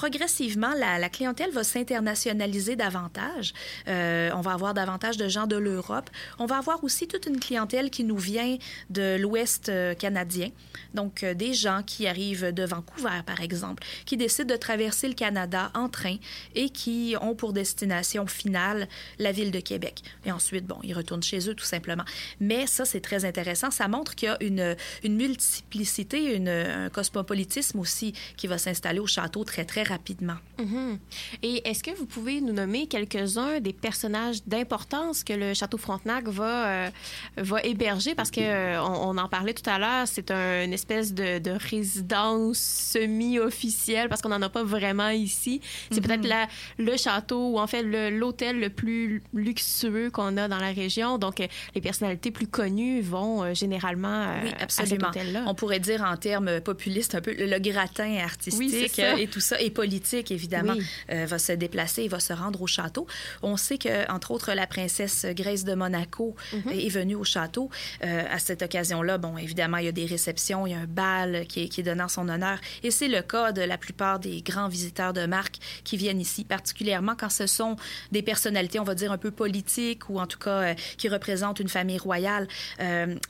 progressivement, 0.00 0.72
la, 0.78 1.10
clientèle 1.10 1.50
va 1.50 1.62
s'internationaliser 1.62 2.74
davantage. 2.74 3.52
Euh, 3.86 4.30
on 4.34 4.40
va 4.40 4.52
avoir 4.52 4.72
davantage 4.72 5.18
de 5.18 5.28
gens 5.28 5.46
de 5.46 5.56
l'Europe. 5.56 6.08
On 6.38 6.46
va 6.46 6.56
avoir 6.56 6.82
aussi 6.84 7.06
toute 7.06 7.26
une 7.26 7.38
clientèle 7.38 7.90
qui 7.90 8.04
nous 8.04 8.16
vient 8.16 8.56
de 8.88 9.18
l'Ouest 9.20 9.68
euh, 9.68 9.92
canadien. 9.92 10.48
Donc, 10.94 11.22
euh, 11.22 11.34
des 11.34 11.52
gens 11.52 11.82
qui 11.84 12.06
arrivent 12.06 12.50
de 12.50 12.64
Vancouver, 12.64 13.20
par 13.26 13.42
exemple, 13.42 13.82
qui 14.06 14.16
décident 14.16 14.54
de 14.54 14.58
traverser 14.58 15.06
le 15.06 15.12
Canada 15.12 15.70
en 15.74 15.90
train 15.90 16.16
et 16.54 16.70
qui 16.70 17.14
ont 17.20 17.34
pour 17.34 17.52
destination 17.52 18.26
finale 18.26 18.88
la 19.18 19.32
ville 19.32 19.50
de 19.50 19.60
Québec. 19.60 20.00
Et 20.24 20.32
ensuite, 20.32 20.66
bon, 20.66 20.78
ils 20.82 20.94
retournent 20.94 21.22
chez 21.22 21.50
eux 21.50 21.54
tout 21.54 21.66
simplement. 21.66 22.04
Mais 22.40 22.66
ça, 22.66 22.86
c'est 22.86 23.02
très 23.02 23.26
intéressant. 23.26 23.70
Ça 23.70 23.86
montre 23.86 24.14
qu'il 24.14 24.30
y 24.30 24.32
a 24.32 24.38
une, 24.40 24.76
multiplicité, 25.04 26.40
un 26.48 26.88
cosmopolitisme 26.88 27.78
aussi 27.78 28.14
qui 28.38 28.46
va 28.46 28.56
s'installer 28.56 29.00
au 29.00 29.06
château 29.06 29.44
très, 29.44 29.66
très 29.66 29.89
rapidement. 29.90 30.36
Mhm. 30.58 30.98
Et 31.42 31.68
est-ce 31.68 31.82
que 31.82 31.90
vous 31.98 32.06
pouvez 32.06 32.40
nous 32.40 32.52
nommer 32.52 32.86
quelques-uns 32.86 33.60
des 33.60 33.72
personnages 33.72 34.38
d'importance 34.46 35.24
que 35.24 35.32
le 35.32 35.54
Château 35.54 35.78
Frontenac 35.78 36.26
va, 36.28 36.66
euh, 36.68 36.90
va 37.36 37.62
héberger? 37.62 38.14
Parce 38.14 38.30
que 38.30 38.40
euh, 38.40 38.82
on, 38.82 39.16
en 39.18 39.28
parlait 39.28 39.54
tout 39.54 39.68
à 39.68 39.78
l'heure, 39.78 40.06
c'est 40.06 40.30
un- 40.30 40.64
une 40.64 40.72
espèce 40.72 41.12
de, 41.14 41.38
de 41.38 41.50
résidence 41.50 42.58
semi-officielle 42.58 44.08
parce 44.08 44.22
qu'on 44.22 44.28
n'en 44.30 44.42
a 44.42 44.48
pas 44.48 44.62
vraiment 44.64 45.08
ici. 45.10 45.60
C'est 45.90 46.00
Mhm. 46.00 46.06
peut-être 46.06 46.26
la- 46.28 46.48
le 46.78 46.96
château 46.96 47.50
ou 47.52 47.58
en 47.58 47.66
fait 47.66 47.82
l'hôtel 48.10 48.58
le 48.60 48.70
plus 48.70 49.22
luxueux 49.34 50.10
qu'on 50.10 50.36
a 50.36 50.48
dans 50.48 50.58
la 50.58 50.70
région. 50.72 51.18
Donc, 51.18 51.40
euh, 51.40 51.46
les 51.74 51.80
personnalités 51.80 52.30
plus 52.30 52.46
connues 52.46 53.00
vont 53.00 53.42
euh, 53.42 53.54
généralement 53.54 54.26
à 54.60 54.68
cet 54.68 55.02
hôtel-là. 55.02 55.44
On 55.46 55.54
pourrait 55.54 55.80
dire 55.80 56.02
en 56.02 56.16
termes 56.16 56.60
populistes 56.60 57.14
un 57.14 57.20
peu 57.20 57.34
le, 57.34 57.46
le 57.46 57.58
gratin 57.58 58.16
artistique 58.18 58.60
Oui, 58.98 59.22
et 59.22 59.26
tout 59.26 59.40
ça, 59.40 59.60
et 59.60 59.69
politique 59.70 60.30
évidemment, 60.30 60.74
Oui. 60.76 60.84
euh, 61.12 61.26
va 61.26 61.38
se 61.38 61.52
déplacer 61.52 62.02
et 62.02 62.08
va 62.08 62.20
se 62.20 62.32
rendre 62.32 62.60
au 62.62 62.66
château. 62.66 63.06
On 63.42 63.56
sait 63.56 63.78
que 63.78 64.10
entre 64.10 64.30
autres 64.30 64.52
la 64.52 64.66
princesse 64.66 65.26
Grace 65.30 65.64
de 65.64 65.74
Monaco 65.74 66.34
Mhm. 66.52 66.72
est 66.72 66.88
venue 66.88 67.14
au 67.16 67.24
château 67.24 67.70
Euh, 68.04 68.24
à 68.30 68.38
cette 68.38 68.62
occasion-là. 68.62 69.18
Bon, 69.18 69.36
évidemment, 69.38 69.76
il 69.78 69.84
y 69.84 69.88
a 69.88 69.92
des 69.92 70.04
réceptions, 70.06 70.66
il 70.66 70.70
y 70.72 70.74
a 70.74 70.78
un 70.78 70.86
bal 70.86 71.46
qui 71.48 71.64
est, 71.64 71.68
qui 71.68 71.80
est 71.80 71.84
donné 71.84 72.02
en 72.02 72.08
son 72.08 72.28
honneur, 72.28 72.58
et 72.82 72.90
c'est 72.90 73.08
le 73.08 73.22
cas 73.22 73.52
de 73.52 73.62
la 73.62 73.78
plupart 73.78 74.18
des 74.20 74.42
grands 74.42 74.68
visiteurs 74.68 75.12
de 75.12 75.26
marque 75.26 75.56
qui 75.84 75.96
viennent 75.96 76.20
ici, 76.20 76.44
particulièrement 76.44 77.14
quand 77.18 77.30
ce 77.30 77.46
sont 77.46 77.76
des 78.12 78.22
personnalités, 78.22 78.78
on 78.80 78.84
va 78.84 78.94
dire 78.94 79.12
un 79.12 79.18
peu 79.18 79.30
politiques 79.30 80.08
ou 80.10 80.18
en 80.20 80.26
tout 80.26 80.38
cas 80.38 80.50
euh, 80.62 80.74
qui 80.98 81.08
représentent 81.08 81.60
une 81.60 81.68
famille 81.68 81.98
royale. 81.98 82.46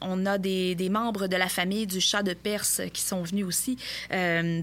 On 0.01 0.26
a 0.26 0.38
des, 0.38 0.74
des 0.74 0.88
membres 0.88 1.26
de 1.26 1.36
la 1.36 1.49
famille 1.49 1.86
du 1.86 2.01
Shah 2.01 2.22
de 2.22 2.32
Perse 2.34 2.80
qui 2.93 3.03
sont 3.03 3.22
venus 3.22 3.45
aussi, 3.47 3.76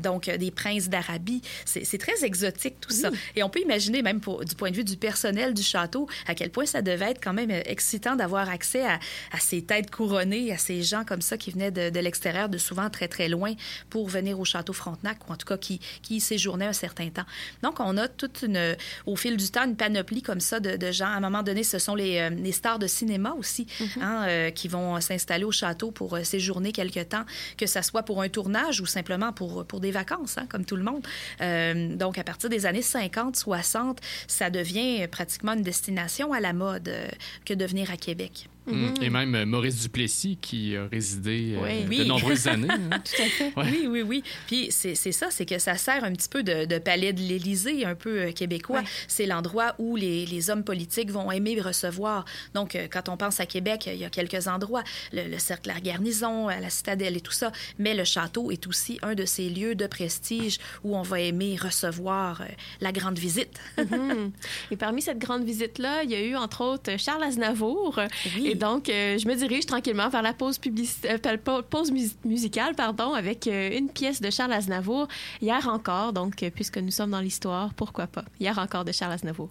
donc 0.01 0.29
des 0.29 0.51
princes 0.51 0.89
d'Arabie. 0.89 1.41
C'est 1.67 1.97
très 1.97 2.23
exotique 2.25 2.79
tout 2.81 2.91
ça. 2.91 3.09
Et 3.35 3.43
on 3.43 3.49
peut 3.49 3.59
imaginer 3.61 4.01
même 4.01 4.19
pour, 4.19 4.43
du 4.43 4.55
point 4.55 4.71
de 4.71 4.75
vue 4.75 4.83
du 4.83 4.97
personnel 4.97 5.53
du 5.53 5.63
château 5.63 6.07
à 6.25 6.33
quel 6.33 6.49
point 6.49 6.65
ça 6.65 6.81
devait 6.81 7.11
être 7.11 7.23
quand 7.23 7.33
même 7.33 7.51
euh, 7.51 7.61
excitant 7.65 8.15
d'avoir 8.15 8.49
accès 8.49 8.85
à, 8.85 8.99
à 9.31 9.39
ces 9.39 9.61
têtes 9.61 9.91
couronnées, 9.91 10.51
à 10.51 10.57
ces 10.57 10.81
gens 10.83 11.03
comme 11.03 11.21
ça 11.21 11.37
qui 11.37 11.51
venaient 11.51 11.71
de, 11.71 11.89
de 11.89 11.99
l'extérieur, 11.99 12.49
de 12.49 12.57
souvent 12.57 12.89
très 12.89 13.07
très 13.07 13.27
loin 13.27 13.53
pour 13.89 14.07
venir 14.07 14.39
au 14.39 14.45
château 14.45 14.73
Frontenac 14.73 15.17
ou 15.27 15.33
en 15.33 15.35
tout 15.35 15.45
cas 15.45 15.57
qui, 15.57 15.79
qui 16.01 16.15
y 16.15 16.19
séjournaient 16.19 16.67
un 16.67 16.73
certain 16.73 17.09
temps. 17.09 17.25
Donc 17.63 17.79
on 17.79 17.97
a 17.97 18.07
toute 18.07 18.43
une, 18.43 18.75
au 19.05 19.15
fil 19.15 19.37
du 19.37 19.49
temps 19.49 19.65
une 19.65 19.75
panoplie 19.75 20.21
comme 20.21 20.39
ça 20.39 20.59
de, 20.59 20.77
de 20.77 20.91
gens. 20.91 21.07
À 21.07 21.17
un 21.17 21.19
moment 21.19 21.43
donné, 21.43 21.63
ce 21.63 21.79
sont 21.79 21.95
les, 21.95 22.19
euh, 22.19 22.29
les 22.29 22.51
stars 22.51 22.79
de 22.79 22.87
cinéma 22.87 23.35
aussi 23.37 23.67
hein, 24.01 24.25
euh, 24.27 24.49
qui 24.51 24.67
vont 24.67 24.99
s'installer 25.01 25.43
au 25.43 25.51
château 25.51 25.91
pour 25.91 26.17
séjourner 26.23 26.71
quelque 26.71 27.03
temps, 27.03 27.25
que 27.57 27.65
ça 27.65 27.81
soit 27.81 28.03
pour 28.03 28.21
un 28.21 28.29
tournage 28.29 28.81
ou 28.81 28.85
simplement 28.85 29.33
pour, 29.33 29.65
pour 29.65 29.79
des 29.79 29.91
vacances, 29.91 30.37
hein, 30.37 30.47
comme 30.49 30.65
tout 30.65 30.75
le 30.75 30.83
monde. 30.83 31.05
Euh, 31.41 31.56
donc 31.95 32.17
à 32.17 32.23
partir 32.23 32.49
des 32.49 32.65
années 32.65 32.81
50, 32.81 33.35
60, 33.35 33.99
ça 34.27 34.49
devient 34.49 35.07
pratiquement 35.07 35.53
une 35.53 35.61
destination 35.61 36.33
à 36.33 36.39
la 36.39 36.53
mode 36.53 36.89
euh, 36.89 37.07
que 37.45 37.53
de 37.53 37.65
venir 37.65 37.91
à 37.91 37.97
Québec. 37.97 38.49
Hmm. 38.67 38.93
Et 39.01 39.09
même 39.09 39.33
euh, 39.35 39.45
Maurice 39.45 39.81
Duplessis 39.81 40.37
qui 40.41 40.75
a 40.75 40.87
résidé 40.87 41.55
euh, 41.55 41.63
Oui. 41.63 41.83
de 41.83 41.89
Oui. 42.03 42.07
nombreuses 42.07 42.47
années. 42.47 42.67
hein. 42.69 42.99
Tout 42.99 43.21
à 43.21 43.25
fait. 43.25 43.53
Ouais. 43.55 43.65
Oui, 43.71 43.87
oui, 43.89 44.01
oui. 44.01 44.23
Puis 44.47 44.67
c'est 44.71 44.95
c'est 44.95 45.11
ça, 45.11 45.27
c'est 45.31 45.45
que 45.45 45.57
ça 45.59 45.75
sert 45.75 46.03
un 46.03 46.11
petit 46.13 46.29
peu 46.29 46.43
de, 46.43 46.65
de 46.65 46.77
palais 46.77 47.13
de 47.13 47.21
l'Élysée, 47.21 47.85
un 47.85 47.95
peu 47.95 48.19
euh, 48.21 48.31
québécois. 48.31 48.83
C'est 49.07 49.25
l'endroit 49.25 49.75
où 49.79 49.95
les, 49.95 50.25
les 50.25 50.49
hommes 50.49 50.63
politiques 50.63 51.11
vont 51.11 51.31
aimer 51.31 51.59
recevoir. 51.61 52.25
Donc, 52.53 52.77
quand 52.91 53.09
on 53.09 53.17
pense 53.17 53.39
à 53.39 53.45
Québec, 53.45 53.87
il 53.91 53.95
y 53.99 54.05
a 54.05 54.09
quelques 54.09 54.47
endroits, 54.47 54.83
le, 55.13 55.27
le 55.29 55.39
cercle 55.39 55.69
à 55.71 55.75
la 55.75 55.79
garnison, 55.81 56.47
à 56.47 56.59
la 56.59 56.69
citadelle 56.69 57.15
et 57.17 57.21
tout 57.21 57.31
ça. 57.31 57.51
Mais 57.79 57.95
le 57.95 58.03
château 58.03 58.51
est 58.51 58.67
aussi 58.67 58.99
un 59.01 59.15
de 59.15 59.25
ces 59.25 59.49
lieux 59.49 59.75
de 59.75 59.87
prestige 59.87 60.57
où 60.83 60.95
on 60.97 61.01
va 61.01 61.19
aimer 61.21 61.55
recevoir 61.59 62.43
la 62.81 62.91
grande 62.91 63.17
visite. 63.17 63.57
Mhm. 63.77 64.31
Et 64.71 64.75
parmi 64.77 65.01
cette 65.01 65.19
grande 65.19 65.43
visite-là, 65.45 66.03
il 66.03 66.11
y 66.11 66.15
a 66.15 66.21
eu 66.21 66.35
entre 66.35 66.61
autres 66.63 66.97
Charles 66.97 67.23
Aznavour. 67.23 67.99
Oui. 68.35 68.47
Et 68.47 68.55
donc, 68.57 68.89
euh, 68.89 69.17
je 69.17 69.27
me 69.27 69.35
dirige 69.35 69.65
tranquillement 69.65 70.09
vers 70.09 70.21
la 70.21 70.33
pause, 70.33 70.59
euh, 71.05 71.97
musicale 72.25 72.75
pardon, 72.75 73.13
avec 73.13 73.47
euh, 73.47 73.77
une 73.77 73.89
pièce 73.89 74.21
de 74.21 74.29
Charles 74.29 74.53
Aznavour, 74.53 75.07
Hier 75.41 75.67
encore. 75.67 76.13
Donc, 76.13 76.45
puisque 76.53 76.77
nous 76.77 76.91
sommes 76.91 77.11
dans 77.11 77.21
l'histoire, 77.21 77.73
pourquoi 77.73 78.07
pas? 78.07 78.25
Hier 78.39 78.57
encore 78.57 78.85
de 78.85 78.91
Charles 78.91 79.13
Aznavour. 79.13 79.49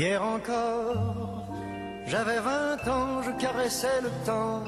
Hier 0.00 0.22
encore, 0.22 1.44
j'avais 2.06 2.40
vingt 2.40 2.88
ans, 2.88 3.20
je 3.20 3.32
caressais 3.32 4.00
le 4.00 4.08
temps 4.24 4.64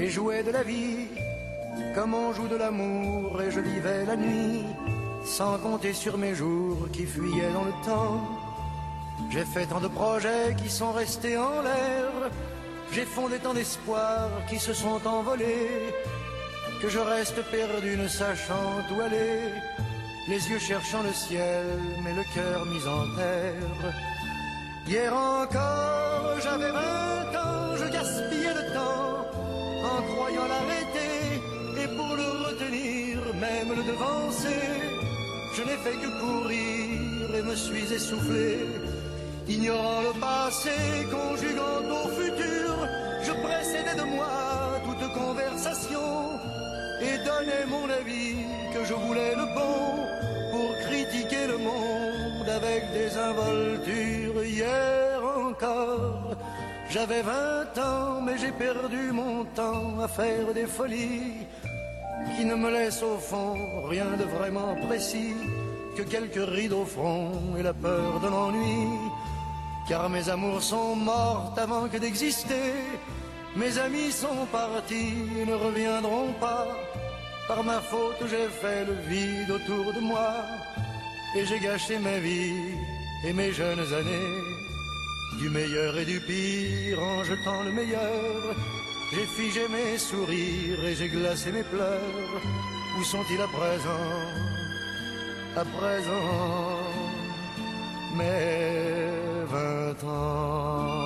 et 0.00 0.08
jouais 0.08 0.42
de 0.42 0.52
la 0.52 0.62
vie 0.62 1.08
comme 1.94 2.14
on 2.14 2.32
joue 2.32 2.48
de 2.48 2.56
l'amour 2.56 3.42
et 3.42 3.50
je 3.50 3.60
vivais 3.60 4.06
la 4.06 4.16
nuit 4.16 4.64
sans 5.22 5.58
compter 5.58 5.92
sur 5.92 6.16
mes 6.16 6.34
jours 6.34 6.88
qui 6.94 7.04
fuyaient 7.04 7.52
dans 7.52 7.64
le 7.64 7.76
temps. 7.84 8.22
J'ai 9.28 9.44
fait 9.44 9.66
tant 9.66 9.80
de 9.80 9.88
projets 9.88 10.56
qui 10.56 10.70
sont 10.70 10.92
restés 10.92 11.36
en 11.36 11.60
l'air, 11.60 12.10
j'ai 12.90 13.04
fondé 13.04 13.36
tant 13.40 13.52
d'espoirs 13.52 14.30
qui 14.48 14.58
se 14.58 14.72
sont 14.72 15.06
envolés 15.06 15.92
que 16.80 16.88
je 16.88 17.00
reste 17.00 17.42
perdu 17.50 17.98
ne 17.98 18.08
sachant 18.08 18.80
où 18.96 19.00
aller, 19.02 19.40
les 20.26 20.48
yeux 20.48 20.58
cherchant 20.58 21.02
le 21.02 21.12
ciel 21.12 21.66
mais 22.02 22.14
le 22.14 22.24
cœur 22.34 22.64
mis 22.64 22.86
en 22.88 23.14
terre. 23.14 24.13
Hier 24.86 25.10
encore, 25.14 26.38
j'avais 26.42 26.70
vingt 26.70 27.32
ans, 27.42 27.74
je 27.76 27.90
gaspillais 27.90 28.52
le 28.52 28.72
temps 28.74 29.26
en 29.82 30.02
croyant 30.12 30.46
l'arrêter 30.46 31.40
et 31.82 31.88
pour 31.96 32.14
le 32.14 32.28
retenir, 32.46 33.18
même 33.34 33.70
le 33.74 33.82
devancer. 33.82 34.64
Je 35.56 35.62
n'ai 35.62 35.78
fait 35.84 35.96
que 36.02 36.10
courir 36.20 37.34
et 37.34 37.42
me 37.42 37.54
suis 37.54 37.90
essoufflé. 37.94 38.58
Ignorant 39.48 40.02
le 40.02 40.20
passé, 40.20 40.70
conjuguant 41.10 41.80
au 41.90 42.08
futur, 42.20 42.74
je 43.22 43.32
précédais 43.32 43.96
de 43.96 44.06
moi 44.16 44.80
toute 44.84 45.12
conversation 45.14 46.38
et 47.00 47.16
donnais 47.24 47.66
mon 47.68 47.88
avis 47.88 48.36
que 48.74 48.84
je 48.84 48.94
voulais 48.94 49.34
le 49.34 49.46
bon 49.54 50.33
pour 50.54 50.70
critiquer 50.86 51.46
le 51.54 51.58
monde 51.58 52.48
avec 52.60 52.80
des 52.98 53.10
involtures. 53.30 54.44
Hier 54.44 55.20
encore, 55.48 56.36
j'avais 56.90 57.22
vingt 57.22 57.74
ans, 57.90 58.20
mais 58.24 58.36
j'ai 58.38 58.52
perdu 58.52 59.02
mon 59.12 59.44
temps 59.60 59.98
à 60.06 60.08
faire 60.08 60.48
des 60.54 60.66
folies 60.66 61.46
qui 62.36 62.44
ne 62.44 62.54
me 62.54 62.70
laissent 62.70 63.02
au 63.02 63.18
fond 63.30 63.56
rien 63.94 64.10
de 64.20 64.26
vraiment 64.36 64.72
précis 64.86 65.34
que 65.96 66.02
quelques 66.02 66.48
rides 66.56 66.78
au 66.82 66.84
front 66.84 67.32
et 67.58 67.62
la 67.62 67.74
peur 67.74 68.20
de 68.24 68.28
l'ennui. 68.28 68.82
Car 69.88 70.08
mes 70.08 70.28
amours 70.28 70.62
sont 70.62 70.94
mortes 70.96 71.58
avant 71.58 71.88
que 71.88 71.98
d'exister. 71.98 72.72
Mes 73.56 73.78
amis 73.78 74.12
sont 74.24 74.46
partis 74.50 75.14
et 75.38 75.44
ne 75.50 75.54
reviendront 75.66 76.32
pas. 76.40 76.66
Par 77.46 77.62
ma 77.62 77.80
faute, 77.80 78.22
j'ai 78.30 78.48
fait 78.48 78.84
le 78.86 78.94
vide 79.08 79.50
autour 79.50 79.92
de 79.92 80.00
moi. 80.00 80.34
Et 81.36 81.44
j'ai 81.44 81.58
gâché 81.58 81.98
ma 81.98 82.18
vie 82.18 82.74
et 83.26 83.32
mes 83.32 83.52
jeunes 83.52 83.92
années. 84.00 84.42
Du 85.40 85.48
meilleur 85.50 85.98
et 85.98 86.04
du 86.04 86.20
pire 86.20 87.02
en 87.02 87.24
jetant 87.24 87.62
le 87.64 87.72
meilleur. 87.72 88.54
J'ai 89.12 89.26
figé 89.26 89.68
mes 89.68 89.98
sourires 89.98 90.84
et 90.84 90.94
j'ai 90.94 91.08
glacé 91.08 91.52
mes 91.52 91.64
pleurs. 91.64 92.40
Où 92.98 93.04
sont-ils 93.04 93.40
à 93.40 93.48
présent? 93.48 94.06
À 95.56 95.64
présent, 95.64 96.78
mes 98.16 99.46
vingt 99.52 100.08
ans. 100.08 101.03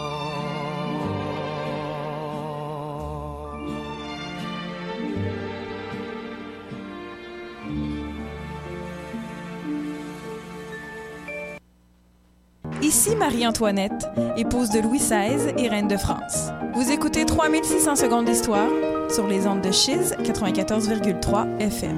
Ici 12.83 13.17
Marie-Antoinette, 13.17 14.09
épouse 14.37 14.71
de 14.71 14.79
Louis 14.79 14.99
XVI 14.99 15.53
et 15.59 15.69
reine 15.69 15.89
de 15.89 15.97
France. 15.97 16.51
Vous 16.75 16.93
écoutez 16.93 17.25
3600 17.25 17.97
secondes 17.97 18.27
d'histoire 18.27 18.71
sur 19.11 19.27
les 19.27 19.49
ondes 19.49 19.63
de 19.63 19.73
Chiz 19.73 20.15
94,3 20.23 21.59
FM. 21.59 21.97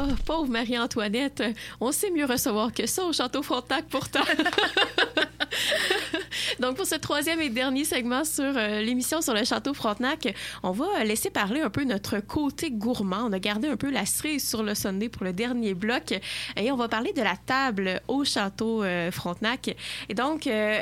Oh, 0.00 0.06
pauvre 0.24 0.48
Marie-Antoinette, 0.48 1.42
on 1.80 1.90
sait 1.90 2.12
mieux 2.12 2.24
recevoir 2.24 2.72
que 2.72 2.86
ça 2.86 3.04
au 3.04 3.12
Château 3.12 3.42
Frontenac 3.42 3.86
pourtant. 3.86 4.22
Donc, 6.60 6.76
pour 6.76 6.86
ce 6.86 6.94
troisième 6.94 7.40
et 7.40 7.48
dernier 7.48 7.84
segment 7.84 8.24
sur 8.24 8.56
euh, 8.56 8.80
l'émission 8.80 9.20
sur 9.20 9.34
le 9.34 9.44
Château 9.44 9.74
Frontenac, 9.74 10.32
on 10.62 10.70
va 10.70 11.02
laisser 11.02 11.30
parler 11.30 11.62
un 11.62 11.70
peu 11.70 11.82
notre 11.82 12.20
côté 12.20 12.70
gourmand. 12.70 13.26
On 13.28 13.32
a 13.32 13.40
gardé 13.40 13.66
un 13.66 13.76
peu 13.76 13.90
la 13.90 14.06
cerise 14.06 14.48
sur 14.48 14.62
le 14.62 14.76
Sunday 14.76 15.08
pour 15.08 15.24
le 15.24 15.32
dernier 15.32 15.74
bloc 15.74 16.14
et 16.56 16.70
on 16.70 16.76
va 16.76 16.86
parler 16.86 17.12
de 17.12 17.22
la 17.22 17.36
table 17.36 18.00
au 18.06 18.24
Château 18.24 18.84
euh, 18.84 19.10
Frontenac. 19.10 19.74
Et 20.08 20.14
donc, 20.14 20.46
euh, 20.46 20.80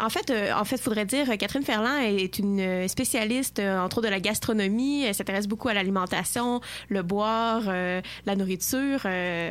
en 0.00 0.08
fait, 0.08 0.30
euh, 0.30 0.52
en 0.52 0.64
fait, 0.64 0.78
faudrait 0.78 1.04
dire, 1.04 1.30
euh, 1.30 1.36
Catherine 1.36 1.62
Ferland 1.62 1.98
est 2.00 2.38
une 2.38 2.60
euh, 2.60 2.88
spécialiste, 2.88 3.58
euh, 3.58 3.78
entre 3.78 3.98
autres, 3.98 4.06
de 4.06 4.10
la 4.10 4.20
gastronomie. 4.20 5.04
Elle 5.04 5.14
s'intéresse 5.14 5.46
beaucoup 5.46 5.68
à 5.68 5.74
l'alimentation, 5.74 6.60
le 6.88 7.02
boire, 7.02 7.62
euh, 7.68 8.00
la 8.26 8.36
nourriture 8.36 9.06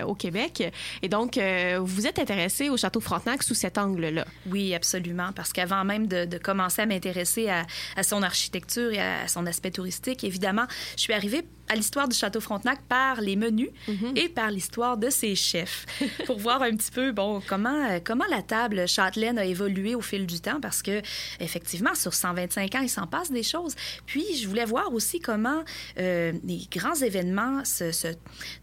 au 0.06 0.16
Québec. 0.16 0.72
Et 1.02 1.10
donc, 1.10 1.40
vous 1.80 2.08
êtes 2.08 2.20
intéressée 2.20 2.70
au 2.70 2.78
Château 2.78 3.00
Frontenac 3.00 3.44
sous 3.44 3.54
cet 3.54 3.78
angle-là. 3.78 4.26
Oui, 4.48 4.74
absolument. 4.74 5.32
Parce 5.36 5.54
qu'avant 5.54 5.84
même 5.84 6.08
de, 6.08 6.38
commencer 6.38 6.82
à 6.82 6.86
m'intéresser 6.86 7.50
à 7.50 8.04
son 8.04 8.24
architecture 8.24 8.92
et 8.92 9.00
à 9.00 9.28
son 9.28 9.46
aspect 9.46 9.72
touristique, 9.72 10.24
évidemment, 10.24 10.66
je 10.96 11.02
suis 11.02 11.14
arrivée 11.14 11.44
à 11.70 11.76
l'histoire 11.76 12.08
du 12.08 12.16
Château 12.16 12.40
Frontenac 12.40 12.82
par 12.84 13.22
les 13.22 13.36
menus 13.36 13.70
et 14.16 14.30
par 14.30 14.52
l'histoire 14.52 14.98
de 14.98 15.10
ses 15.10 15.36
chefs. 15.36 15.86
Pour 16.26 16.38
voir 16.38 16.62
un 16.62 16.76
petit 16.76 16.92
peu 16.92 17.12
bon 17.12 17.42
comment 17.48 17.90
euh, 17.90 18.00
comment 18.04 18.26
la 18.30 18.42
table 18.42 18.88
châtelaine 18.88 19.38
a 19.38 19.46
évolué 19.46 19.96
au 19.96 20.02
fil 20.02 20.28
du 20.28 20.40
temps 20.40 20.60
parce 20.62 20.82
que 20.82 21.02
effectivement 21.40 21.96
sur 21.96 22.14
125 22.14 22.76
ans 22.76 22.82
il 22.82 22.90
s'en 22.90 23.08
passe 23.08 23.32
des 23.32 23.44
choses. 23.44 23.76
Puis 24.06 24.26
je 24.42 24.48
voulais 24.48 24.66
voir 24.66 24.94
aussi 24.94 25.20
comment 25.20 25.64
euh, 26.00 26.34
les 26.44 26.68
grands 26.72 26.96
événements 26.96 27.64
se, 27.66 27.92
se 27.92 28.08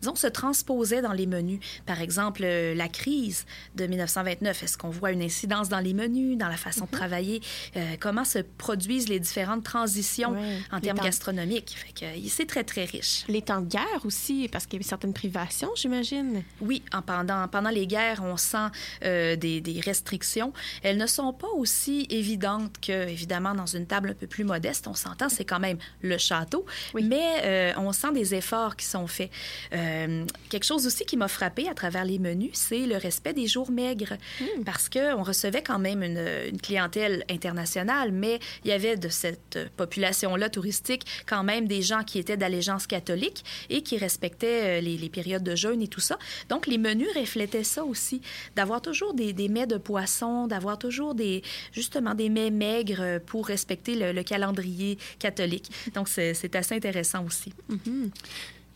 disons 0.01 0.15
se 0.15 0.27
transposaient 0.27 1.03
dans 1.03 1.13
les 1.13 1.27
menus. 1.27 1.61
Par 1.87 2.01
exemple 2.01 2.43
euh, 2.45 2.75
la 2.75 2.89
crise 2.89 3.47
de 3.77 3.87
1929 3.87 4.63
est-ce 4.63 4.79
qu'on 4.79 4.91
voit 4.91 5.13
une 5.13 5.23
incidence 5.23 5.69
dans 5.69 5.81
les 5.81 5.95
menus 5.95 6.37
dans 6.37 6.49
la 6.49 6.57
façon 6.57 6.85
de 6.85 6.91
travailler? 6.91 7.41
Euh, 7.77 7.97
comment 7.99 8.25
se 8.25 8.39
produisent 8.39 9.09
les 9.09 9.21
différentes 9.21 9.65
transitions 9.65 10.37
en 10.71 10.81
termes 10.81 10.99
gastronomiques? 10.99 11.77
Fait 11.77 11.93
que 11.93 12.29
c'est 12.29 12.47
très 12.47 12.65
très 12.65 12.85
Les 13.29 13.43
temps 13.43 13.61
de 13.61 13.69
guerre 13.69 14.05
aussi, 14.05 14.49
parce 14.51 14.67
qu'il 14.67 14.81
y 14.83 14.85
a 14.85 14.89
certaines 14.89 15.13
privations, 15.13 15.71
j'imagine. 15.75 16.43
Oui, 16.61 16.83
en 16.93 17.03
pendant, 17.03 17.47
pendant 17.49 17.71
les 17.71 17.87
guerres, 17.87 18.23
on 18.23 18.37
sent 18.37 18.69
euh, 19.05 19.37
des, 19.37 19.61
des 19.61 19.81
restrictions. 19.81 20.53
Elles 20.83 20.97
ne 20.97 21.07
sont 21.07 21.33
pas 21.33 21.49
aussi 21.57 22.07
évidentes 22.11 22.81
que, 22.81 23.09
évidemment, 23.09 23.55
dans 23.55 23.67
une 23.67 23.87
table 23.87 24.11
un 24.11 24.15
peu 24.15 24.27
plus 24.27 24.45
modeste. 24.45 24.87
On 24.87 24.95
s'entend, 24.95 25.29
c'est 25.29 25.45
quand 25.45 25.61
même 25.61 25.79
le 26.03 26.19
château, 26.19 26.67
mais 26.95 27.43
euh, 27.45 27.73
on 27.77 27.93
sent 27.93 28.13
des 28.13 28.35
efforts 28.35 28.77
qui 28.77 28.87
sont 28.87 29.07
faits. 29.07 29.31
Euh, 29.73 30.25
quelque 30.49 30.65
chose 30.65 30.87
aussi 30.87 31.05
qui 31.05 31.17
m'a 31.17 31.29
frappé 31.29 31.69
à 31.69 31.75
travers 31.75 32.05
les 32.05 32.19
menus, 32.19 32.53
c'est 32.55 32.87
le 32.87 32.97
respect 32.97 33.33
des 33.33 33.47
jours 33.47 33.71
maigres, 33.71 34.17
parce 34.65 34.89
que 34.89 35.15
on 35.15 35.23
recevait 35.23 35.63
quand 35.63 35.79
même 35.79 36.03
une, 36.03 36.25
une 36.51 36.61
clientèle 36.61 37.25
internationale, 37.31 38.13
mais 38.13 38.39
il 38.65 38.71
y 38.71 38.73
avait 38.73 38.97
de 38.97 39.09
cette 39.09 39.59
population-là 39.77 40.49
touristique 40.49 41.05
quand 41.27 41.43
même 41.43 41.67
des 41.67 41.83
gens 41.83 42.03
qui 42.05 42.19
étaient 42.19 42.37
d'allégeance 42.37 42.80
catholique 42.87 43.45
et 43.69 43.83
qui 43.83 43.99
respectaient 43.99 44.79
euh, 44.79 44.81
les, 44.81 44.97
les 44.97 45.09
périodes 45.09 45.43
de 45.43 45.55
jeûne 45.55 45.83
et 45.83 45.89
tout 45.89 46.01
ça. 46.01 46.19
Donc, 46.49 46.67
les 46.67 46.79
menus 46.79 47.09
reflétaient 47.17 47.65
ça 47.65 47.85
aussi, 47.85 48.21
d'avoir 48.57 48.83
toujours 48.83 49.15
des, 49.15 49.33
des 49.33 49.49
mets 49.49 49.67
de 49.67 49.77
poisson, 49.77 50.47
d'avoir 50.47 50.79
toujours 50.79 51.15
des, 51.15 51.43
justement 51.73 52.15
des 52.15 52.29
mets 52.29 52.51
maigres 52.51 53.21
pour 53.27 53.47
respecter 53.47 53.95
le, 53.95 54.13
le 54.13 54.23
calendrier 54.23 54.99
catholique. 55.19 55.71
Donc, 55.95 56.09
c'est 56.09 56.55
assez 56.55 56.75
intéressant 56.75 57.25
aussi. 57.25 57.53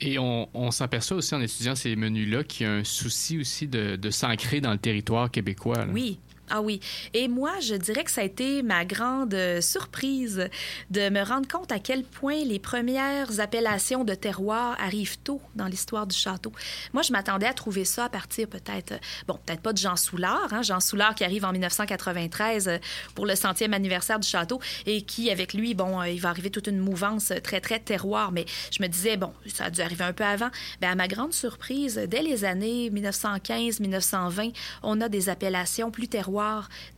Et 0.00 0.18
on, 0.18 0.48
on 0.54 0.70
s'aperçoit 0.70 1.16
aussi 1.16 1.34
en 1.34 1.40
étudiant 1.40 1.74
ces 1.74 1.94
menus-là 1.96 2.44
qu'il 2.44 2.66
y 2.66 2.68
a 2.68 2.72
un 2.72 2.84
souci 2.84 3.38
aussi 3.38 3.68
de, 3.68 3.96
de 3.96 4.10
s'ancrer 4.10 4.60
dans 4.60 4.72
le 4.72 4.78
territoire 4.78 5.30
québécois. 5.30 5.84
là. 5.84 5.92
Oui, 5.92 6.18
Ah 6.50 6.60
oui. 6.60 6.80
Et 7.14 7.26
moi, 7.26 7.52
je 7.60 7.74
dirais 7.74 8.04
que 8.04 8.10
ça 8.10 8.20
a 8.20 8.24
été 8.24 8.62
ma 8.62 8.84
grande 8.84 9.32
euh, 9.32 9.62
surprise 9.62 10.50
de 10.90 11.08
me 11.08 11.22
rendre 11.24 11.48
compte 11.48 11.72
à 11.72 11.78
quel 11.78 12.04
point 12.04 12.44
les 12.44 12.58
premières 12.58 13.40
appellations 13.40 14.04
de 14.04 14.14
terroir 14.14 14.76
arrivent 14.78 15.18
tôt 15.20 15.40
dans 15.54 15.66
l'histoire 15.66 16.06
du 16.06 16.14
château. 16.14 16.52
Moi, 16.92 17.02
je 17.02 17.12
m'attendais 17.12 17.46
à 17.46 17.54
trouver 17.54 17.86
ça 17.86 18.04
à 18.04 18.08
partir 18.10 18.46
peut-être, 18.46 18.92
euh, 18.92 18.98
bon, 19.26 19.38
peut-être 19.44 19.62
pas 19.62 19.72
de 19.72 19.78
Jean 19.78 19.96
Soulard, 19.96 20.52
hein, 20.52 20.60
Jean 20.60 20.80
Soulard 20.80 21.14
qui 21.14 21.24
arrive 21.24 21.46
en 21.46 21.52
1993 21.52 22.68
euh, 22.68 22.78
pour 23.14 23.24
le 23.24 23.36
centième 23.36 23.72
anniversaire 23.72 24.20
du 24.20 24.28
château 24.28 24.60
et 24.84 25.00
qui, 25.00 25.30
avec 25.30 25.54
lui, 25.54 25.72
bon, 25.74 26.02
il 26.02 26.20
va 26.20 26.28
arriver 26.28 26.50
toute 26.50 26.66
une 26.66 26.78
mouvance 26.78 27.32
très, 27.42 27.62
très 27.62 27.78
terroir. 27.78 28.32
Mais 28.32 28.44
je 28.70 28.82
me 28.82 28.88
disais, 28.88 29.16
bon, 29.16 29.32
ça 29.46 29.64
a 29.64 29.70
dû 29.70 29.80
arriver 29.80 30.04
un 30.04 30.12
peu 30.12 30.24
avant. 30.24 30.50
Bien, 30.80 30.90
à 30.90 30.94
ma 30.94 31.08
grande 31.08 31.32
surprise, 31.32 31.96
dès 32.06 32.22
les 32.22 32.44
années 32.44 32.90
1915-1920, 32.90 34.52
on 34.82 35.00
a 35.00 35.08
des 35.08 35.30
appellations 35.30 35.90
plus 35.90 36.08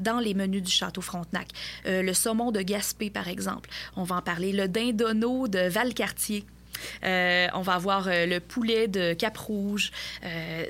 dans 0.00 0.18
les 0.18 0.34
menus 0.34 0.62
du 0.62 0.70
Château 0.70 1.00
Frontenac. 1.00 1.48
Euh, 1.86 2.02
le 2.02 2.14
saumon 2.14 2.52
de 2.52 2.62
Gaspé, 2.62 3.10
par 3.10 3.28
exemple. 3.28 3.70
On 3.96 4.04
va 4.04 4.16
en 4.16 4.22
parler. 4.22 4.52
Le 4.52 4.68
dindonneau 4.68 5.48
de 5.48 5.68
Valcartier. 5.68 6.44
Euh, 7.04 7.46
on 7.54 7.62
va 7.62 7.74
avoir 7.74 8.06
euh, 8.06 8.26
le 8.26 8.38
poulet 8.38 8.86
de 8.86 9.14
Cap-Rouge, 9.14 9.92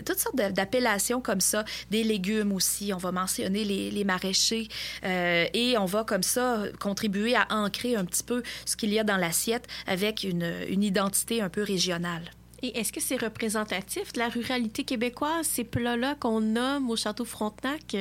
toutes 0.04 0.20
sortes 0.20 0.36
d'appellations 0.36 1.20
comme 1.20 1.40
ça, 1.40 1.64
des 1.90 2.04
légumes 2.04 2.52
aussi. 2.52 2.92
On 2.94 2.98
va 2.98 3.10
mentionner 3.10 3.64
les, 3.64 4.04
maraîchers 4.04 4.68
et 5.02 5.76
on 5.78 5.84
va 5.84 6.04
comme 6.04 6.22
ça 6.22 6.62
contribuer 6.78 7.34
à 7.34 7.48
ancrer 7.50 7.96
un 7.96 8.04
petit 8.04 8.22
peu 8.22 8.44
ce 8.66 8.76
qu'il 8.76 8.92
y 8.92 9.00
a 9.00 9.04
dans 9.04 9.16
l'assiette 9.16 9.66
avec 9.88 10.22
une 10.22 10.84
identité 10.84 11.42
un 11.42 11.48
peu 11.48 11.64
régionale. 11.64 12.35
Et 12.62 12.78
est-ce 12.78 12.92
que 12.92 13.00
c'est 13.00 13.20
représentatif 13.20 14.12
de 14.12 14.18
la 14.18 14.28
ruralité 14.28 14.84
québécoise, 14.84 15.46
ces 15.46 15.64
plats-là 15.64 16.16
qu'on 16.18 16.40
nomme 16.40 16.90
au 16.90 16.96
Château 16.96 17.24
Frontenac? 17.24 17.96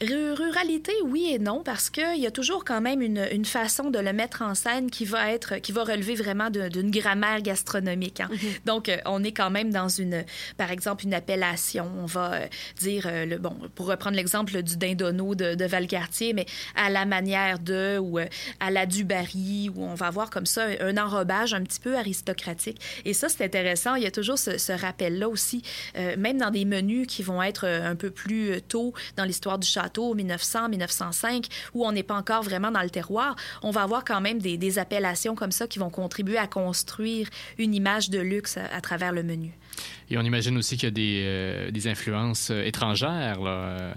Ruralité, 0.00 0.92
oui 1.04 1.30
et 1.32 1.38
non, 1.38 1.62
parce 1.64 1.90
qu'il 1.90 2.18
y 2.18 2.26
a 2.26 2.30
toujours 2.30 2.64
quand 2.64 2.80
même 2.80 3.02
une, 3.02 3.26
une, 3.32 3.44
façon 3.44 3.90
de 3.90 3.98
le 3.98 4.12
mettre 4.12 4.42
en 4.42 4.54
scène 4.54 4.90
qui 4.90 5.04
va 5.04 5.32
être, 5.32 5.56
qui 5.56 5.72
va 5.72 5.84
relever 5.84 6.14
vraiment 6.14 6.50
d'une 6.50 6.90
grammaire 6.90 7.42
gastronomique. 7.42 8.20
Hein. 8.20 8.28
Mm-hmm. 8.32 8.66
Donc, 8.66 8.88
euh, 8.88 8.98
on 9.06 9.24
est 9.24 9.32
quand 9.32 9.50
même 9.50 9.70
dans 9.70 9.88
une, 9.88 10.24
par 10.56 10.70
exemple, 10.70 11.04
une 11.04 11.14
appellation. 11.14 11.90
On 11.98 12.06
va 12.06 12.34
euh, 12.34 12.46
dire, 12.78 13.06
euh, 13.06 13.26
le, 13.26 13.38
bon, 13.38 13.56
pour 13.74 13.86
reprendre 13.86 14.16
l'exemple 14.16 14.62
du 14.62 14.76
dindonneau 14.76 15.34
de, 15.34 15.54
de, 15.54 15.64
Valcartier, 15.64 16.32
mais 16.32 16.46
à 16.76 16.90
la 16.90 17.06
manière 17.06 17.58
de, 17.58 17.98
ou 17.98 18.18
à 18.18 18.70
la 18.70 18.86
du 18.86 19.04
Barry, 19.04 19.70
où 19.74 19.82
on 19.82 19.94
va 19.94 20.06
avoir 20.06 20.30
comme 20.30 20.46
ça 20.46 20.66
un 20.80 20.96
enrobage 20.96 21.54
un 21.54 21.62
petit 21.62 21.80
peu 21.80 21.96
aristocratique. 21.96 22.80
Et 23.04 23.12
ça, 23.12 23.28
c'est 23.28 23.44
intéressant 23.44 23.95
il 23.96 24.02
y 24.02 24.06
a 24.06 24.10
toujours 24.10 24.38
ce, 24.38 24.72
rappel-là 24.72 25.28
aussi, 25.28 25.62
euh, 25.96 26.16
même 26.18 26.38
dans 26.38 26.50
des 26.50 26.64
menus 26.64 27.06
qui 27.06 27.22
vont 27.22 27.42
être 27.42 27.66
euh, 27.66 27.90
un 27.90 27.96
peu 27.96 28.10
plus 28.10 28.50
euh, 28.50 28.60
tôt 28.60 28.92
dans 29.16 29.24
l'histoire 29.24 29.58
du 29.58 29.66
château, 29.66 30.14
1900, 30.14 30.68
1905, 30.68 31.46
où 31.74 31.86
on 31.86 31.92
n'est 31.92 32.02
pas 32.02 32.14
encore 32.14 32.42
vraiment 32.42 32.70
dans 32.70 32.82
le 32.82 32.90
terroir, 32.90 33.36
on 33.62 33.70
va 33.70 33.82
avoir 33.82 34.04
quand 34.04 34.20
même 34.20 34.38
des, 34.38 34.78
appellations 34.78 35.34
comme 35.34 35.52
ça 35.52 35.66
qui 35.66 35.78
vont 35.78 35.90
contribuer 35.90 36.36
à 36.36 36.46
construire 36.46 37.28
une 37.56 37.72
image 37.72 38.10
de 38.10 38.18
luxe 38.18 38.58
à, 38.58 38.80
travers 38.80 39.12
le 39.12 39.22
menu. 39.22 39.52
Et 40.10 40.18
on 40.18 40.22
imagine 40.22 40.58
aussi 40.58 40.76
qu'il 40.76 40.84
y 40.84 40.88
a 40.88 40.90
des, 40.90 41.70
des 41.72 41.88
influences 41.88 42.50
étrangères. 42.50 43.40
Là. 43.40 43.94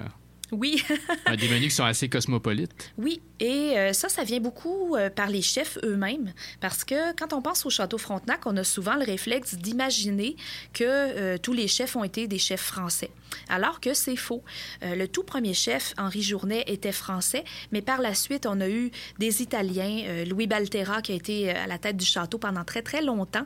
Oui. 0.51 0.83
des 1.37 1.47
menus 1.47 1.69
qui 1.69 1.75
sont 1.75 1.83
assez 1.83 2.09
cosmopolites. 2.09 2.91
Oui, 2.97 3.21
et 3.39 3.77
euh, 3.77 3.93
ça, 3.93 4.09
ça 4.09 4.23
vient 4.23 4.39
beaucoup 4.39 4.95
euh, 4.95 5.09
par 5.09 5.27
les 5.27 5.41
chefs 5.41 5.77
eux-mêmes, 5.83 6.33
parce 6.59 6.83
que 6.83 7.13
quand 7.15 7.33
on 7.33 7.41
pense 7.41 7.65
au 7.65 7.69
Château 7.69 7.97
Frontenac, 7.97 8.45
on 8.45 8.57
a 8.57 8.63
souvent 8.63 8.95
le 8.95 9.03
réflexe 9.03 9.55
d'imaginer 9.55 10.35
que 10.73 10.83
euh, 10.83 11.37
tous 11.37 11.53
les 11.53 11.67
chefs 11.67 11.95
ont 11.95 12.03
été 12.03 12.27
des 12.27 12.39
chefs 12.39 12.61
français, 12.61 13.11
alors 13.47 13.79
que 13.79 13.93
c'est 13.93 14.15
faux. 14.15 14.43
le 14.81 15.07
tout 15.07 15.23
premier 15.23 15.53
chef, 15.53 15.93
Henri 15.97 16.21
Journet, 16.21 16.63
était 16.67 16.91
français, 16.91 17.43
mais 17.71 17.81
par 17.81 18.01
la 18.01 18.13
suite, 18.13 18.45
on 18.45 18.59
a 18.59 18.67
eu 18.67 18.91
des 19.19 19.41
Italiens, 19.41 20.25
Louis 20.25 20.47
Baltera, 20.47 21.01
qui 21.01 21.11
a 21.11 21.15
été 21.15 21.51
à 21.51 21.67
la 21.67 21.77
tête 21.77 21.97
du 21.97 22.05
château 22.05 22.37
pendant 22.37 22.63
très, 22.63 22.81
très 22.81 23.01
longtemps, 23.01 23.45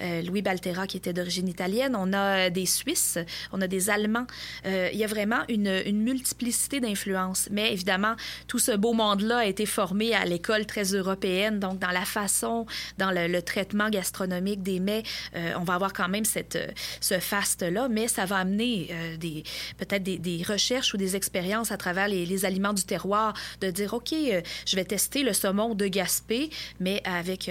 Louis 0.00 0.42
Baltera, 0.42 0.86
qui 0.86 0.96
était 0.96 1.12
d'origine 1.12 1.48
italienne, 1.48 1.96
on 1.96 2.12
a 2.12 2.50
des 2.50 2.66
Suisses, 2.66 3.18
on 3.52 3.60
a 3.60 3.66
des 3.66 3.90
Allemands. 3.90 4.26
il 4.64 4.96
y 4.96 5.04
a 5.04 5.08
vraiment 5.08 5.42
une, 5.48 5.82
une 5.86 6.02
multiplicité. 6.44 7.50
Mais 7.50 7.72
évidemment, 7.72 8.14
tout 8.46 8.58
ce 8.58 8.72
beau 8.72 8.92
monde-là 8.92 9.38
a 9.38 9.44
été 9.46 9.66
formé 9.66 10.14
à 10.14 10.24
l'école 10.24 10.66
très 10.66 10.84
européenne, 10.94 11.60
donc 11.60 11.78
dans 11.78 11.90
la 11.90 12.04
façon, 12.04 12.66
dans 12.98 13.10
le, 13.10 13.42
traitement 13.42 13.90
gastronomique 13.90 14.62
des 14.62 14.80
mets, 14.80 15.02
euh, 15.34 15.52
on 15.58 15.64
va 15.64 15.74
avoir 15.74 15.92
quand 15.92 16.08
même 16.08 16.24
cette, 16.24 16.56
euh, 16.56 16.68
ce 17.00 17.18
faste-là, 17.18 17.88
mais 17.88 18.08
ça 18.08 18.24
va 18.24 18.38
amener 18.38 18.88
euh, 18.90 19.16
des, 19.16 19.42
peut-être 19.76 20.02
des, 20.02 20.42
recherches 20.46 20.94
ou 20.94 20.96
des 20.96 21.16
expériences 21.16 21.72
à 21.72 21.76
travers 21.76 22.08
les, 22.08 22.44
aliments 22.44 22.72
du 22.72 22.84
terroir, 22.84 23.34
de 23.60 23.70
dire, 23.70 23.94
OK, 23.94 24.12
je 24.12 24.76
vais 24.76 24.84
tester 24.84 25.22
le 25.22 25.32
saumon 25.32 25.74
de 25.74 25.86
Gaspé, 25.86 26.50
mais 26.80 27.00
avec 27.04 27.50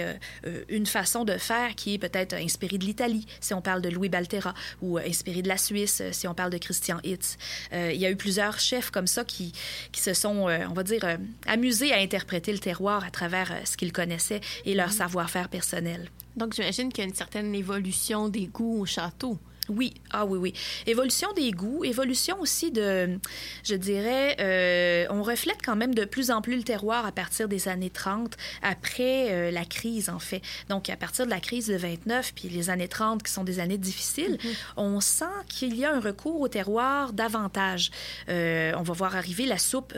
une 0.68 0.86
façon 0.86 1.24
de 1.24 1.36
faire 1.38 1.74
qui 1.74 1.94
est 1.94 1.98
peut-être 1.98 2.34
inspirée 2.34 2.78
de 2.78 2.84
l'Italie, 2.84 3.26
si 3.40 3.54
on 3.54 3.62
parle 3.62 3.82
de 3.82 3.88
Louis 3.88 4.08
Baltera, 4.08 4.54
ou 4.82 4.98
inspirée 4.98 5.42
de 5.42 5.48
la 5.48 5.56
Suisse, 5.56 6.02
si 6.12 6.28
on 6.28 6.34
parle 6.34 6.50
de 6.50 6.58
Christian 6.58 6.98
Hitz. 7.02 7.36
il 7.72 7.96
y 7.96 8.06
a 8.06 8.10
eu 8.10 8.16
plusieurs 8.16 8.58
chefs 8.58 8.83
comme 8.90 9.06
ça 9.06 9.24
qui, 9.24 9.52
qui 9.92 10.00
se 10.00 10.14
sont, 10.14 10.48
euh, 10.48 10.66
on 10.68 10.72
va 10.72 10.82
dire, 10.82 11.04
euh, 11.04 11.16
amusés 11.46 11.92
à 11.92 11.98
interpréter 11.98 12.52
le 12.52 12.58
terroir 12.58 13.04
à 13.04 13.10
travers 13.10 13.52
euh, 13.52 13.64
ce 13.64 13.76
qu'ils 13.76 13.92
connaissaient 13.92 14.40
et 14.64 14.74
leur 14.74 14.88
mhm. 14.88 14.94
savoir-faire 14.94 15.48
personnel. 15.48 16.10
Donc, 16.36 16.54
j'imagine 16.54 16.92
qu'il 16.92 17.04
y 17.04 17.06
a 17.06 17.08
une 17.08 17.14
certaine 17.14 17.54
évolution 17.54 18.28
des 18.28 18.46
goûts 18.46 18.80
au 18.80 18.86
château. 18.86 19.38
Oui, 19.68 19.94
ah 20.10 20.26
oui, 20.26 20.38
oui. 20.38 20.54
Évolution 20.86 21.32
des 21.32 21.50
goûts, 21.50 21.84
évolution 21.84 22.38
aussi 22.40 22.70
de, 22.70 23.18
je 23.62 23.74
dirais, 23.74 24.36
euh, 24.40 25.06
on 25.10 25.22
reflète 25.22 25.58
quand 25.64 25.76
même 25.76 25.94
de 25.94 26.04
plus 26.04 26.30
en 26.30 26.42
plus 26.42 26.56
le 26.56 26.62
terroir 26.62 27.06
à 27.06 27.12
partir 27.12 27.48
des 27.48 27.68
années 27.68 27.90
30, 27.90 28.36
après 28.62 29.32
euh, 29.32 29.50
la 29.50 29.64
crise, 29.64 30.10
en 30.10 30.18
fait. 30.18 30.42
Donc, 30.68 30.90
à 30.90 30.96
partir 30.96 31.24
de 31.24 31.30
la 31.30 31.40
crise 31.40 31.68
de 31.68 31.76
29, 31.76 32.32
puis 32.34 32.48
les 32.48 32.68
années 32.68 32.88
30, 32.88 33.22
qui 33.22 33.32
sont 33.32 33.44
des 33.44 33.58
années 33.58 33.78
difficiles, 33.78 34.36
mm-hmm. 34.36 34.54
on 34.76 35.00
sent 35.00 35.24
qu'il 35.48 35.76
y 35.76 35.84
a 35.84 35.94
un 35.94 36.00
recours 36.00 36.40
au 36.40 36.48
terroir 36.48 37.12
davantage. 37.12 37.90
Euh, 38.28 38.72
on 38.76 38.82
va 38.82 38.92
voir 38.92 39.16
arriver 39.16 39.46
la 39.46 39.58
soupe 39.58 39.94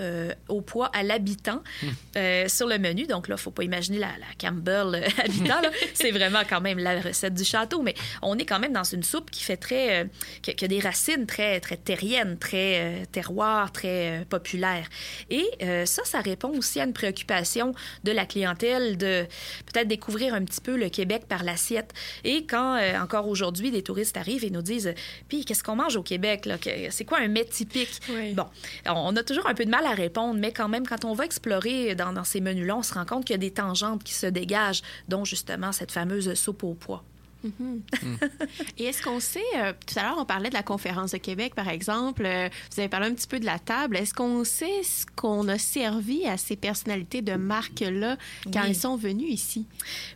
au 0.48 0.60
poids 0.60 0.90
à 0.94 1.02
l'habitant 1.02 1.62
mm. 1.82 2.48
sur 2.48 2.66
le 2.68 2.78
menu. 2.78 3.06
Donc 3.06 3.28
là, 3.28 3.34
il 3.34 3.38
ne 3.38 3.42
faut 3.42 3.50
pas 3.50 3.64
imaginer 3.64 3.98
la, 3.98 4.08
la 4.18 4.26
Campbell 4.38 5.04
habitant, 5.18 5.60
C'est 5.94 6.10
vraiment 6.12 6.42
quand 6.48 6.60
même 6.60 6.78
la 6.78 7.00
recette 7.00 7.34
du 7.34 7.44
château, 7.44 7.82
mais 7.82 7.94
on 8.22 8.38
est 8.38 8.44
quand 8.44 8.58
même 8.58 8.72
dans 8.72 8.84
une 8.84 9.02
soupe 9.02 9.30
qui 9.30 9.42
fait 9.42 9.55
très, 9.56 10.02
euh, 10.02 10.04
qui, 10.42 10.64
a 10.64 10.68
des 10.68 10.80
racines 10.80 11.26
très, 11.26 11.60
très 11.60 11.76
terriennes, 11.76 12.38
très 12.38 12.80
euh, 12.80 13.04
terroir, 13.10 13.72
très 13.72 14.20
euh, 14.20 14.24
populaire. 14.24 14.88
Et 15.30 15.46
ça, 15.86 16.02
ça 16.04 16.20
répond 16.20 16.56
aussi 16.56 16.80
à 16.80 16.84
une 16.84 16.92
préoccupation 16.92 17.74
de 18.04 18.12
la 18.12 18.26
clientèle 18.26 18.96
de 18.96 19.26
peut-être 19.66 19.88
découvrir 19.88 20.34
un 20.34 20.44
petit 20.44 20.60
peu 20.60 20.76
le 20.76 20.88
Québec 20.88 21.24
par 21.28 21.44
l'assiette. 21.44 21.92
Et 22.24 22.46
quand, 22.46 22.78
encore 23.00 23.28
aujourd'hui, 23.28 23.70
des 23.70 23.82
touristes 23.82 24.16
arrivent 24.16 24.44
et 24.44 24.50
nous 24.50 24.62
disent, 24.62 24.94
puis 25.28 25.44
qu'est-ce 25.44 25.62
qu'on 25.62 25.76
mange 25.76 25.96
au 25.96 26.02
Québec? 26.02 26.48
C'est 26.90 27.04
quoi 27.04 27.18
un 27.18 27.28
mets 27.28 27.44
typique? 27.44 28.00
Bon, 28.34 28.46
on 28.86 29.16
a 29.16 29.22
toujours 29.22 29.46
un 29.46 29.54
peu 29.54 29.64
de 29.64 29.70
mal 29.70 29.84
à 29.86 29.94
répondre, 29.94 30.38
mais 30.38 30.52
quand 30.52 30.68
même, 30.68 30.86
quand 30.86 31.04
on 31.04 31.14
va 31.14 31.24
explorer 31.24 31.94
dans, 31.94 32.12
dans 32.12 32.24
ces 32.24 32.40
menus-là, 32.40 32.76
on 32.76 32.82
se 32.82 32.94
rend 32.94 33.04
compte 33.04 33.24
qu'il 33.24 33.34
y 33.34 33.38
a 33.38 33.38
des 33.38 33.52
tangentes 33.52 34.04
qui 34.04 34.14
se 34.14 34.26
dégagent, 34.26 34.82
dont 35.08 35.24
justement 35.24 35.72
cette 35.72 35.92
fameuse 35.92 36.32
soupe 36.34 36.64
au 36.64 36.74
pois. 36.74 37.04
Mm-hmm. 37.46 37.80
Mm. 38.02 38.16
Et 38.78 38.84
est-ce 38.84 39.02
qu'on 39.02 39.20
sait, 39.20 39.40
euh, 39.56 39.72
tout 39.86 39.98
à 39.98 40.02
l'heure, 40.02 40.16
on 40.18 40.24
parlait 40.24 40.48
de 40.48 40.54
la 40.54 40.62
conférence 40.62 41.12
de 41.12 41.18
Québec, 41.18 41.54
par 41.54 41.68
exemple, 41.68 42.24
euh, 42.24 42.48
vous 42.72 42.80
avez 42.80 42.88
parlé 42.88 43.06
un 43.06 43.14
petit 43.14 43.26
peu 43.26 43.38
de 43.38 43.44
la 43.44 43.58
table. 43.58 43.96
Est-ce 43.96 44.14
qu'on 44.14 44.44
sait 44.44 44.82
ce 44.82 45.06
qu'on 45.14 45.48
a 45.48 45.58
servi 45.58 46.26
à 46.26 46.36
ces 46.36 46.56
personnalités 46.56 47.22
de 47.22 47.34
marque-là 47.34 48.16
quand 48.52 48.64
elles 48.64 48.74
sont 48.74 48.96
venues 48.96 49.28
ici? 49.28 49.66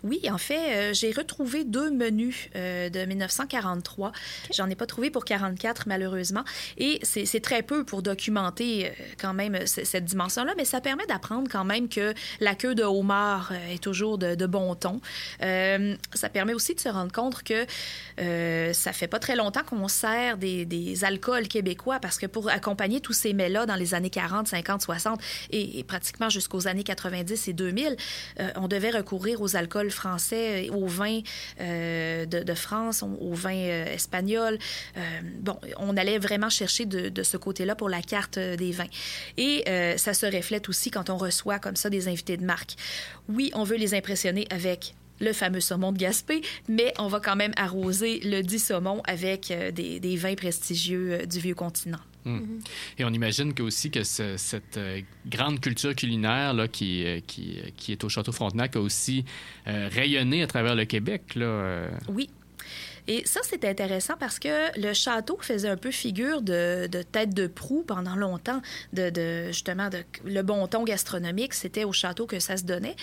Oui, 0.03 0.21
en 0.31 0.39
fait, 0.39 0.91
euh, 0.91 0.95
j'ai 0.95 1.13
retrouvé 1.13 1.65
deux 1.65 1.91
menus 1.91 2.49
de 2.55 3.05
1943. 3.05 4.13
J'en 4.55 4.69
ai 4.69 4.75
pas 4.75 4.87
trouvé 4.87 5.11
pour 5.11 5.25
44, 5.25 5.85
malheureusement. 5.87 6.45
Et 6.79 7.01
c'est 7.03 7.41
très 7.41 7.63
peu 7.63 7.85
pour 7.85 8.03
documenter 8.03 8.93
quand 9.19 9.35
même 9.35 9.67
cette 9.67 10.05
dimension-là, 10.05 10.55
mais 10.57 10.65
ça 10.65 10.81
permet 10.81 11.07
d'apprendre 11.07 11.49
quand 11.51 11.65
même 11.65 11.89
que 11.89 12.15
la 12.41 12.55
queue 12.55 12.75
de 12.75 12.83
homard 12.83 13.53
est 13.71 13.83
toujours 13.83 14.19
de, 14.19 14.35
de 14.35 14.47
bon 14.47 14.75
ton. 14.75 15.01
ça 15.41 16.29
permet 16.33 16.55
aussi 16.55 16.75
de 16.75 16.81
se 16.81 16.89
rendre 16.89 17.13
compte 17.13 17.20
que 17.29 17.67
euh, 18.21 18.73
ça 18.73 18.93
fait 18.93 19.07
pas 19.07 19.19
très 19.19 19.37
longtemps 19.37 19.63
qu'on 19.63 19.89
sert 19.89 20.39
des, 20.39 21.05
alcools 21.05 21.49
québécois 21.49 21.99
parce 22.01 22.19
que 22.19 22.27
pour 22.27 22.49
accompagner 22.51 23.01
tous 23.01 23.13
ces 23.13 23.33
mets-là 23.33 23.67
dans 23.67 23.77
les 23.77 23.95
années 23.95 24.11
40, 24.11 24.49
50, 24.49 24.83
60 24.83 25.21
et, 25.51 25.85
pratiquement 25.85 26.29
jusqu'aux 26.29 26.67
années 26.67 26.83
90 26.83 27.49
et 27.49 27.53
2000, 27.53 27.97
euh, 28.39 28.51
on 28.57 28.69
devait 28.69 28.91
recourir 28.91 29.41
aux 29.41 29.57
alcools 29.57 29.91
français, 29.91 30.69
aux 30.71 30.87
vins 30.87 31.21
euh, 31.61 32.27
de, 32.27 32.55
France, 32.55 33.03
aux 33.03 33.35
vins 33.35 33.51
espagnols. 33.53 34.59
bon, 35.41 35.59
on 35.79 35.97
allait 35.97 36.19
vraiment 36.19 36.51
chercher 36.51 36.85
de, 36.85 37.09
de 37.09 37.23
ce 37.23 37.37
côté-là 37.37 37.75
pour 37.75 37.89
la 37.89 38.03
carte 38.03 38.39
des 38.39 38.73
vins. 38.73 38.89
Et 39.37 39.65
ça 39.97 40.15
se 40.15 40.27
reflète 40.27 40.69
aussi 40.69 40.91
quand 40.91 41.11
on 41.11 41.17
reçoit 41.17 41.59
comme 41.59 41.77
ça 41.77 41.91
des 41.91 42.09
invités 42.09 42.37
de 42.37 42.45
marque. 42.45 42.77
Oui, 43.29 43.51
on 43.55 43.65
veut 43.65 43.77
les 43.77 43.95
impressionner 43.95 44.47
avec 44.51 44.95
le 45.21 45.33
fameux 45.33 45.61
saumon 45.61 45.93
de 45.93 45.99
Gaspé, 45.99 46.43
mais 46.69 46.93
on 46.99 47.09
va 47.09 47.21
quand 47.21 47.37
même 47.37 47.53
arroser 47.57 48.21
le 48.25 48.43
dit 48.43 48.59
saumon 48.59 49.03
avec 49.07 49.51
euh, 49.51 49.71
des, 49.71 50.01
des 50.01 50.17
vins 50.17 50.35
prestigieux 50.35 51.13
euh, 51.21 51.27
du 51.27 51.39
vieux 51.41 51.55
continent. 51.55 51.99
Mm. 52.25 52.59
Et 52.99 53.05
on 53.05 53.11
imagine 53.11 53.55
que 53.55 53.63
aussi 53.63 53.91
que 53.91 54.03
ce- 54.05 54.37
cette 54.37 54.77
euh, 54.77 55.01
grande 55.27 55.61
culture 55.61 55.95
culinaire 55.95 56.53
là, 56.53 56.69
qui, 56.69 57.05
euh, 57.07 57.21
qui, 57.27 57.59
qui 57.77 57.93
est 57.93 58.05
au 58.05 58.09
Château 58.11 58.33
Frontenac 58.33 58.77
a 58.77 58.81
aussi 58.81 59.25
euh, 59.67 59.89
rayonné 59.91 60.43
à 60.43 60.47
travers 60.47 60.75
le 60.75 60.85
Québec. 60.85 61.35
Là, 61.35 61.47
euh. 61.47 61.89
Oui. 62.09 62.29
Et 63.13 63.27
ça, 63.27 63.41
c'est 63.43 63.65
intéressant 63.65 64.15
parce 64.21 64.39
que 64.39 64.79
le 64.81 64.93
château 64.95 65.37
faisait 65.41 65.69
un 65.69 65.77
peu 65.77 65.91
figure 65.91 66.43
de, 66.43 66.87
tête 67.11 67.35
de 67.35 67.49
proue 67.49 67.83
pendant 67.83 68.15
longtemps, 68.15 68.63
de, 68.93 69.47
justement, 69.49 69.89
de, 69.89 70.05
le 70.25 70.43
bon 70.43 70.65
ton 70.69 70.85
gastronomique, 70.85 71.53
c'était 71.55 71.83
au 71.83 71.91
château 71.93 72.27
que 72.27 72.39
ça 72.39 72.57
se 72.57 72.63
donnait. 72.63 72.95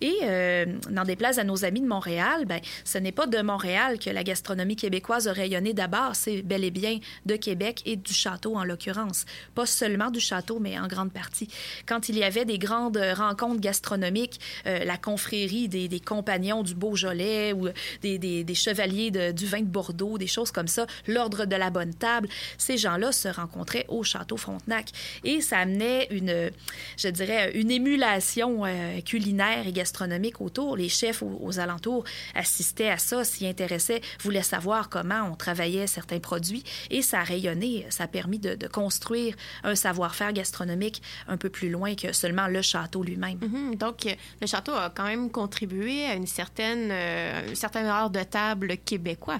Et 0.00 0.14
euh, 0.22 0.66
n'en 0.88 1.02
déplaise 1.02 1.40
à 1.40 1.44
nos 1.44 1.64
amis 1.64 1.80
de 1.80 1.86
Montréal, 1.88 2.44
ben, 2.46 2.60
ce 2.84 2.98
n'est 2.98 3.10
pas 3.10 3.26
de 3.26 3.42
Montréal 3.42 3.98
que 3.98 4.08
la 4.08 4.22
gastronomie 4.22 4.76
québécoise 4.76 5.26
a 5.26 5.32
rayonné 5.32 5.72
d'abord, 5.72 6.14
c'est 6.14 6.42
bel 6.42 6.62
et 6.62 6.70
bien 6.70 7.00
de 7.24 7.34
Québec 7.34 7.82
et 7.86 7.96
du 7.96 8.12
château 8.14 8.54
en 8.54 8.62
l'occurrence. 8.62 9.24
Pas 9.56 9.66
seulement 9.66 10.10
du 10.12 10.20
château, 10.20 10.60
mais 10.60 10.78
en 10.78 10.86
grande 10.86 11.12
partie. 11.12 11.48
Quand 11.86 12.08
il 12.08 12.16
y 12.16 12.22
avait 12.22 12.44
des 12.44 12.58
grandes 12.58 12.98
rencontres 13.16 13.60
gastronomiques, 13.60 14.38
euh, 14.68 14.84
la 14.84 14.96
confrérie 14.96 15.66
des, 15.68 15.88
des 15.88 15.98
compagnons 16.00 16.62
du 16.62 16.76
Beaujolais 16.76 17.52
ou 17.52 17.68
des, 18.02 18.18
des- 18.18 18.44
des 18.44 18.54
chevaliers 18.54 19.10
du 19.10 19.46
vin 19.46 19.55
de 19.60 19.66
Bordeaux, 19.66 20.18
des 20.18 20.26
choses 20.26 20.50
comme 20.50 20.68
ça, 20.68 20.86
l'ordre 21.06 21.44
de 21.44 21.56
la 21.56 21.70
bonne 21.70 21.94
table, 21.94 22.28
ces 22.58 22.76
gens-là 22.76 23.12
se 23.12 23.28
rencontraient 23.28 23.86
au 23.88 24.02
château 24.02 24.36
Frontenac. 24.36 24.90
Et 25.24 25.40
ça 25.40 25.58
amenait 25.58 26.06
une, 26.10 26.50
je 26.96 27.08
dirais, 27.08 27.52
une 27.54 27.70
émulation 27.70 28.62
culinaire 29.04 29.66
et 29.66 29.72
gastronomique 29.72 30.40
autour. 30.40 30.76
Les 30.76 30.88
chefs 30.88 31.22
aux, 31.22 31.58
alentours 31.58 32.04
assistaient 32.34 32.90
à 32.90 32.98
ça, 32.98 33.24
s'y 33.24 33.46
intéressaient, 33.46 34.00
voulaient 34.20 34.42
savoir 34.42 34.88
comment 34.88 35.28
on 35.30 35.36
travaillait 35.36 35.86
certains 35.86 36.20
produits. 36.20 36.64
Et 36.90 37.02
ça 37.02 37.20
a 37.20 37.24
rayonné, 37.24 37.86
ça 37.90 38.04
a 38.04 38.08
permis 38.08 38.38
de, 38.38 38.56
construire 38.66 39.36
un 39.62 39.74
savoir-faire 39.74 40.32
gastronomique 40.32 41.00
un 41.28 41.36
peu 41.36 41.48
plus 41.48 41.70
loin 41.70 41.94
que 41.94 42.12
seulement 42.12 42.48
le 42.48 42.62
château 42.62 43.02
lui-même. 43.02 43.38
Donc, 43.76 44.04
le 44.40 44.46
château 44.46 44.72
a 44.72 44.90
quand 44.90 45.04
même 45.04 45.30
contribué 45.30 46.04
à 46.04 46.14
une 46.14 46.26
certaine, 46.26 46.88
euh, 46.90 47.48
une 47.48 48.10
de 48.12 48.22
table 48.22 48.76
québécois, 48.78 49.38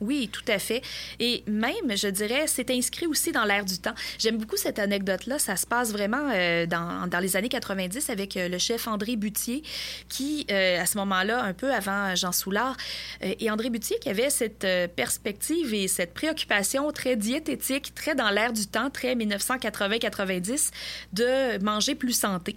Oui, 0.00 0.28
tout 0.32 0.44
à 0.48 0.58
fait. 0.58 0.82
Et 1.18 1.44
même, 1.46 1.96
je 1.96 2.08
dirais, 2.08 2.44
c'est 2.46 2.70
inscrit 2.70 3.06
aussi 3.06 3.32
dans 3.32 3.44
l'air 3.44 3.64
du 3.64 3.78
temps. 3.78 3.94
J'aime 4.18 4.38
beaucoup 4.38 4.56
cette 4.56 4.78
anecdote-là. 4.78 5.38
Ça 5.38 5.56
se 5.56 5.66
passe 5.66 5.92
vraiment 5.92 6.30
euh, 6.34 6.66
dans, 6.66 7.08
dans 7.08 7.18
les 7.18 7.36
années 7.36 7.48
90 7.48 8.10
avec 8.10 8.36
euh, 8.36 8.48
le 8.48 8.58
chef 8.58 8.88
André 8.88 9.16
Butier, 9.16 9.62
qui, 10.08 10.46
euh, 10.50 10.80
à 10.80 10.86
ce 10.86 10.98
moment-là, 10.98 11.42
un 11.42 11.52
peu 11.52 11.72
avant 11.72 12.14
Jean 12.14 12.32
Soulard, 12.32 12.76
et 13.20 13.50
André 13.50 13.70
Butier 13.70 13.98
qui 13.98 14.08
avait 14.08 14.30
cette 14.30 14.66
perspective 14.94 15.74
et 15.74 15.88
cette 15.88 16.14
préoccupation 16.14 16.90
très 16.92 17.16
diététique, 17.16 17.94
très 17.94 18.14
dans 18.14 18.30
l'air 18.30 18.52
du 18.52 18.66
temps, 18.66 18.90
très 18.90 19.14
1980-90, 19.14 20.70
de 21.12 21.62
manger 21.62 21.94
plus 21.94 22.12
santé. 22.12 22.56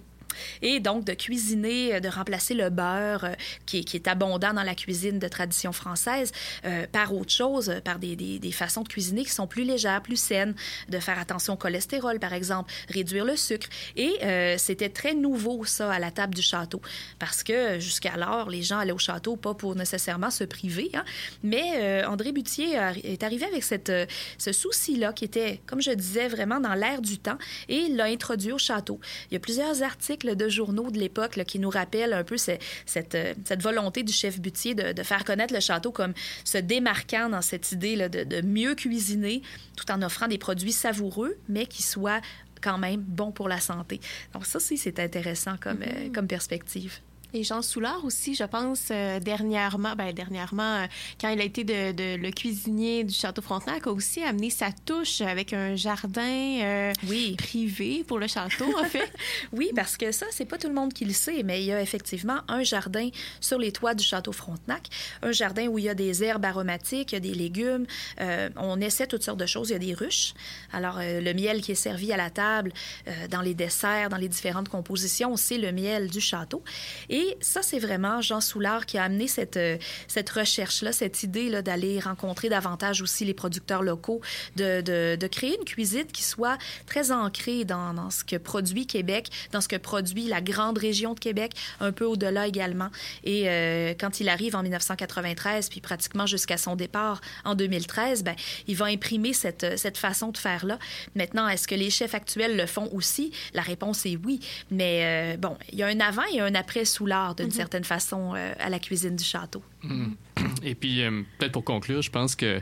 Et 0.62 0.80
donc, 0.80 1.04
de 1.04 1.12
cuisiner, 1.14 1.94
euh, 1.94 2.00
de 2.00 2.08
remplacer 2.08 2.54
le 2.54 2.70
beurre 2.70 3.24
euh, 3.24 3.34
qui, 3.66 3.78
est, 3.78 3.84
qui 3.84 3.96
est 3.96 4.08
abondant 4.08 4.52
dans 4.52 4.62
la 4.62 4.74
cuisine 4.74 5.18
de 5.18 5.28
tradition 5.28 5.72
française 5.72 6.32
euh, 6.64 6.86
par 6.90 7.14
autre 7.14 7.32
chose, 7.32 7.74
par 7.84 7.98
des, 7.98 8.40
façons 8.52 8.82
de 8.82 8.88
cuisiner 8.88 9.24
qui 9.24 9.30
sont 9.30 9.46
plus 9.46 9.64
légères, 9.64 10.02
plus 10.02 10.16
saines, 10.16 10.54
de 10.88 10.98
faire 10.98 11.18
attention 11.18 11.54
au 11.54 11.56
cholestérol, 11.56 12.18
par 12.18 12.32
exemple, 12.32 12.72
réduire 12.88 13.24
le 13.24 13.36
sucre. 13.36 13.66
Et 13.96 14.12
c'était 14.58 14.90
très 14.90 15.14
nouveau, 15.14 15.64
ça, 15.64 15.90
à 15.90 15.98
la 15.98 16.10
table 16.10 16.34
du 16.34 16.42
château. 16.42 16.82
Parce 17.18 17.42
que 17.42 17.80
jusqu'alors, 17.80 18.50
les 18.50 18.62
gens 18.62 18.78
allaient 18.78 18.92
au 18.92 18.98
château 18.98 19.36
pas 19.36 19.54
pour 19.54 19.74
nécessairement 19.74 20.30
se 20.30 20.44
priver, 20.44 20.90
hein, 20.94 21.04
mais 21.42 22.04
André 22.04 22.32
Butier 22.32 22.78
est 23.04 23.22
arrivé 23.22 23.46
avec 23.46 23.64
cette, 23.64 23.92
ce 24.38 24.52
souci-là 24.52 25.12
qui 25.12 25.24
était, 25.24 25.60
comme 25.66 25.80
je 25.80 25.92
disais, 25.92 26.28
vraiment 26.28 26.60
dans 26.60 26.74
l'air 26.74 27.00
du 27.00 27.18
temps 27.18 27.38
et 27.68 27.88
l'a 27.88 28.04
introduit 28.04 28.52
au 28.52 28.58
château. 28.58 29.00
Il 29.30 29.34
y 29.34 29.36
a 29.36 29.40
plusieurs 29.40 29.82
articles 29.82 30.21
de 30.24 30.48
journaux 30.48 30.90
de 30.90 30.98
l'époque 30.98 31.42
qui 31.44 31.58
nous 31.58 31.70
rappellent 31.70 32.12
un 32.12 32.24
peu 32.24 32.36
cette, 32.36 33.14
euh, 33.14 33.34
cette 33.44 33.62
volonté 33.62 34.02
du 34.02 34.12
chef 34.12 34.40
Butier 34.40 34.74
de, 34.74 34.92
de 34.92 35.02
faire 35.02 35.24
connaître 35.24 35.54
le 35.54 35.60
château 35.60 35.92
comme 35.92 36.12
se 36.44 36.58
démarquant 36.58 37.28
dans 37.28 37.42
cette 37.42 37.72
idée 37.72 37.96
là, 37.96 38.08
de, 38.08 38.24
de 38.24 38.40
mieux 38.40 38.74
cuisiner 38.74 39.42
tout 39.76 39.90
en 39.90 40.02
offrant 40.02 40.28
des 40.28 40.38
produits 40.38 40.72
savoureux, 40.72 41.36
mais 41.48 41.66
qui 41.66 41.82
soient 41.82 42.20
quand 42.62 42.78
même 42.78 43.00
bons 43.00 43.32
pour 43.32 43.48
la 43.48 43.60
santé. 43.60 44.00
Donc 44.32 44.46
ça 44.46 44.58
aussi, 44.58 44.78
c'est 44.78 44.98
intéressant 45.00 45.56
comme, 45.60 45.82
euh, 45.82 46.08
comme 46.14 46.26
perspective. 46.26 47.00
Et 47.34 47.44
Jean 47.44 47.62
Soulard 47.62 48.04
aussi, 48.04 48.34
je 48.34 48.44
pense, 48.44 48.88
euh, 48.90 49.18
dernièrement, 49.18 49.94
ben, 49.96 50.12
dernièrement, 50.12 50.82
euh, 50.82 50.86
quand 51.18 51.30
il 51.30 51.40
a 51.40 51.44
été 51.44 51.64
de, 51.64 51.92
de- 51.92 52.16
le 52.22 52.30
cuisinier 52.30 53.04
du 53.04 53.14
Château 53.14 53.40
Frontenac, 53.40 53.86
a 53.86 53.90
aussi 53.90 54.22
amené 54.22 54.50
sa 54.50 54.70
touche 54.70 55.22
avec 55.22 55.54
un 55.54 55.74
jardin 55.74 56.20
euh, 56.62 56.92
privé 57.38 58.04
pour 58.06 58.18
le 58.18 58.26
château, 58.26 58.66
en 58.78 58.84
fait. 58.84 59.10
Oui, 59.52 59.70
parce 59.74 59.96
que 59.96 60.12
ça, 60.12 60.26
c'est 60.30 60.44
pas 60.44 60.58
tout 60.58 60.68
le 60.68 60.74
monde 60.74 60.92
qui 60.92 61.06
le 61.06 61.12
sait, 61.14 61.42
mais 61.42 61.62
il 61.62 61.66
y 61.66 61.72
a 61.72 61.80
effectivement 61.80 62.40
un 62.48 62.62
jardin 62.64 63.08
sur 63.40 63.58
les 63.58 63.72
toits 63.72 63.94
du 63.94 64.04
château 64.04 64.32
Frontenac, 64.32 64.88
un 65.22 65.32
jardin 65.32 65.68
où 65.68 65.78
il 65.78 65.84
y 65.84 65.88
a 65.88 65.94
des 65.94 66.22
herbes 66.22 66.44
aromatiques, 66.44 67.12
il 67.12 67.14
y 67.14 67.16
a 67.16 67.20
des 67.20 67.34
légumes, 67.34 67.86
on 68.56 68.80
essaie 68.80 69.06
toutes 69.06 69.22
sortes 69.22 69.38
de 69.40 69.46
choses, 69.46 69.70
il 69.70 69.72
y 69.72 69.76
a 69.76 69.78
des 69.78 69.94
ruches. 69.94 70.34
Alors, 70.72 70.98
le 71.00 71.32
miel 71.32 71.60
qui 71.62 71.72
est 71.72 71.76
servi 71.76 72.12
à 72.12 72.16
la 72.16 72.30
table, 72.30 72.72
dans 73.30 73.40
les 73.42 73.54
desserts, 73.54 74.08
dans 74.08 74.16
les 74.16 74.28
différentes 74.28 74.68
compositions, 74.68 75.36
c'est 75.36 75.58
le 75.58 75.72
miel 75.72 76.08
du 76.08 76.20
château. 76.20 76.62
Et 77.08 77.21
ça, 77.40 77.62
c'est 77.62 77.78
vraiment 77.78 78.20
Jean 78.20 78.40
Soulard 78.40 78.86
qui 78.86 78.98
a 78.98 79.04
amené 79.04 79.28
cette, 79.28 79.56
euh, 79.56 79.76
cette 80.08 80.30
recherche-là, 80.30 80.92
cette 80.92 81.22
idée 81.22 81.48
là, 81.48 81.62
d'aller 81.62 82.00
rencontrer 82.00 82.48
davantage 82.48 83.02
aussi 83.02 83.24
les 83.24 83.34
producteurs 83.34 83.82
locaux, 83.82 84.20
de, 84.56 84.80
de, 84.80 85.26
créer 85.26 85.56
une 85.56 85.64
cuisine 85.64 86.06
qui 86.12 86.22
soit 86.22 86.58
très 86.86 87.10
ancrée 87.10 87.64
dans, 87.64 88.10
ce 88.10 88.24
que 88.24 88.36
produit 88.36 88.86
Québec, 88.86 89.28
dans 89.52 89.60
ce 89.60 89.68
que 89.68 89.76
produit 89.76 90.26
la 90.26 90.40
grande 90.40 90.78
région 90.78 91.14
de 91.14 91.20
Québec, 91.20 91.52
un 91.80 91.92
peu 91.92 92.04
au-delà 92.04 92.46
également. 92.46 92.90
Et 93.24 93.48
euh, 93.48 93.94
quand 93.98 94.20
il 94.20 94.28
arrive 94.28 94.56
en 94.56 94.62
1993, 94.62 95.68
puis 95.68 95.80
pratiquement 95.80 96.26
jusqu'à 96.26 96.58
son 96.58 96.76
départ 96.76 97.20
en 97.44 97.54
2013, 97.54 98.24
ben, 98.24 98.34
il 98.66 98.76
va 98.76 98.86
imprimer 98.86 99.32
cette, 99.32 99.78
cette 99.78 99.96
façon 99.96 100.28
de 100.28 100.36
faire-là. 100.36 100.78
Maintenant, 101.14 101.48
est-ce 101.48 101.66
que 101.66 101.74
les 101.74 101.90
chefs 101.90 102.14
actuels 102.14 102.56
le 102.56 102.66
font 102.66 102.88
aussi? 102.92 103.32
La 103.54 103.62
réponse 103.62 104.04
est 104.06 104.18
oui. 104.24 104.40
Mais 104.70 105.32
euh, 105.34 105.36
bon, 105.36 105.56
il 105.72 105.78
y 105.78 105.82
a 105.82 105.86
un 105.86 106.00
avant 106.00 106.24
et 106.32 106.40
un 106.40 106.54
après 106.54 106.84
Soulard, 106.84 107.11
d'une 107.36 107.50
certaine 107.50 107.84
façon, 107.84 108.32
euh, 108.34 108.52
à 108.58 108.68
la 108.70 108.78
cuisine 108.78 109.16
du 109.16 109.24
château. 109.24 109.62
Mm. 109.82 110.12
Et 110.64 110.74
puis, 110.74 111.02
euh, 111.02 111.22
peut-être 111.38 111.52
pour 111.52 111.64
conclure, 111.64 112.02
je 112.02 112.10
pense 112.10 112.34
que, 112.36 112.60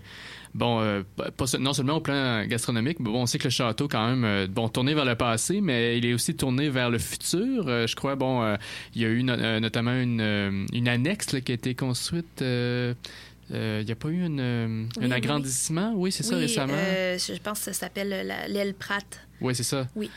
bon, 0.55 0.81
euh, 0.81 1.03
pas, 1.17 1.45
non 1.59 1.73
seulement 1.73 1.95
au 1.97 2.01
plan 2.01 2.45
gastronomique, 2.47 2.99
mais 3.01 3.11
bon, 3.11 3.23
on 3.23 3.27
sait 3.27 3.39
que 3.39 3.45
le 3.45 3.51
château, 3.51 3.89
quand 3.89 4.07
même, 4.09 4.25
euh, 4.25 4.47
bon, 4.49 4.69
tourné 4.69 4.95
vers 4.95 5.05
le 5.05 5.15
passé, 5.15 5.61
mais 5.61 5.99
il 5.99 6.05
est 6.07 6.15
aussi 6.15 6.35
tourné 6.35 6.69
vers 6.71 6.91
le 6.91 6.99
futur. 6.99 7.65
Euh, 7.69 7.87
je 7.87 7.95
crois, 7.97 8.17
bon, 8.17 8.43
euh, 8.43 8.57
il 8.95 9.03
y 9.03 9.05
a 9.05 9.09
eu 9.09 9.23
no- 9.23 9.33
euh, 9.35 9.61
notamment 9.61 9.93
une, 9.95 10.21
euh, 10.21 10.67
une 10.73 10.89
annexe 10.89 11.33
là, 11.33 11.41
qui 11.41 11.53
a 11.53 11.55
été 11.55 11.75
construite. 11.75 12.43
euh, 12.43 12.95
euh, 13.53 13.79
il 13.83 13.87
n'y 13.87 13.93
a 13.93 13.97
pas 13.97 14.09
eu 14.09 14.25
une, 14.25 14.89
Oui, 14.97 15.05
un 15.07 15.11
agrandissement? 15.11 15.93
Oui, 15.97 16.13
c'est 16.13 16.23
ça, 16.23 16.37
Oui, 16.37 16.43
récemment. 16.43 16.73
euh, 16.77 17.19
je 17.19 17.35
pense 17.41 17.59
que 17.59 17.65
ça 17.67 17.73
s'appelle 17.73 18.09
la- 18.27 18.47
l'aile 18.49 18.75
Pratt. 18.75 19.21
Oui, 19.41 19.55
c'est 19.55 19.63
ça. 19.63 19.87
Oui. 19.97 20.11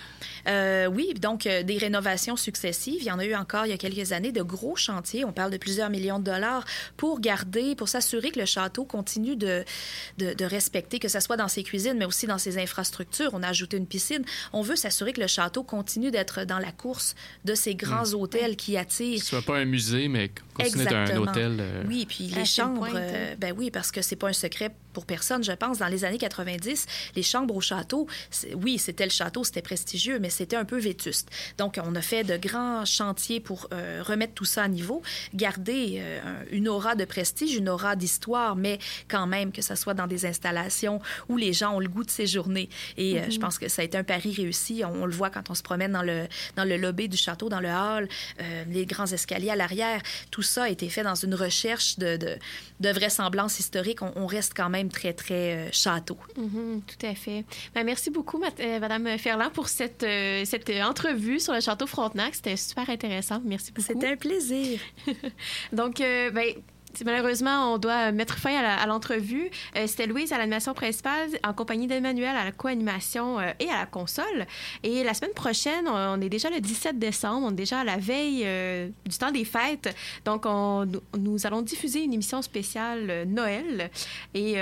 Euh, 0.47 0.87
oui, 0.87 1.13
donc 1.13 1.47
euh, 1.47 1.63
des 1.63 1.77
rénovations 1.77 2.35
successives. 2.35 2.97
Il 3.01 3.05
y 3.05 3.11
en 3.11 3.19
a 3.19 3.25
eu 3.25 3.35
encore 3.35 3.65
il 3.65 3.69
y 3.69 3.73
a 3.73 3.77
quelques 3.77 4.11
années 4.11 4.31
de 4.31 4.41
gros 4.41 4.75
chantiers. 4.75 5.23
On 5.25 5.31
parle 5.31 5.51
de 5.51 5.57
plusieurs 5.57 5.89
millions 5.89 6.19
de 6.19 6.25
dollars 6.25 6.65
pour 6.97 7.19
garder, 7.21 7.75
pour 7.75 7.87
s'assurer 7.87 8.31
que 8.31 8.39
le 8.39 8.45
château 8.45 8.83
continue 8.85 9.35
de, 9.35 9.63
de, 10.17 10.33
de 10.33 10.45
respecter, 10.45 10.99
que 10.99 11.07
ce 11.07 11.19
soit 11.19 11.37
dans 11.37 11.47
ses 11.47 11.63
cuisines, 11.63 11.97
mais 11.97 12.05
aussi 12.05 12.27
dans 12.27 12.37
ses 12.37 12.57
infrastructures. 12.57 13.29
On 13.33 13.43
a 13.43 13.47
ajouté 13.47 13.77
une 13.77 13.87
piscine. 13.87 14.23
On 14.51 14.61
veut 14.61 14.75
s'assurer 14.75 15.13
que 15.13 15.21
le 15.21 15.27
château 15.27 15.63
continue 15.63 16.11
d'être 16.11 16.43
dans 16.45 16.59
la 16.59 16.71
course 16.71 17.15
de 17.45 17.55
ces 17.55 17.75
grands 17.75 18.03
Mm. 18.11 18.15
hôtels 18.15 18.55
qui 18.57 18.75
attirent 18.77 19.17
Que 19.19 19.23
ce 19.23 19.29
soit 19.29 19.41
pas 19.41 19.57
un 19.57 19.65
musée, 19.65 20.07
mais 20.09 20.31
continue 20.53 20.83
d'être 20.83 20.93
un 21.13 21.17
hôtel. 21.17 21.57
euh, 21.59 21.83
Oui, 21.87 22.05
puis 22.05 22.25
les 22.25 22.45
chambres, 22.45 22.87
euh, 22.93 23.35
ben 23.37 23.53
oui, 23.57 23.71
parce 23.71 23.91
que 23.91 24.01
c'est 24.01 24.15
pas 24.17 24.27
un 24.27 24.33
secret 24.33 24.71
pour 24.93 25.05
personne, 25.05 25.43
je 25.43 25.51
pense. 25.51 25.79
Dans 25.79 25.87
les 25.87 26.05
années 26.05 26.17
90, 26.17 26.85
les 27.15 27.23
chambres 27.23 27.55
au 27.55 27.61
château, 27.61 28.07
oui, 28.55 28.77
c'était 28.77 29.05
le 29.05 29.09
château, 29.11 29.43
c'était 29.43 29.61
prestigieux, 29.61 30.19
mais 30.19 30.29
c'était 30.29 30.55
un 30.55 30.65
peu 30.65 30.77
vétuste. 30.79 31.29
Donc, 31.57 31.79
on 31.83 31.95
a 31.95 32.01
fait 32.01 32.23
de 32.23 32.37
grands 32.37 32.85
chantiers 32.85 33.39
pour 33.39 33.67
euh, 33.73 34.01
remettre 34.05 34.33
tout 34.33 34.45
ça 34.45 34.63
à 34.63 34.67
niveau, 34.67 35.01
garder 35.33 35.97
euh, 35.99 36.19
un- 36.23 36.45
une 36.51 36.67
aura 36.67 36.95
de 36.95 37.05
prestige, 37.05 37.55
une 37.55 37.69
aura 37.69 37.95
d'histoire, 37.95 38.55
mais 38.55 38.79
quand 39.07 39.27
même 39.27 39.51
que 39.51 39.61
ça 39.61 39.75
soit 39.75 39.93
dans 39.93 40.07
des 40.07 40.25
installations 40.25 41.01
où 41.29 41.37
les 41.37 41.53
gens 41.53 41.75
ont 41.75 41.79
le 41.79 41.89
goût 41.89 42.03
de 42.03 42.11
séjourner. 42.11 42.69
Et 42.97 43.19
euh, 43.19 43.25
Mhm. 43.25 43.31
je 43.31 43.39
pense 43.39 43.57
que 43.59 43.67
ça 43.67 43.81
a 43.81 43.85
été 43.85 43.97
un 43.97 44.03
pari 44.03 44.33
réussi. 44.33 44.83
On, 44.85 45.03
on 45.03 45.05
le 45.05 45.11
voit 45.13 45.29
quand 45.29 45.49
on 45.49 45.55
se 45.55 45.63
promène 45.63 45.91
dans 45.91 46.03
le, 46.03 46.27
dans 46.55 46.63
le 46.65 46.77
lobby 46.77 47.09
du 47.09 47.17
château, 47.17 47.49
dans 47.49 47.59
le 47.61 47.69
hall, 47.69 48.07
les 48.69 48.85
grands 48.85 49.05
escaliers 49.07 49.49
à 49.49 49.55
l'arrière. 49.55 50.01
Tout 50.31 50.41
ça 50.41 50.63
a 50.63 50.69
été 50.69 50.89
fait 50.89 51.03
dans 51.03 51.15
une 51.15 51.35
recherche 51.35 51.97
de, 51.97 52.17
de, 52.17 52.37
de 52.79 52.89
vraisemblance 52.89 53.59
historique. 53.59 54.01
On, 54.01 54.11
on 54.15 54.25
reste 54.27 54.53
quand 54.55 54.69
même 54.69 54.82
même 54.83 54.91
très, 54.91 55.13
très 55.13 55.55
euh, 55.55 55.69
château. 55.71 56.17
Mhm, 56.37 56.81
tout 56.81 57.05
à 57.05 57.15
fait. 57.15 57.45
Ben, 57.73 57.83
merci 57.83 58.09
beaucoup, 58.09 58.41
euh, 58.43 58.79
Madame 58.79 59.17
Ferland, 59.17 59.51
pour 59.51 59.69
cette, 59.69 60.03
euh, 60.03 60.43
cette 60.45 60.69
entrevue 60.69 61.39
sur 61.39 61.53
le 61.53 61.61
château 61.61 61.87
Frontenac. 61.87 62.35
C'était 62.35 62.57
super 62.57 62.89
intéressant. 62.89 63.41
Merci 63.43 63.71
beaucoup. 63.71 63.87
C'était 63.87 64.11
un 64.11 64.15
plaisir. 64.17 64.79
Donc, 65.71 65.99
ben, 65.99 66.53
malheureusement, 67.05 67.73
on 67.73 67.77
doit 67.77 68.11
mettre 68.11 68.37
fin 68.37 68.55
à 68.55 68.85
l'entrevue. 68.85 69.49
Euh, 69.75 69.87
C'était 69.87 70.05
Louise 70.07 70.31
à 70.33 70.37
l'animation 70.37 70.73
principale, 70.73 71.29
en 71.43 71.53
compagnie 71.53 71.87
d'Emmanuel 71.87 72.35
à 72.35 72.43
la 72.45 72.51
co-animation 72.51 73.39
euh, 73.39 73.51
et 73.59 73.69
à 73.69 73.79
la 73.79 73.85
console. 73.85 74.45
Et 74.83 75.03
la 75.03 75.13
semaine 75.13 75.33
prochaine, 75.33 75.87
on, 75.87 76.21
est 76.21 76.29
déjà 76.29 76.49
le 76.49 76.59
17 76.59 76.99
décembre, 76.99 77.47
on 77.47 77.51
est 77.51 77.55
déjà 77.55 77.79
à 77.79 77.83
la 77.83 77.97
veille 77.97 78.43
euh, 78.45 78.89
du 79.05 79.17
temps 79.17 79.31
des 79.31 79.45
fêtes. 79.45 79.95
Donc, 80.25 80.43
on- 80.45 80.85
nous- 81.17 81.45
allons 81.45 81.61
diffuser 81.61 82.03
une 82.03 82.13
émission 82.13 82.41
spéciale 82.41 83.25
Noël. 83.27 83.89
Et 84.33 84.55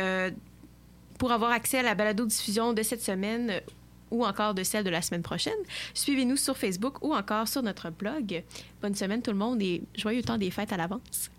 pour 1.19 1.31
avoir 1.31 1.51
accès 1.51 1.79
à 1.79 1.83
la 1.83 1.93
balado-diffusion 1.95 2.73
de 2.73 2.81
cette 2.81 3.03
semaine 3.03 3.61
ou 4.09 4.25
encore 4.25 4.53
de 4.53 4.63
celle 4.63 4.83
de 4.83 4.89
la 4.89 5.01
semaine 5.01 5.21
prochaine, 5.21 5.53
suivez-nous 5.93 6.37
sur 6.37 6.57
Facebook 6.57 6.97
ou 7.03 7.13
encore 7.13 7.47
sur 7.47 7.61
notre 7.61 7.89
blog. 7.91 8.43
Bonne 8.81 8.95
semaine 8.95 9.21
tout 9.21 9.31
le 9.31 9.37
monde 9.37 9.61
et 9.61 9.83
joyeux 9.95 10.23
temps 10.23 10.37
des 10.37 10.49
fêtes 10.51 10.73
à 10.73 10.77
l'avance. 10.77 11.29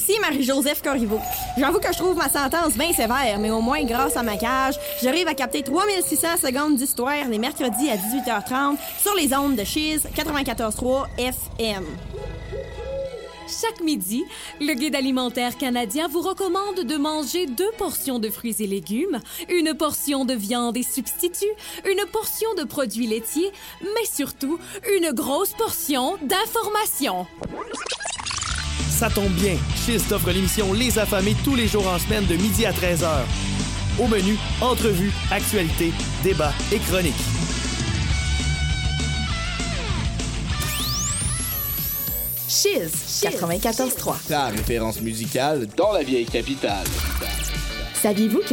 Ici 0.00 0.18
Marie-Joseph 0.18 0.80
Corriveau. 0.80 1.20
J'avoue 1.58 1.78
que 1.78 1.92
je 1.92 1.98
trouve 1.98 2.16
ma 2.16 2.30
sentence 2.30 2.72
bien 2.72 2.90
sévère, 2.90 3.38
mais 3.38 3.50
au 3.50 3.60
moins, 3.60 3.84
grâce 3.84 4.16
à 4.16 4.22
ma 4.22 4.38
cage, 4.38 4.76
j'arrive 5.02 5.28
à 5.28 5.34
capter 5.34 5.62
3600 5.62 6.38
secondes 6.42 6.76
d'histoire 6.76 7.28
les 7.28 7.38
mercredis 7.38 7.90
à 7.90 7.96
18h30 7.96 8.78
sur 8.98 9.14
les 9.14 9.34
ondes 9.34 9.56
de 9.56 9.64
Chiz 9.64 10.08
94.3 10.16 11.04
FM. 11.18 11.84
Chaque 13.46 13.82
midi, 13.82 14.24
le 14.58 14.72
Guide 14.72 14.94
alimentaire 14.94 15.58
canadien 15.58 16.08
vous 16.08 16.22
recommande 16.22 16.80
de 16.80 16.96
manger 16.96 17.44
deux 17.44 17.70
portions 17.76 18.18
de 18.18 18.30
fruits 18.30 18.56
et 18.60 18.66
légumes, 18.66 19.20
une 19.50 19.74
portion 19.74 20.24
de 20.24 20.32
viande 20.32 20.78
et 20.78 20.82
substituts, 20.82 21.44
une 21.84 22.06
portion 22.10 22.54
de 22.54 22.64
produits 22.64 23.06
laitiers, 23.06 23.52
mais 23.82 24.06
surtout 24.10 24.58
une 24.96 25.12
grosse 25.12 25.52
portion 25.52 26.16
d'informations. 26.22 27.26
Ça 29.00 29.08
tombe 29.08 29.32
bien, 29.32 29.56
Chiz 29.74 30.06
t'offre 30.06 30.30
l'émission 30.30 30.74
Les 30.74 30.98
Affamés 30.98 31.34
tous 31.42 31.54
les 31.54 31.66
jours 31.66 31.88
en 31.88 31.98
semaine 31.98 32.26
de 32.26 32.34
midi 32.34 32.66
à 32.66 32.70
13h. 32.70 33.08
Au 33.98 34.06
menu, 34.06 34.36
entrevues, 34.60 35.10
actualités, 35.30 35.90
débats 36.22 36.52
et 36.70 36.78
chroniques. 36.80 37.14
Chiz 42.46 42.90
94.3. 43.24 44.28
Ta 44.28 44.48
référence 44.48 45.00
musicale 45.00 45.66
dans 45.78 45.92
la 45.92 46.02
vieille 46.02 46.26
capitale. 46.26 46.84
Saviez-vous 48.02 48.40
que 48.40 48.48